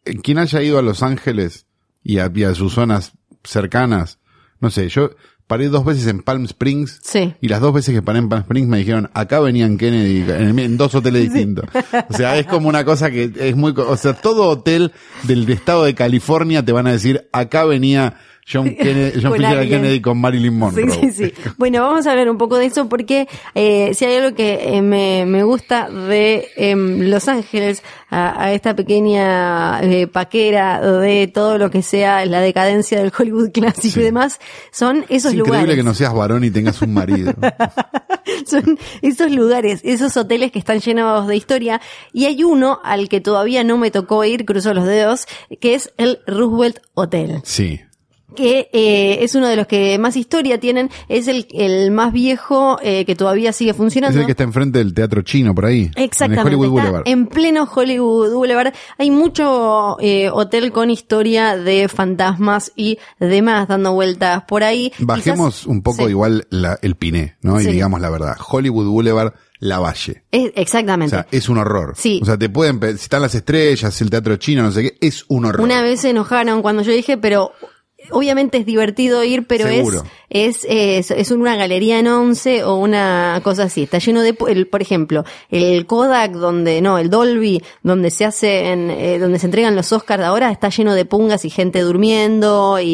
eh, 0.05 0.17
quien 0.23 0.38
haya 0.38 0.62
ido 0.62 0.79
a 0.79 0.83
Los 0.83 1.03
Ángeles 1.03 1.67
y 2.03 2.19
a, 2.19 2.31
y 2.35 2.45
a 2.45 2.55
sus 2.55 2.73
zonas 2.75 3.12
cercanas, 3.45 4.19
no 4.61 4.71
sé, 4.71 4.88
yo 4.88 5.11
paré 5.47 5.69
dos 5.69 5.85
veces 5.85 6.07
en 6.07 6.23
Palm 6.23 6.45
Springs 6.45 7.01
Sí. 7.03 7.35
y 7.41 7.49
las 7.49 7.61
dos 7.61 7.75
veces 7.75 7.95
que 7.95 8.01
paré 8.01 8.21
en 8.21 8.29
Palm 8.29 8.43
Springs 8.43 8.69
me 8.69 8.79
dijeron, 8.79 9.11
acá 9.12 9.41
venían 9.41 9.77
Kennedy 9.77 10.25
en, 10.31 10.59
en 10.59 10.77
dos 10.79 10.95
hoteles 10.95 11.25
distintos. 11.25 11.67
O 12.09 12.15
sea, 12.15 12.38
es 12.38 12.47
como 12.47 12.69
una 12.69 12.85
cosa 12.85 13.11
que 13.11 13.31
es 13.37 13.55
muy, 13.57 13.75
o 13.77 13.97
sea, 13.97 14.15
todo 14.15 14.49
hotel 14.49 14.93
del 15.25 15.49
estado 15.51 15.85
de 15.85 15.95
California 15.95 16.65
te 16.65 16.73
van 16.73 16.87
a 16.87 16.93
decir, 16.93 17.29
acá 17.33 17.65
venía 17.65 18.15
John 18.50 18.74
Kennedy, 18.74 19.20
John 19.22 19.33
Con 19.33 19.44
F. 19.44 19.46
alguien. 19.57 19.81
Kennedy 19.83 20.00
con 20.00 20.18
Marilyn 20.20 20.59
Monroe. 20.59 20.90
Sí, 20.90 21.11
sí, 21.12 21.12
sí. 21.12 21.33
Bueno, 21.59 21.83
vamos 21.83 22.07
a 22.07 22.11
hablar 22.12 22.28
un 22.28 22.38
poco 22.38 22.59
de 22.59 22.66
eso 22.66 22.88
porque 22.88 23.28
eh, 23.55 23.92
si 23.94 24.05
hay 24.05 24.16
algo 24.16 24.35
que 24.37 24.76
eh, 24.76 24.83
me, 24.83 25.24
me 25.26 25.42
gusta 25.44 25.88
de 25.88 26.48
em, 26.57 27.09
Los 27.09 27.28
Ángeles, 27.28 27.83
a, 28.11 28.42
a 28.44 28.52
esta 28.52 28.74
pequeña 28.76 29.81
eh, 29.83 30.07
paquera 30.07 30.81
de 30.81 31.28
todo 31.28 31.57
lo 31.57 31.70
que 31.70 31.83
sea 31.83 32.24
la 32.26 32.40
decadencia 32.40 32.98
del 33.00 33.12
Hollywood 33.16 33.50
clásico 33.52 33.94
Sí. 33.94 34.00
y 34.00 34.02
demás, 34.05 34.38
son 34.70 35.05
esos 35.09 35.33
Es 35.33 35.38
increíble 35.38 35.44
lugares. 35.61 35.76
que 35.76 35.83
no 35.83 35.94
seas 35.94 36.12
varón 36.14 36.44
y 36.44 36.50
tengas 36.50 36.81
un 36.83 36.92
marido. 36.94 37.33
Son 38.46 38.78
esos 39.02 39.31
lugares, 39.31 39.81
esos 39.85 40.16
hoteles 40.16 40.52
que 40.52 40.59
están 40.59 40.81
llenos 40.81 41.26
de 41.28 41.37
historia. 41.37 41.81
Y 42.12 42.24
hay 42.26 42.42
uno 42.44 42.81
al 42.83 43.09
que 43.09 43.20
todavía 43.20 43.62
no 43.64 43.78
me 43.78 43.90
tocó 43.90 44.24
ir, 44.24 44.44
cruzo 44.44 44.74
los 44.74 44.85
dedos, 44.85 45.26
que 45.61 45.74
es 45.74 45.92
el 45.96 46.20
Roosevelt 46.26 46.78
Hotel. 46.94 47.40
Sí. 47.44 47.81
Que 48.35 48.68
eh, 48.73 49.18
es 49.23 49.35
uno 49.35 49.47
de 49.49 49.57
los 49.57 49.66
que 49.66 49.99
más 49.99 50.16
historia 50.16 50.59
tienen, 50.61 50.90
es 51.09 51.29
el, 51.29 51.47
el 51.53 51.90
más 51.90 52.12
viejo 52.12 52.79
eh, 52.83 53.05
que 53.05 53.14
todavía 53.14 53.53
sigue 53.53 53.71
Es 53.73 53.77
funcionando. 53.77 54.18
el 54.18 54.27
que 54.27 54.33
está 54.33 54.45
enfrente 54.45 54.79
del 54.79 54.95
teatro 54.95 55.23
chino 55.23 55.55
por 55.55 55.66
ahí. 55.66 55.90
Exactamente, 55.97 56.40
En 56.40 56.47
Hollywood 56.47 56.66
está 56.68 56.81
Boulevard. 56.83 57.03
en 57.09 57.27
pleno 57.27 57.68
Hollywood 57.73 58.33
Boulevard. 58.33 58.73
Hay 58.99 59.11
mucho 59.11 59.97
eh, 60.01 60.31
hotel 60.31 60.73
con 60.73 60.90
historia 60.90 61.57
de 61.57 61.88
fantasmas 61.88 62.73
y 62.77 62.99
demás 63.21 63.68
dando 63.68 63.92
vueltas 63.92 64.42
por 64.45 64.64
ahí. 64.64 64.92
Bajemos 64.99 65.61
Quizás- 65.62 65.66
un 65.66 65.83
poco 65.83 66.05
sí, 66.05 66.11
igual 66.11 66.47
la- 66.51 66.79
el 66.83 66.97
piné, 66.97 67.37
¿no? 67.42 67.59
Sí. 67.59 67.68
Y 67.68 67.73
digamos 67.73 68.01
la 68.01 68.11
verdad. 68.11 68.37
Hollywood 68.49 68.87
Boulevard, 68.87 69.33
La 69.59 69.79
Valle. 69.79 70.25
es- 70.31 70.49
O 70.49 70.53
exactamente. 70.57 71.11
sea, 71.11 71.27
es 71.31 71.49
un 71.49 71.59
horror. 71.59 71.95
Sí. 71.97 72.18
O 72.23 72.25
sea, 72.27 72.37
te 72.37 72.49
pueden, 72.49 72.81
si 72.81 73.05
están 73.05 73.23
las 73.23 73.35
estrellas, 73.35 74.01
el 74.01 74.11
teatro 74.11 74.37
chino, 74.37 74.62
no 74.62 74.73
sé 74.73 74.83
qué, 74.83 74.99
es 75.07 75.25
un 75.29 75.45
horror. 75.45 75.61
Una 75.61 75.83
vez 75.83 76.01
se 76.01 76.11
enojaron 76.11 76.62
cuando 76.62 76.83
yo 76.83 76.92
dije, 76.92 77.16
pero 77.16 77.53
obviamente 78.11 78.59
es 78.59 78.67
divertido 78.67 79.23
ir, 79.25 79.47
pero 79.47 79.67
es, 79.69 79.77
Seguro. 79.77 80.05
es, 80.29 80.67
es, 80.69 81.11
es 81.11 81.31
una 81.31 81.57
galería 81.57 81.99
en 81.99 82.09
once 82.09 82.65
o 82.65 82.77
una 82.77 83.41
cosa 83.43 83.65
así. 83.65 83.83
Está 83.85 83.99
lleno 83.99 84.23
de, 84.23 84.37
el, 84.49 84.67
por 84.67 84.83
ejemplo, 84.83 85.25
el 85.51 85.87
Kodak 85.87 86.33
donde, 86.33 86.81
no, 86.81 86.99
el 86.99 87.11
Dolby, 87.11 87.62
donde 87.83 88.11
se 88.11 88.25
hacen, 88.25 88.91
eh, 88.91 89.19
donde 89.19 89.38
se 89.38 89.47
entregan 89.47 89.77
los 89.77 89.93
Oscars 89.93 90.23
ahora, 90.25 90.51
está 90.51 90.69
lleno 90.69 90.95
de 90.95 91.05
pungas 91.05 91.45
y 91.45 91.51
gente 91.51 91.81
durmiendo 91.81 92.79
y, 92.81 92.87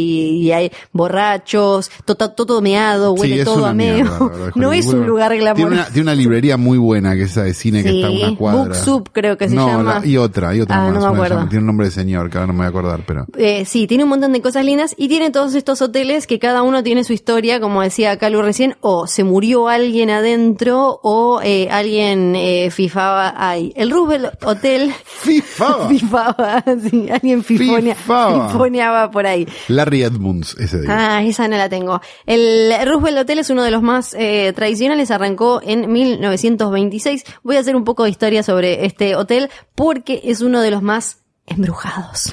y 0.43 0.53
hay 0.53 0.71
borrachos, 0.93 1.91
todo, 2.05 2.31
todo 2.33 2.61
meado, 2.61 3.13
huele 3.15 3.45
todo 3.45 3.67
a 3.67 3.75
meo. 3.75 4.31
no 4.55 4.73
es 4.73 4.87
un 4.87 5.07
lugar 5.07 5.31
Tiene 5.31 5.43
glamoroso. 5.45 5.73
una, 5.75 5.87
tiene 5.87 6.03
una 6.03 6.15
librería 6.15 6.57
muy 6.57 6.79
buena 6.79 7.15
que 7.15 7.23
es 7.23 7.31
esa 7.33 7.43
de 7.45 7.55
cine 7.55 7.83
que 7.83 7.91
Sí, 7.91 7.97
está 8.03 8.09
a 8.09 8.11
una 8.29 8.37
cuadra. 8.37 8.63
Book 8.65 8.75
Soup 8.77 9.09
creo 9.13 9.37
que 9.39 9.49
se 9.49 9.55
no, 9.55 9.67
llama. 9.67 10.01
la- 10.01 10.07
y 10.07 10.17
otra, 10.17 10.55
y 10.55 10.61
otra 10.61 10.77
Ah, 10.77 10.91
más. 10.91 10.95
no 10.95 11.01
me 11.01 11.15
acuerdo. 11.15 11.37
llama- 11.37 11.49
tiene 11.49 11.61
un 11.61 11.67
nombre 11.67 11.87
de 11.87 11.93
señor, 11.93 12.31
que 12.31 12.39
ahora 12.39 12.47
no 12.49 12.53
me 12.53 12.59
voy 12.59 12.67
a 12.67 12.69
acordar, 12.69 13.01
pero. 13.07 13.27
Eh, 13.37 13.65
sí, 13.65 13.87
tiene 13.87 14.05
un 14.05 14.11
montón 14.11 14.33
de 14.33 14.41
cosas 14.43 14.65
lindas 14.65 14.95
y 14.99 15.09
tiene 15.09 15.31
todos 15.31 15.55
estos 15.55 15.81
hoteles 15.81 16.27
que 16.27 16.39
cada 16.39 16.63
uno 16.63 16.83
tiene 16.83 17.05
su 17.05 17.13
historia, 17.13 17.61
como 17.61 17.81
decía 17.83 18.19
Calu 18.19 18.43
recién, 18.43 18.77
o 18.81 19.07
se 19.07 19.23
murió 19.25 19.69
alguien 19.69 20.11
adentro 20.11 21.01
o 21.03 21.41
eh, 21.43 21.69
alguien 21.71 22.35
eh, 22.37 22.71
fifaba 22.71 23.33
ahí. 23.37 23.73
El 23.77 23.91
Roosevelt 23.91 24.35
Hotel 24.45 24.93
¡FIFA! 25.05 25.89
fifaba, 25.89 26.65
sí, 26.91 27.09
alguien 27.11 27.45
fifonea- 27.45 27.95
Fifaba. 27.95 28.49
fifoneaba 28.51 29.11
por 29.11 29.27
ahí. 29.27 29.47
Larry 29.69 30.03
Edmunds, 30.03 30.57
ese 30.59 30.81
día. 30.81 30.91
Ah, 31.17 31.23
esa 31.23 31.47
no 31.49 31.57
la 31.57 31.69
tengo. 31.69 32.01
El 32.27 32.73
Roosevelt 32.85 33.19
Hotel 33.19 33.39
es 33.39 33.51
uno 33.51 33.63
de 33.63 33.71
los 33.71 33.83
más 33.83 34.15
eh, 34.19 34.53
tradicionales, 34.55 35.11
arrancó 35.13 35.61
en 35.65 35.91
1926. 35.93 37.25
Voy 37.43 37.57
a 37.57 37.61
hacer 37.61 37.77
un 37.77 37.85
poco 37.85 38.05
de 38.05 38.11
historia 38.11 38.43
sobre 38.43 38.85
este 38.85 39.15
hotel 39.17 39.49
porque 39.75 40.21
es 40.25 40.41
uno 40.41 40.61
de 40.61 40.71
los 40.71 40.83
más 40.83 41.19
embrujados. 41.51 42.33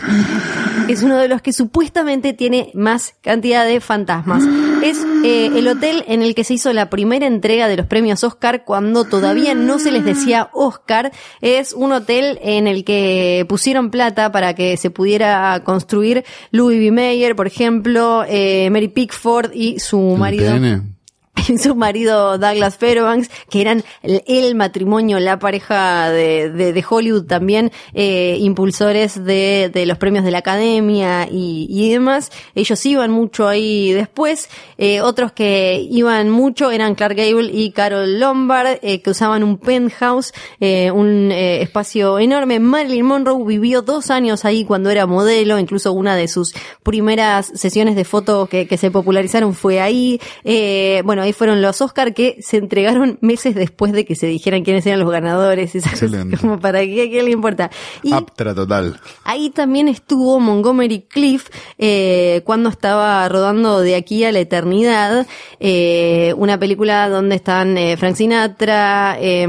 Es 0.88 1.04
uno 1.04 1.18
de 1.18 1.28
los 1.28 1.42
que 1.42 1.54
supuestamente 1.54 2.34
tiene 2.34 2.72
más 2.74 3.16
cantidad 3.22 3.66
de 3.66 3.80
fantasmas. 3.82 4.44
Es 4.84 4.98
eh, 5.24 5.52
el 5.56 5.68
hotel 5.68 6.04
en 6.08 6.22
el 6.22 6.36
que 6.36 6.44
se 6.44 6.56
hizo 6.56 6.72
la 6.74 6.90
primera 6.90 7.26
entrega 7.26 7.68
de 7.68 7.78
los 7.78 7.86
premios 7.86 8.24
Oscar 8.24 8.64
cuando 8.66 9.04
todavía 9.06 9.54
no 9.54 9.80
se 9.80 9.92
les 9.92 10.06
decía 10.06 10.50
Oscar. 10.54 11.12
Es 11.42 11.74
un 11.74 11.92
hotel 11.92 12.40
en 12.42 12.68
el 12.68 12.84
que 12.84 13.46
pusieron 13.50 13.92
plata 13.92 14.32
para 14.32 14.54
que 14.54 14.78
se 14.78 14.90
pudiera 14.90 15.62
construir 15.64 16.24
Louis 16.52 16.80
B. 16.80 16.92
Mayer, 16.92 17.36
por 17.36 17.48
ejemplo, 17.48 18.24
eh, 18.28 18.70
Mary 18.72 18.88
Pickford 18.88 19.52
y 19.54 19.80
su 19.80 20.14
¿El 20.14 20.20
marido 20.20 20.54
TN? 20.54 20.95
su 21.62 21.76
marido 21.76 22.38
Douglas 22.38 22.78
Fairbanks, 22.78 23.30
que 23.50 23.62
eran 23.62 23.84
el, 24.02 24.24
el 24.28 24.56
matrimonio, 24.56 25.20
la 25.20 25.40
pareja 25.40 26.10
de, 26.10 26.50
de, 26.50 26.74
de 26.74 26.86
Hollywood 26.88 27.26
también, 27.26 27.72
eh, 27.94 28.38
impulsores 28.40 29.24
de, 29.24 29.70
de 29.74 29.86
los 29.86 29.98
premios 29.98 30.24
de 30.26 30.32
la 30.32 30.40
academia 30.40 31.28
y, 31.30 31.68
y 31.70 31.92
demás. 31.92 32.32
Ellos 32.56 32.86
iban 32.86 33.12
mucho 33.12 33.48
ahí 33.48 33.92
después. 33.94 34.50
Eh, 34.78 35.02
otros 35.02 35.32
que 35.32 35.86
iban 35.90 36.30
mucho 36.30 36.72
eran 36.72 36.96
Clark 36.96 37.16
Gable 37.16 37.52
y 37.52 37.72
Carol 37.72 38.20
Lombard, 38.20 38.80
eh, 38.82 39.02
que 39.02 39.10
usaban 39.10 39.44
un 39.44 39.58
penthouse, 39.58 40.34
eh, 40.60 40.92
un 40.92 41.32
eh, 41.32 41.62
espacio 41.62 42.20
enorme. 42.20 42.60
Marilyn 42.60 43.06
Monroe 43.06 43.46
vivió 43.46 43.82
dos 43.82 44.10
años 44.10 44.46
ahí 44.46 44.66
cuando 44.66 44.90
era 44.90 45.06
modelo, 45.06 45.60
incluso 45.60 45.94
una 45.94 46.16
de 46.16 46.28
sus 46.28 46.54
primeras 46.84 47.52
sesiones 47.56 47.96
de 47.96 48.06
fotos 48.06 48.50
que, 48.50 48.68
que 48.68 48.78
se 48.78 48.92
popularizaron 48.92 49.54
fue 49.54 49.82
ahí. 49.82 50.20
Eh, 50.44 51.02
bueno, 51.06 51.25
ahí 51.26 51.34
fueron 51.34 51.62
los 51.62 51.82
Oscar 51.82 52.14
que 52.14 52.38
se 52.42 52.58
entregaron 52.58 53.18
meses 53.22 53.56
después 53.56 53.92
de 53.92 54.06
que 54.06 54.16
se 54.16 54.28
dijeran 54.28 54.64
quiénes 54.64 54.86
eran 54.86 55.00
los 55.00 55.12
ganadores. 55.12 55.76
Esas 55.76 55.94
Excelente. 55.94 56.38
como 56.42 56.60
para 56.60 56.80
qué, 56.80 57.22
le 57.24 57.32
importa. 57.32 57.70
Y 58.04 58.14
Aptra 58.14 58.56
total. 58.56 59.00
Ahí 59.24 59.50
también 59.50 59.88
estuvo 59.88 60.40
Montgomery 60.40 61.02
Cliff 61.02 61.50
eh, 61.78 62.42
cuando 62.46 62.70
estaba 62.70 63.28
rodando 63.30 63.82
De 63.82 63.96
aquí 63.96 64.24
a 64.24 64.32
la 64.32 64.40
eternidad, 64.40 65.28
eh, 65.60 66.34
una 66.38 66.58
película 66.60 67.10
donde 67.10 67.36
están 67.36 67.78
eh, 67.78 67.98
Frank 67.98 68.16
Sinatra, 68.16 69.18
eh, 69.20 69.48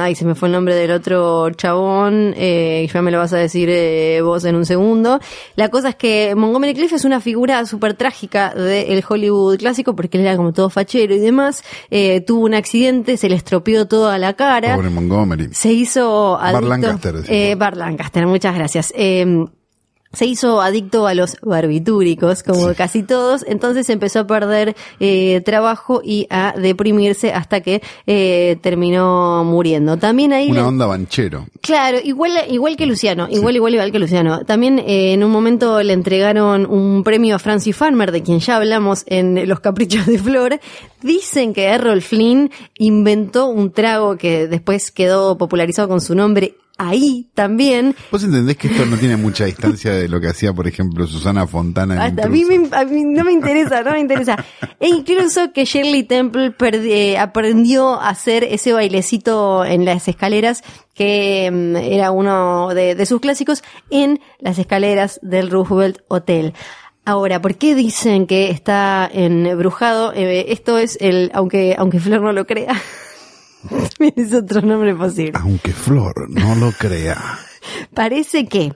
ay 0.00 0.14
se 0.14 0.24
me 0.24 0.34
fue 0.34 0.48
el 0.48 0.52
nombre 0.52 0.74
del 0.74 0.90
otro 0.90 1.50
chabón, 1.50 2.34
eh, 2.36 2.88
ya 2.92 3.02
me 3.02 3.10
lo 3.10 3.18
vas 3.18 3.32
a 3.32 3.38
decir 3.38 3.68
vos 4.22 4.44
en 4.44 4.56
un 4.56 4.66
segundo. 4.66 5.20
La 5.56 5.68
cosa 5.68 5.90
es 5.90 5.96
que 5.96 6.34
Montgomery 6.34 6.74
Cliff 6.74 6.92
es 6.92 7.04
una 7.04 7.20
figura 7.20 7.64
súper 7.66 7.94
trágica 7.94 8.54
del 8.54 9.04
Hollywood 9.06 9.58
clásico 9.58 9.94
porque 9.94 10.18
él 10.18 10.24
era 10.24 10.36
como 10.36 10.52
todo 10.52 10.70
fachero 10.70 11.07
y 11.12 11.18
demás, 11.18 11.62
eh, 11.90 12.20
tuvo 12.20 12.44
un 12.44 12.54
accidente, 12.54 13.16
se 13.16 13.28
le 13.28 13.36
estropeó 13.36 13.86
toda 13.86 14.18
la 14.18 14.34
cara. 14.34 14.74
Pobre 14.76 14.90
Montgomery. 14.90 15.48
Se 15.52 15.72
hizo 15.72 16.38
adicto. 16.38 16.68
Lancaster, 16.68 17.12
decimos. 17.14 17.30
Eh, 17.30 17.54
Bart 17.54 17.76
Lancaster, 17.76 18.26
muchas 18.26 18.54
gracias. 18.54 18.92
Eh, 18.96 19.46
se 20.12 20.24
hizo 20.26 20.60
adicto 20.60 21.06
a 21.06 21.14
los 21.14 21.36
barbitúricos, 21.42 22.42
como 22.42 22.72
casi 22.74 23.02
todos, 23.02 23.44
entonces 23.46 23.88
empezó 23.90 24.20
a 24.20 24.26
perder 24.26 24.74
eh, 25.00 25.42
trabajo 25.44 26.00
y 26.04 26.26
a 26.30 26.54
deprimirse 26.56 27.32
hasta 27.32 27.60
que 27.60 27.82
eh, 28.06 28.56
terminó 28.62 29.44
muriendo. 29.44 29.96
También 29.98 30.32
ahí 30.32 30.46
le- 30.46 30.52
Una 30.52 30.68
onda 30.68 30.86
banchero. 30.86 31.46
Claro, 31.60 31.98
igual, 32.02 32.32
igual 32.48 32.76
que 32.76 32.86
Luciano, 32.86 33.28
igual, 33.30 33.56
igual, 33.56 33.74
igual 33.74 33.92
que 33.92 33.98
Luciano. 33.98 34.44
También 34.44 34.78
eh, 34.78 35.12
en 35.12 35.22
un 35.24 35.30
momento 35.30 35.82
le 35.82 35.92
entregaron 35.92 36.64
un 36.66 37.04
premio 37.04 37.36
a 37.36 37.38
Francis 37.38 37.76
Farmer, 37.76 38.10
de 38.10 38.22
quien 38.22 38.40
ya 38.40 38.56
hablamos 38.56 39.04
en 39.06 39.46
Los 39.48 39.60
Caprichos 39.60 40.06
de 40.06 40.18
Flor. 40.18 40.58
Dicen 41.02 41.52
que 41.52 41.64
Errol 41.66 42.02
Flynn 42.02 42.50
inventó 42.78 43.46
un 43.48 43.72
trago 43.72 44.16
que 44.16 44.48
después 44.48 44.90
quedó 44.90 45.36
popularizado 45.38 45.88
con 45.88 46.00
su 46.00 46.14
nombre 46.14 46.54
ahí 46.78 47.28
también. 47.34 47.94
¿Vos 48.10 48.22
entendés 48.24 48.56
que 48.56 48.68
esto 48.68 48.86
no 48.86 48.96
tiene 48.96 49.16
mucha 49.16 49.44
distancia 49.44 49.92
de 49.92 50.08
lo 50.08 50.20
que 50.20 50.28
hacía, 50.28 50.52
por 50.52 50.66
ejemplo, 50.68 51.06
Susana 51.06 51.46
Fontana 51.46 52.06
en 52.06 52.20
a 52.20 52.28
mí, 52.28 52.44
me- 52.44 52.68
a 52.76 52.84
mí 52.84 53.04
no 53.04 53.24
me 53.24 53.32
interesa, 53.32 53.82
no 53.82 53.90
me 53.92 54.00
interesa. 54.00 54.36
E 54.80 54.88
incluso 54.88 55.52
que 55.52 55.64
Shirley 55.64 56.04
Temple 56.04 56.56
perdi- 56.56 56.90
eh, 56.90 57.18
aprendió 57.18 58.00
a 58.00 58.08
hacer 58.10 58.44
ese 58.44 58.72
bailecito 58.72 59.64
en 59.64 59.84
las 59.84 60.06
escaleras 60.08 60.62
que 60.94 61.50
mm, 61.52 61.76
era 61.76 62.10
uno 62.12 62.68
de, 62.74 62.94
de 62.94 63.06
sus 63.06 63.20
clásicos 63.20 63.62
en 63.90 64.20
las 64.38 64.58
escaleras 64.58 65.18
del 65.22 65.50
Roosevelt 65.50 65.98
Hotel. 66.08 66.54
Ahora, 67.04 67.40
¿por 67.40 67.54
qué 67.56 67.74
dicen 67.74 68.26
que 68.26 68.50
está 68.50 69.08
embrujado? 69.12 70.12
Eh, 70.12 70.52
esto 70.52 70.76
es 70.76 70.98
el, 71.00 71.30
aunque, 71.32 71.74
aunque 71.78 72.00
Flor 72.00 72.20
no 72.20 72.32
lo 72.32 72.46
crea, 72.46 72.74
es 74.16 74.34
otro 74.34 74.60
nombre 74.62 74.94
posible. 74.94 75.32
Aunque 75.34 75.72
Flor 75.72 76.28
no 76.30 76.54
lo 76.54 76.72
crea. 76.72 77.38
Parece 77.94 78.46
que 78.46 78.72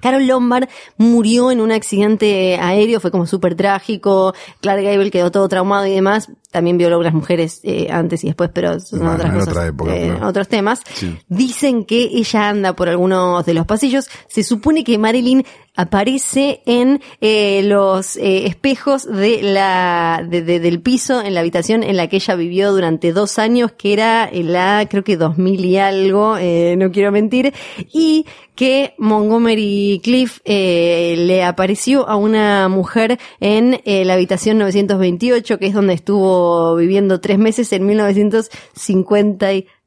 Carol 0.00 0.26
Lombard 0.26 0.68
murió 0.98 1.50
en 1.50 1.60
un 1.60 1.72
accidente 1.72 2.58
aéreo, 2.60 3.00
fue 3.00 3.10
como 3.10 3.26
súper 3.26 3.54
trágico. 3.54 4.34
Clark 4.60 4.82
Gable 4.82 5.10
quedó 5.10 5.30
todo 5.30 5.48
traumado 5.48 5.86
y 5.86 5.94
demás. 5.94 6.28
También 6.50 6.78
violó 6.78 6.96
a 6.96 6.98
unas 7.00 7.14
mujeres 7.14 7.60
eh, 7.64 7.88
antes 7.90 8.22
y 8.24 8.28
después, 8.28 8.50
pero 8.52 8.78
son 8.78 9.00
Bueno, 9.00 9.14
otras 9.14 9.32
cosas, 9.32 9.48
otra 9.48 9.66
época, 9.66 9.96
eh, 9.96 10.10
claro. 10.10 10.28
otros 10.28 10.48
temas. 10.48 10.80
Sí. 10.94 11.18
Dicen 11.28 11.84
que 11.84 12.02
ella 12.02 12.48
anda 12.48 12.74
por 12.76 12.88
algunos 12.88 13.44
de 13.44 13.54
los 13.54 13.66
pasillos. 13.66 14.08
Se 14.28 14.42
supone 14.42 14.84
que 14.84 14.96
Marilyn 14.98 15.44
aparece 15.76 16.62
en 16.66 17.00
eh, 17.20 17.62
los 17.64 18.16
eh, 18.16 18.46
espejos 18.46 19.04
de 19.06 19.42
la 19.42 20.24
de- 20.28 20.42
de- 20.42 20.60
del 20.60 20.80
piso 20.80 21.22
en 21.22 21.34
la 21.34 21.40
habitación 21.40 21.82
en 21.82 21.96
la 21.96 22.08
que 22.08 22.16
ella 22.16 22.34
vivió 22.34 22.72
durante 22.72 23.12
dos 23.12 23.38
años, 23.38 23.72
que 23.72 23.92
era 23.92 24.28
en 24.30 24.52
la 24.52 24.86
creo 24.90 25.04
que 25.04 25.16
2000 25.16 25.64
y 25.64 25.76
algo, 25.76 26.36
eh, 26.38 26.74
no 26.76 26.90
quiero 26.90 27.12
mentir, 27.12 27.52
y 27.92 28.26
que 28.54 28.94
Montgomery 28.96 30.00
Cliff 30.02 30.40
eh, 30.46 31.14
le 31.18 31.44
apareció 31.44 32.08
a 32.08 32.16
una 32.16 32.68
mujer 32.68 33.18
en 33.38 33.80
eh, 33.84 34.04
la 34.06 34.14
habitación 34.14 34.56
928, 34.58 35.58
que 35.58 35.66
es 35.66 35.74
donde 35.74 35.92
estuvo 35.92 36.74
viviendo 36.76 37.20
tres 37.20 37.38
meses 37.38 37.70
en 37.74 37.84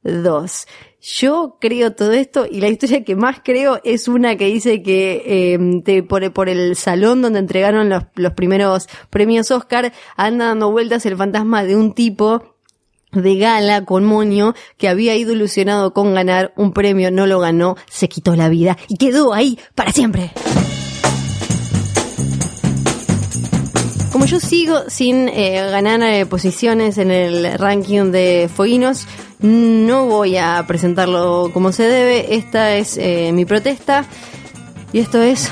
1952. 0.04 0.68
Yo 1.02 1.58
creo 1.62 1.94
todo 1.94 2.12
esto 2.12 2.46
y 2.50 2.60
la 2.60 2.68
historia 2.68 3.04
que 3.06 3.16
más 3.16 3.38
creo 3.44 3.80
es 3.84 4.08
una 4.10 4.36
que 4.36 4.46
dice 4.48 4.84
que 4.84 5.24
eh, 5.26 5.82
te- 5.84 6.04
por, 6.04 6.32
por 6.34 6.50
el 6.50 6.76
salón 6.76 7.22
donde 7.22 7.40
entregaron 7.40 7.88
los, 7.90 8.04
los 8.16 8.34
primeros 8.34 8.90
premios 9.10 9.50
Oscar 9.52 9.94
anda 10.18 10.48
dando 10.48 10.72
vueltas 10.72 11.06
el 11.06 11.16
fantasma 11.16 11.64
de 11.64 11.78
un 11.78 11.94
tipo 11.94 12.56
de 13.14 13.38
gala 13.38 13.86
con 13.86 14.04
moño 14.04 14.54
que 14.78 14.90
había 14.90 15.16
ido 15.16 15.32
ilusionado 15.32 15.94
con 15.94 16.14
ganar 16.14 16.54
un 16.58 16.74
premio, 16.74 17.12
no 17.12 17.26
lo 17.28 17.40
ganó, 17.40 17.76
se 17.90 18.10
quitó 18.10 18.36
la 18.36 18.50
vida 18.50 18.78
y 18.90 18.98
quedó 18.98 19.34
ahí 19.34 19.58
para 19.76 19.92
siempre. 19.94 20.32
Como 24.20 24.28
yo 24.28 24.42
sigo 24.42 24.84
sin 24.90 25.30
eh, 25.30 25.66
ganar 25.72 26.04
eh, 26.04 26.26
posiciones 26.26 26.98
en 26.98 27.10
el 27.10 27.58
ranking 27.58 28.12
de 28.12 28.50
Fueguinos, 28.54 29.08
no 29.40 30.08
voy 30.08 30.36
a 30.36 30.62
presentarlo 30.68 31.52
como 31.54 31.72
se 31.72 31.84
debe. 31.84 32.36
Esta 32.36 32.76
es 32.76 32.98
eh, 32.98 33.32
mi 33.32 33.46
protesta. 33.46 34.04
Y 34.92 35.00
esto 35.00 35.22
es 35.22 35.50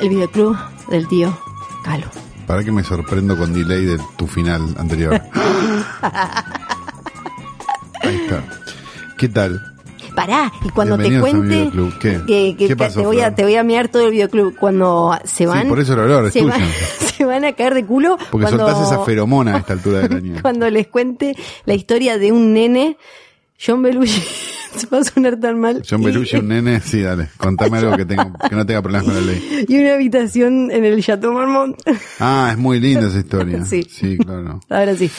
el 0.00 0.08
videoclub 0.08 0.58
del 0.90 1.06
tío 1.06 1.38
Calo. 1.84 2.06
Para 2.44 2.64
que 2.64 2.72
me 2.72 2.82
sorprendo 2.82 3.38
con 3.38 3.54
delay 3.54 3.84
de 3.84 4.00
tu 4.16 4.26
final 4.26 4.74
anterior. 4.78 5.14
Ahí 8.02 8.16
está. 8.16 8.42
¿Qué 9.16 9.28
tal? 9.28 9.67
Pará, 10.18 10.52
y 10.64 10.70
cuando 10.70 10.96
te 10.96 11.10
Bienvenidos 11.10 11.32
a 11.32 11.38
mi 11.38 11.70
cuente 11.70 12.26
que, 12.26 12.56
que 12.56 12.66
¿Qué 12.66 12.76
pasó, 12.76 13.02
te 13.02 13.06
voy 13.06 13.20
a 13.20 13.26
Flor? 13.26 13.34
te 13.36 13.42
voy 13.44 13.54
a 13.54 13.62
mirar 13.62 13.86
todo 13.86 14.06
el 14.06 14.10
videoclub 14.10 14.56
cuando 14.56 15.16
se 15.22 15.46
van 15.46 15.68
por 15.68 15.78
eso 15.78 15.94
se, 16.32 16.42
van, 16.42 16.60
se 17.16 17.24
van 17.24 17.44
a 17.44 17.52
caer 17.52 17.74
de 17.74 17.86
culo 17.86 18.18
Porque 18.28 18.48
cuando, 18.48 18.66
soltás 18.66 18.84
esa 18.84 19.04
feromona 19.04 19.54
a 19.54 19.58
esta 19.58 19.74
altura 19.74 20.00
del 20.00 20.12
año. 20.14 20.38
cuando 20.42 20.68
les 20.70 20.88
cuente 20.88 21.36
la 21.66 21.74
historia 21.74 22.18
de 22.18 22.32
un 22.32 22.52
nene 22.52 22.96
John 23.64 23.80
Belushi 23.80 24.20
se 24.76 24.86
va 24.88 24.98
a 24.98 25.04
sonar 25.04 25.38
tan 25.40 25.58
mal 25.60 25.82
John 25.88 26.02
y- 26.02 26.06
Belushi, 26.06 26.36
un 26.38 26.48
nene, 26.48 26.80
sí, 26.80 27.00
dale. 27.00 27.28
Contame 27.36 27.78
algo 27.78 27.96
que, 27.96 28.04
tenga, 28.04 28.32
que 28.48 28.54
no 28.56 28.64
tenga 28.66 28.82
problemas 28.82 29.06
con 29.06 29.14
la 29.14 29.20
ley. 29.20 29.64
y 29.68 29.78
una 29.78 29.94
habitación 29.94 30.70
en 30.70 30.84
el 30.84 31.02
Chateau 31.02 31.32
Marmont 31.32 31.76
Ah, 32.20 32.48
es 32.52 32.58
muy 32.58 32.80
linda 32.80 33.08
esa 33.08 33.18
historia. 33.18 33.64
Sí. 33.64 33.82
Sí, 33.88 34.16
claro. 34.18 34.60
ahora 34.68 34.94
sí 34.96 35.10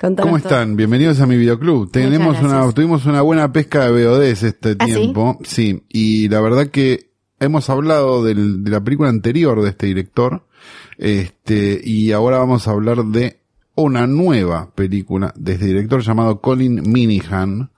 Contanos 0.00 0.30
¿Cómo 0.30 0.40
todo. 0.42 0.48
están? 0.54 0.76
Bienvenidos 0.76 1.20
a 1.20 1.26
mi 1.26 1.36
videoclub. 1.36 1.90
Tenemos 1.90 2.40
una, 2.40 2.70
tuvimos 2.72 3.04
una 3.06 3.20
buena 3.22 3.52
pesca 3.52 3.90
de 3.90 4.06
VODs 4.06 4.42
este 4.44 4.76
¿Ah, 4.78 4.86
sí? 4.86 4.92
tiempo. 4.94 5.38
Sí? 5.44 5.82
y 5.88 6.28
la 6.28 6.40
verdad 6.40 6.68
que 6.68 7.10
hemos 7.40 7.68
hablado 7.68 8.22
del- 8.24 8.62
de 8.62 8.70
la 8.70 8.80
película 8.80 9.08
anterior 9.08 9.60
de 9.60 9.70
este 9.70 9.86
director. 9.86 10.46
Este, 10.98 11.80
y 11.82 12.12
ahora 12.12 12.38
vamos 12.38 12.68
a 12.68 12.72
hablar 12.72 13.04
de 13.06 13.40
una 13.74 14.06
nueva 14.06 14.70
película 14.74 15.32
de 15.36 15.52
este 15.54 15.66
director 15.66 16.00
llamado 16.02 16.40
Colin 16.40 16.80
Minihan. 16.90 17.70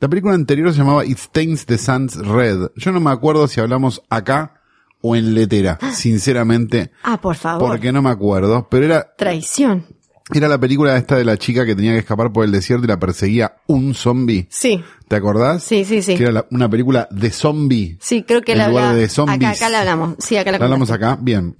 La 0.00 0.08
película 0.08 0.34
anterior 0.34 0.72
se 0.72 0.78
llamaba 0.78 1.04
It 1.04 1.18
Stains 1.18 1.66
the 1.66 1.78
Sun's 1.78 2.16
Red. 2.16 2.70
Yo 2.76 2.92
no 2.92 3.00
me 3.00 3.10
acuerdo 3.10 3.46
si 3.48 3.60
hablamos 3.60 4.02
acá 4.10 4.54
o 5.00 5.14
en 5.16 5.34
letera, 5.34 5.78
sinceramente, 5.94 6.90
ah 7.04 7.20
por 7.20 7.36
favor 7.36 7.68
porque 7.68 7.92
no 7.92 8.02
me 8.02 8.10
acuerdo, 8.10 8.66
pero 8.70 8.84
era 8.86 9.14
traición 9.16 9.86
era 10.34 10.46
la 10.46 10.58
película 10.58 10.94
esta 10.98 11.16
de 11.16 11.24
la 11.24 11.38
chica 11.38 11.64
que 11.64 11.74
tenía 11.74 11.92
que 11.92 12.00
escapar 12.00 12.30
por 12.32 12.44
el 12.44 12.52
desierto 12.52 12.84
y 12.84 12.88
la 12.88 12.98
perseguía 12.98 13.56
un 13.66 13.94
zombie. 13.94 14.46
sí 14.50 14.82
¿Te 15.08 15.16
acordás? 15.16 15.62
Sí, 15.62 15.86
sí, 15.86 16.02
sí. 16.02 16.16
Que 16.16 16.24
era 16.24 16.32
la- 16.32 16.46
una 16.50 16.68
película 16.68 17.08
de 17.10 17.30
zombie. 17.30 17.96
sí 18.00 18.24
creo 18.24 18.42
que 18.42 18.52
En 18.52 18.58
la 18.58 18.68
lugar 18.68 18.94
de 18.94 19.08
zombies. 19.08 19.38
acá 19.38 19.50
acá 19.52 19.68
la 19.70 19.78
hablamos 19.80 20.16
sí 20.18 20.36
acá 20.36 20.52
la 20.52 20.58
¿La 20.58 20.64
hablamos 20.66 20.90
acá? 20.90 21.16
Bien. 21.20 21.56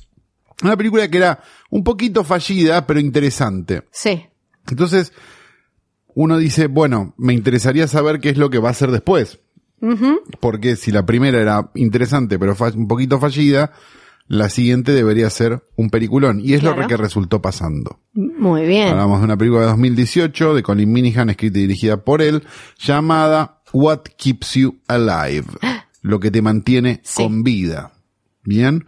Una 0.63 0.77
película 0.77 1.09
que 1.09 1.17
era 1.17 1.41
un 1.71 1.83
poquito 1.85 2.25
fallida, 2.25 2.87
pero 2.87 3.01
interesante. 3.01 3.85
sí 3.91 4.27
Entonces, 4.69 5.13
uno 6.15 6.39
dice, 6.39 6.67
bueno, 6.67 7.15
me 7.17 7.33
interesaría 7.35 7.87
saber 7.89 8.21
qué 8.21 8.31
es 8.31 8.39
lo 8.39 8.51
que 8.51 8.59
va 8.59 8.69
a 8.69 8.73
hacer 8.73 8.91
después. 8.91 9.41
Porque 10.41 10.77
si 10.77 10.91
la 10.91 11.07
primera 11.07 11.41
era 11.41 11.71
interesante, 11.75 12.39
pero 12.39 12.57
un 12.75 12.89
poquito 12.89 13.21
fallida, 13.21 13.71
la 14.27 14.49
siguiente 14.51 14.93
debería 14.93 15.31
ser 15.31 15.63
un 15.77 15.89
peliculón. 15.91 16.41
Y 16.41 16.55
es 16.55 16.61
Claro. 16.61 16.83
lo 16.83 16.89
que 16.89 16.97
resultó 16.97 17.41
pasando. 17.41 18.01
muy 18.13 18.67
bien 18.67 18.89
Hablamos 18.89 19.21
de 19.21 19.25
una 19.27 19.37
película 19.37 19.63
de 19.63 19.67
2018 19.69 20.55
de 20.55 20.63
Colin 20.65 20.93
Minihan, 20.93 21.31
escrita 21.31 21.59
y 21.59 21.63
dirigida 21.63 22.05
por 22.05 22.21
él, 22.23 22.43
llamada 22.79 23.63
What 23.73 24.01
Keeps 24.19 24.55
You 24.55 24.81
Alive, 24.89 25.45
lo 26.03 26.19
que 26.19 26.31
te 26.33 26.43
mantiene 26.43 27.01
Sí. 27.05 27.23
con 27.23 27.43
vida. 27.45 27.93
Bien, 28.45 28.87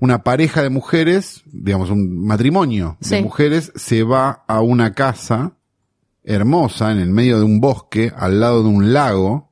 una 0.00 0.22
pareja 0.24 0.62
de 0.62 0.70
mujeres, 0.70 1.42
digamos 1.46 1.90
un 1.90 2.26
matrimonio 2.26 2.96
de 3.00 3.22
mujeres, 3.22 3.72
se 3.76 4.02
va 4.02 4.44
a 4.48 4.60
una 4.60 4.94
casa 4.94 5.52
hermosa 6.28 6.92
en 6.92 6.98
el 6.98 7.10
medio 7.10 7.38
de 7.38 7.44
un 7.44 7.60
bosque, 7.60 8.12
al 8.14 8.38
lado 8.40 8.62
de 8.62 8.68
un 8.68 8.92
lago, 8.92 9.48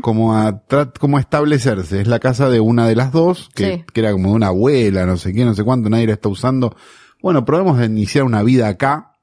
como 0.00 0.36
a, 0.36 0.62
como 0.98 1.16
a 1.16 1.20
establecerse. 1.20 2.00
Es 2.00 2.06
la 2.06 2.20
casa 2.20 2.48
de 2.48 2.60
una 2.60 2.86
de 2.86 2.94
las 2.94 3.10
dos, 3.12 3.50
que, 3.54 3.78
Sí. 3.78 3.84
que 3.92 4.00
era 4.00 4.12
como 4.12 4.28
de 4.30 4.34
una 4.36 4.46
abuela, 4.48 5.06
no 5.06 5.16
sé 5.16 5.32
qué, 5.32 5.44
no 5.44 5.54
sé 5.54 5.64
cuánto, 5.64 5.90
nadie 5.90 6.06
la 6.06 6.12
está 6.12 6.28
usando. 6.28 6.76
Bueno, 7.20 7.44
probemos 7.44 7.78
a 7.78 7.84
iniciar 7.84 8.24
una 8.24 8.42
vida 8.42 8.68
acá. 8.68 9.16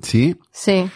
¿Sí? 0.00 0.36
sí 0.50 0.88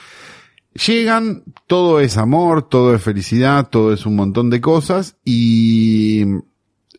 Llegan, 0.87 1.43
todo 1.67 2.01
es 2.01 2.17
amor, 2.19 2.69
todo 2.69 2.95
es 2.95 3.03
felicidad, 3.03 3.69
todo 3.69 3.93
es 3.93 4.05
un 4.07 4.15
montón 4.15 4.51
de 4.51 4.61
cosas 4.61 5.17
y 5.25 6.23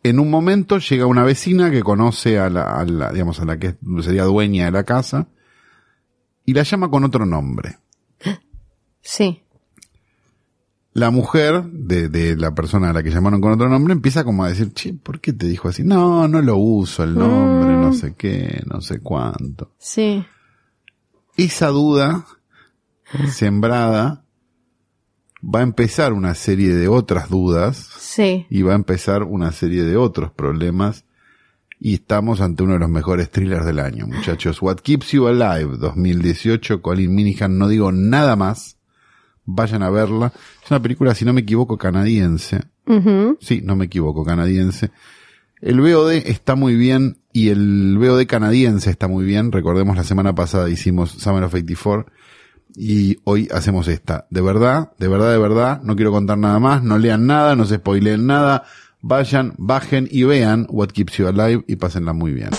en 0.03 0.19
un 0.19 0.29
momento 0.29 0.79
llega 0.79 1.05
una 1.05 1.23
vecina 1.23 1.69
que 1.69 1.83
conoce 1.83 2.39
a 2.39 2.49
la, 2.49 2.63
a 2.79 2.85
la 2.85 3.11
digamos, 3.11 3.39
a 3.39 3.45
la 3.45 3.57
que 3.59 3.75
sería 4.01 4.23
dueña 4.23 4.65
de 4.65 4.71
la 4.71 4.83
casa 4.83 5.27
y 6.45 6.53
la 6.53 6.63
llama 6.63 6.89
con 6.89 7.03
otro 7.03 7.25
nombre. 7.25 7.77
Sí 9.07 9.41
la 10.97 11.11
mujer 11.11 11.63
de, 11.63 12.09
de 12.09 12.35
la 12.35 12.55
persona 12.55 12.89
a 12.89 12.93
la 12.93 13.03
que 13.03 13.11
llamaron 13.11 13.39
con 13.39 13.51
otro 13.51 13.69
nombre 13.69 13.93
empieza 13.93 14.23
como 14.23 14.43
a 14.43 14.49
decir, 14.49 14.73
che, 14.73 14.95
¿por 14.95 15.21
qué 15.21 15.31
te 15.31 15.45
dijo 15.45 15.69
así? 15.69 15.83
No, 15.83 16.27
no 16.27 16.41
lo 16.41 16.57
uso 16.57 17.03
el 17.03 17.13
nombre, 17.13 17.77
no 17.77 17.93
sé 17.93 18.15
qué, 18.17 18.63
no 18.65 18.81
sé 18.81 18.99
cuánto. 18.99 19.75
sí 19.77 20.25
Esa 21.35 21.67
duda 21.67 22.25
sembrada 23.29 24.25
va 25.43 25.59
a 25.59 25.63
empezar 25.63 26.13
una 26.13 26.33
serie 26.33 26.73
de 26.73 26.87
otras 26.87 27.29
dudas 27.29 27.77
sí 27.99 28.47
y 28.49 28.63
va 28.63 28.73
a 28.73 28.75
empezar 28.75 29.21
una 29.21 29.51
serie 29.51 29.83
de 29.83 29.97
otros 29.97 30.31
problemas 30.31 31.05
y 31.79 31.93
estamos 31.93 32.41
ante 32.41 32.63
uno 32.63 32.73
de 32.73 32.79
los 32.79 32.89
mejores 32.89 33.29
thrillers 33.29 33.67
del 33.67 33.77
año, 33.77 34.07
muchachos. 34.07 34.63
What 34.63 34.77
Keeps 34.77 35.11
You 35.11 35.27
Alive 35.27 35.77
2018, 35.77 36.81
Colin 36.81 37.13
Minihan, 37.13 37.59
no 37.59 37.67
digo 37.67 37.91
nada 37.91 38.35
más. 38.35 38.76
Vayan 39.47 39.81
a 39.81 39.89
verla. 39.89 40.31
Es 40.63 40.69
una 40.69 40.81
película, 40.81 41.15
si 41.15 41.25
no 41.25 41.33
me 41.33 41.41
equivoco, 41.41 41.77
canadiense. 41.77 42.61
Sí, 43.39 43.61
no 43.63 43.75
me 43.75 43.85
equivoco, 43.85 44.23
canadiense. 44.23 44.91
El 45.61 45.81
VOD 45.81 46.27
está 46.27 46.55
muy 46.55 46.75
bien 46.75 47.17
y 47.33 47.49
el 47.49 47.97
VOD 47.97 48.27
canadiense 48.27 48.91
está 48.91 49.07
muy 49.07 49.25
bien. 49.25 49.51
Recordemos 49.51 49.95
la 49.95 50.03
semana 50.03 50.35
pasada 50.35 50.69
hicimos 50.69 51.11
Summer 51.11 51.43
of 51.43 51.53
84 51.53 52.05
y 52.75 53.17
hoy 53.23 53.47
hacemos 53.51 53.87
esta. 53.87 54.27
De 54.29 54.41
verdad, 54.41 54.91
de 54.99 55.07
verdad, 55.07 55.31
de 55.31 55.39
verdad, 55.39 55.81
no 55.81 55.95
quiero 55.95 56.11
contar 56.11 56.37
nada 56.37 56.59
más, 56.59 56.83
no 56.83 56.97
lean 56.97 57.25
nada, 57.25 57.55
no 57.55 57.65
se 57.65 57.77
spoileen 57.77 58.27
nada. 58.27 58.65
Vayan, 59.01 59.53
bajen 59.57 60.07
y 60.11 60.23
vean 60.23 60.67
What 60.69 60.89
Keeps 60.89 61.17
You 61.17 61.27
Alive 61.27 61.63
y 61.67 61.77
pásenla 61.77 62.13
muy 62.13 62.33
bien. 62.33 62.49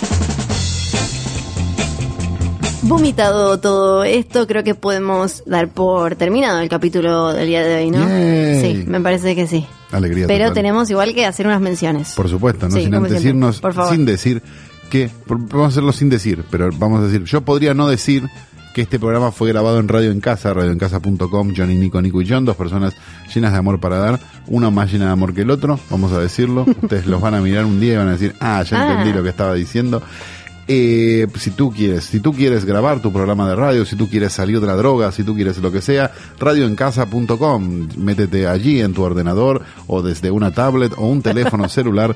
Vomitado 2.82 3.58
todo 3.58 4.04
esto, 4.04 4.46
creo 4.46 4.62
que 4.62 4.74
podemos 4.74 5.42
dar 5.46 5.68
por 5.68 6.14
terminado 6.14 6.60
el 6.60 6.68
capítulo 6.68 7.32
del 7.32 7.48
día 7.48 7.64
de 7.64 7.76
hoy, 7.76 7.90
¿no? 7.90 7.98
Yay. 8.08 8.60
Sí, 8.60 8.84
me 8.86 9.00
parece 9.00 9.34
que 9.34 9.46
sí. 9.48 9.66
Alegría 9.90 10.26
Pero 10.28 10.44
total. 10.46 10.54
tenemos 10.54 10.88
igual 10.90 11.12
que 11.12 11.26
hacer 11.26 11.46
unas 11.46 11.60
menciones. 11.60 12.12
Por 12.14 12.28
supuesto, 12.28 12.68
no 12.68 12.76
Sí, 12.76 12.84
sin 12.84 12.94
antes 12.94 13.10
siempre. 13.12 13.28
irnos, 13.30 13.60
Por 13.60 13.74
favor. 13.74 13.92
sin 13.92 14.04
decir 14.04 14.42
que, 14.90 15.10
vamos 15.26 15.66
a 15.66 15.68
hacerlo 15.68 15.92
sin 15.92 16.08
decir, 16.08 16.44
pero 16.50 16.70
vamos 16.78 17.00
a 17.00 17.06
decir, 17.06 17.24
yo 17.24 17.40
podría 17.42 17.74
no 17.74 17.88
decir 17.88 18.28
que 18.74 18.82
este 18.82 18.98
programa 19.00 19.32
fue 19.32 19.48
grabado 19.48 19.80
en 19.80 19.88
Radio 19.88 20.12
en 20.12 20.20
Casa, 20.20 20.54
radioencasa.com, 20.54 21.52
Johnny, 21.56 21.74
Nico, 21.74 22.00
Nico 22.00 22.22
y 22.22 22.28
John, 22.28 22.44
dos 22.44 22.54
personas 22.56 22.94
llenas 23.34 23.52
de 23.52 23.58
amor 23.58 23.80
para 23.80 23.98
dar, 23.98 24.20
una 24.46 24.70
más 24.70 24.92
llena 24.92 25.06
de 25.06 25.10
amor 25.12 25.34
que 25.34 25.40
el 25.42 25.50
otro, 25.50 25.80
vamos 25.90 26.12
a 26.12 26.20
decirlo, 26.20 26.64
ustedes 26.82 27.06
los 27.06 27.20
van 27.20 27.34
a 27.34 27.40
mirar 27.40 27.64
un 27.64 27.80
día 27.80 27.94
y 27.94 27.96
van 27.96 28.08
a 28.08 28.12
decir, 28.12 28.34
ah, 28.40 28.62
ya 28.62 28.80
Ah. 28.80 28.90
entendí 28.92 29.12
lo 29.16 29.22
que 29.24 29.30
estaba 29.30 29.52
diciendo. 29.54 30.00
Eh, 30.70 31.26
si 31.38 31.50
tú 31.52 31.72
quieres, 31.72 32.04
si 32.04 32.20
tú 32.20 32.34
quieres 32.34 32.66
grabar 32.66 33.00
tu 33.00 33.10
programa 33.10 33.48
de 33.48 33.56
radio, 33.56 33.86
si 33.86 33.96
tú 33.96 34.06
quieres 34.08 34.34
salir 34.34 34.60
de 34.60 34.66
la 34.66 34.76
droga, 34.76 35.10
si 35.12 35.24
tú 35.24 35.34
quieres 35.34 35.56
lo 35.58 35.72
que 35.72 35.80
sea, 35.80 36.12
radioencasa.com, 36.38 37.88
métete 37.96 38.46
allí 38.46 38.80
en 38.80 38.92
tu 38.92 39.02
ordenador 39.02 39.62
o 39.86 40.02
desde 40.02 40.30
una 40.30 40.50
tablet 40.52 40.92
o 40.96 41.06
un 41.06 41.22
teléfono 41.22 41.68
celular 41.70 42.14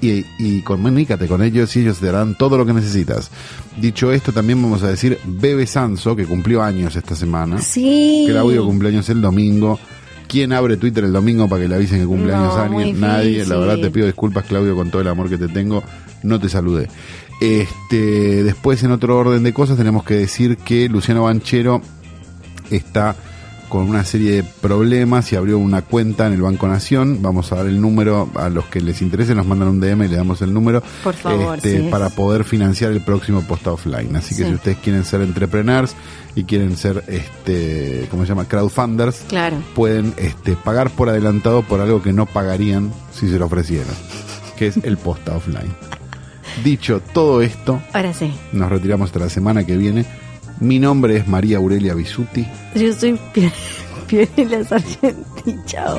y, 0.00 0.24
y 0.38 0.60
comunícate 0.62 1.26
con 1.26 1.42
ellos 1.42 1.74
y 1.76 1.80
ellos 1.80 1.98
te 1.98 2.06
darán 2.06 2.36
todo 2.36 2.58
lo 2.58 2.66
que 2.66 2.74
necesitas. 2.74 3.30
Dicho 3.80 4.12
esto, 4.12 4.32
también 4.32 4.60
vamos 4.60 4.82
a 4.82 4.88
decir 4.88 5.18
Bebe 5.24 5.66
Sanso, 5.66 6.14
que 6.14 6.26
cumplió 6.26 6.62
años 6.62 6.94
esta 6.96 7.16
semana. 7.16 7.58
Sí. 7.62 8.26
Claudio 8.28 8.66
cumpleaños 8.66 9.08
el 9.08 9.22
domingo. 9.22 9.78
¿Quién 10.26 10.52
abre 10.52 10.76
Twitter 10.76 11.04
el 11.04 11.12
domingo 11.12 11.48
para 11.48 11.62
que 11.62 11.68
le 11.68 11.74
avisen 11.74 12.00
que 12.00 12.06
cumpleaños 12.06 12.54
No, 12.54 12.60
a 12.60 12.64
alguien? 12.64 13.00
Nadie. 13.00 13.46
La 13.46 13.56
verdad 13.56 13.78
te 13.78 13.90
pido 13.90 14.06
disculpas, 14.06 14.44
Claudio, 14.44 14.74
con 14.74 14.90
todo 14.90 15.02
el 15.02 15.08
amor 15.08 15.28
que 15.28 15.38
te 15.38 15.48
tengo. 15.48 15.82
No 16.22 16.40
te 16.40 16.48
saludé. 16.48 16.88
Este, 17.40 18.42
después, 18.44 18.82
en 18.82 18.92
otro 18.92 19.16
orden 19.18 19.42
de 19.42 19.52
cosas, 19.52 19.76
tenemos 19.76 20.04
que 20.04 20.14
decir 20.14 20.56
que 20.56 20.88
Luciano 20.88 21.24
Banchero 21.24 21.82
está 22.70 23.16
con 23.68 23.88
una 23.88 24.04
serie 24.04 24.30
de 24.30 24.44
problemas 24.44 25.32
y 25.32 25.36
abrió 25.36 25.58
una 25.58 25.82
cuenta 25.82 26.26
en 26.28 26.34
el 26.34 26.42
Banco 26.42 26.68
Nación. 26.68 27.18
Vamos 27.22 27.50
a 27.50 27.56
dar 27.56 27.66
el 27.66 27.80
número 27.80 28.30
a 28.36 28.48
los 28.48 28.66
que 28.66 28.80
les 28.80 29.02
interese, 29.02 29.34
nos 29.34 29.46
mandan 29.46 29.68
un 29.68 29.80
DM 29.80 30.04
y 30.04 30.08
le 30.08 30.16
damos 30.16 30.42
el 30.42 30.54
número 30.54 30.80
Por 31.02 31.14
favor, 31.14 31.56
este, 31.56 31.80
sí. 31.80 31.88
para 31.90 32.08
poder 32.10 32.44
financiar 32.44 32.92
el 32.92 33.00
próximo 33.00 33.40
post 33.42 33.66
offline. 33.66 34.14
Así 34.14 34.36
que 34.36 34.42
Sí. 34.42 34.48
si 34.48 34.54
ustedes 34.54 34.76
quieren 34.78 35.04
ser 35.04 35.22
entrepreneurs 35.22 35.96
y 36.36 36.44
quieren 36.44 36.76
ser, 36.76 37.02
este, 37.08 38.06
¿cómo 38.12 38.22
se 38.22 38.28
llama? 38.28 38.44
Crowdfunders, 38.46 39.22
Claro. 39.28 39.56
pueden 39.74 40.14
este, 40.18 40.54
pagar 40.54 40.90
por 40.90 41.08
adelantado 41.08 41.62
por 41.62 41.80
algo 41.80 42.00
que 42.00 42.12
no 42.12 42.26
pagarían 42.26 42.92
si 43.12 43.28
se 43.28 43.38
lo 43.40 43.46
ofrecieran, 43.46 43.94
que 44.56 44.68
es 44.68 44.76
el 44.76 44.98
posta 44.98 45.34
offline. 45.36 45.74
Dicho 46.62 47.00
todo 47.12 47.42
esto, 47.42 47.82
Ahora 47.92 48.12
sí. 48.12 48.32
nos 48.52 48.70
retiramos 48.70 49.06
hasta 49.06 49.18
la 49.18 49.28
semana 49.28 49.64
que 49.64 49.76
viene. 49.76 50.04
Mi 50.60 50.78
nombre 50.78 51.16
es 51.16 51.26
María 51.26 51.56
Aurelia 51.58 51.94
Bisuti. 51.94 52.46
Yo 52.76 52.92
soy 52.92 53.18
Fiorella 54.06 54.64
Sargenti. 54.68 55.56
Chao. 55.66 55.98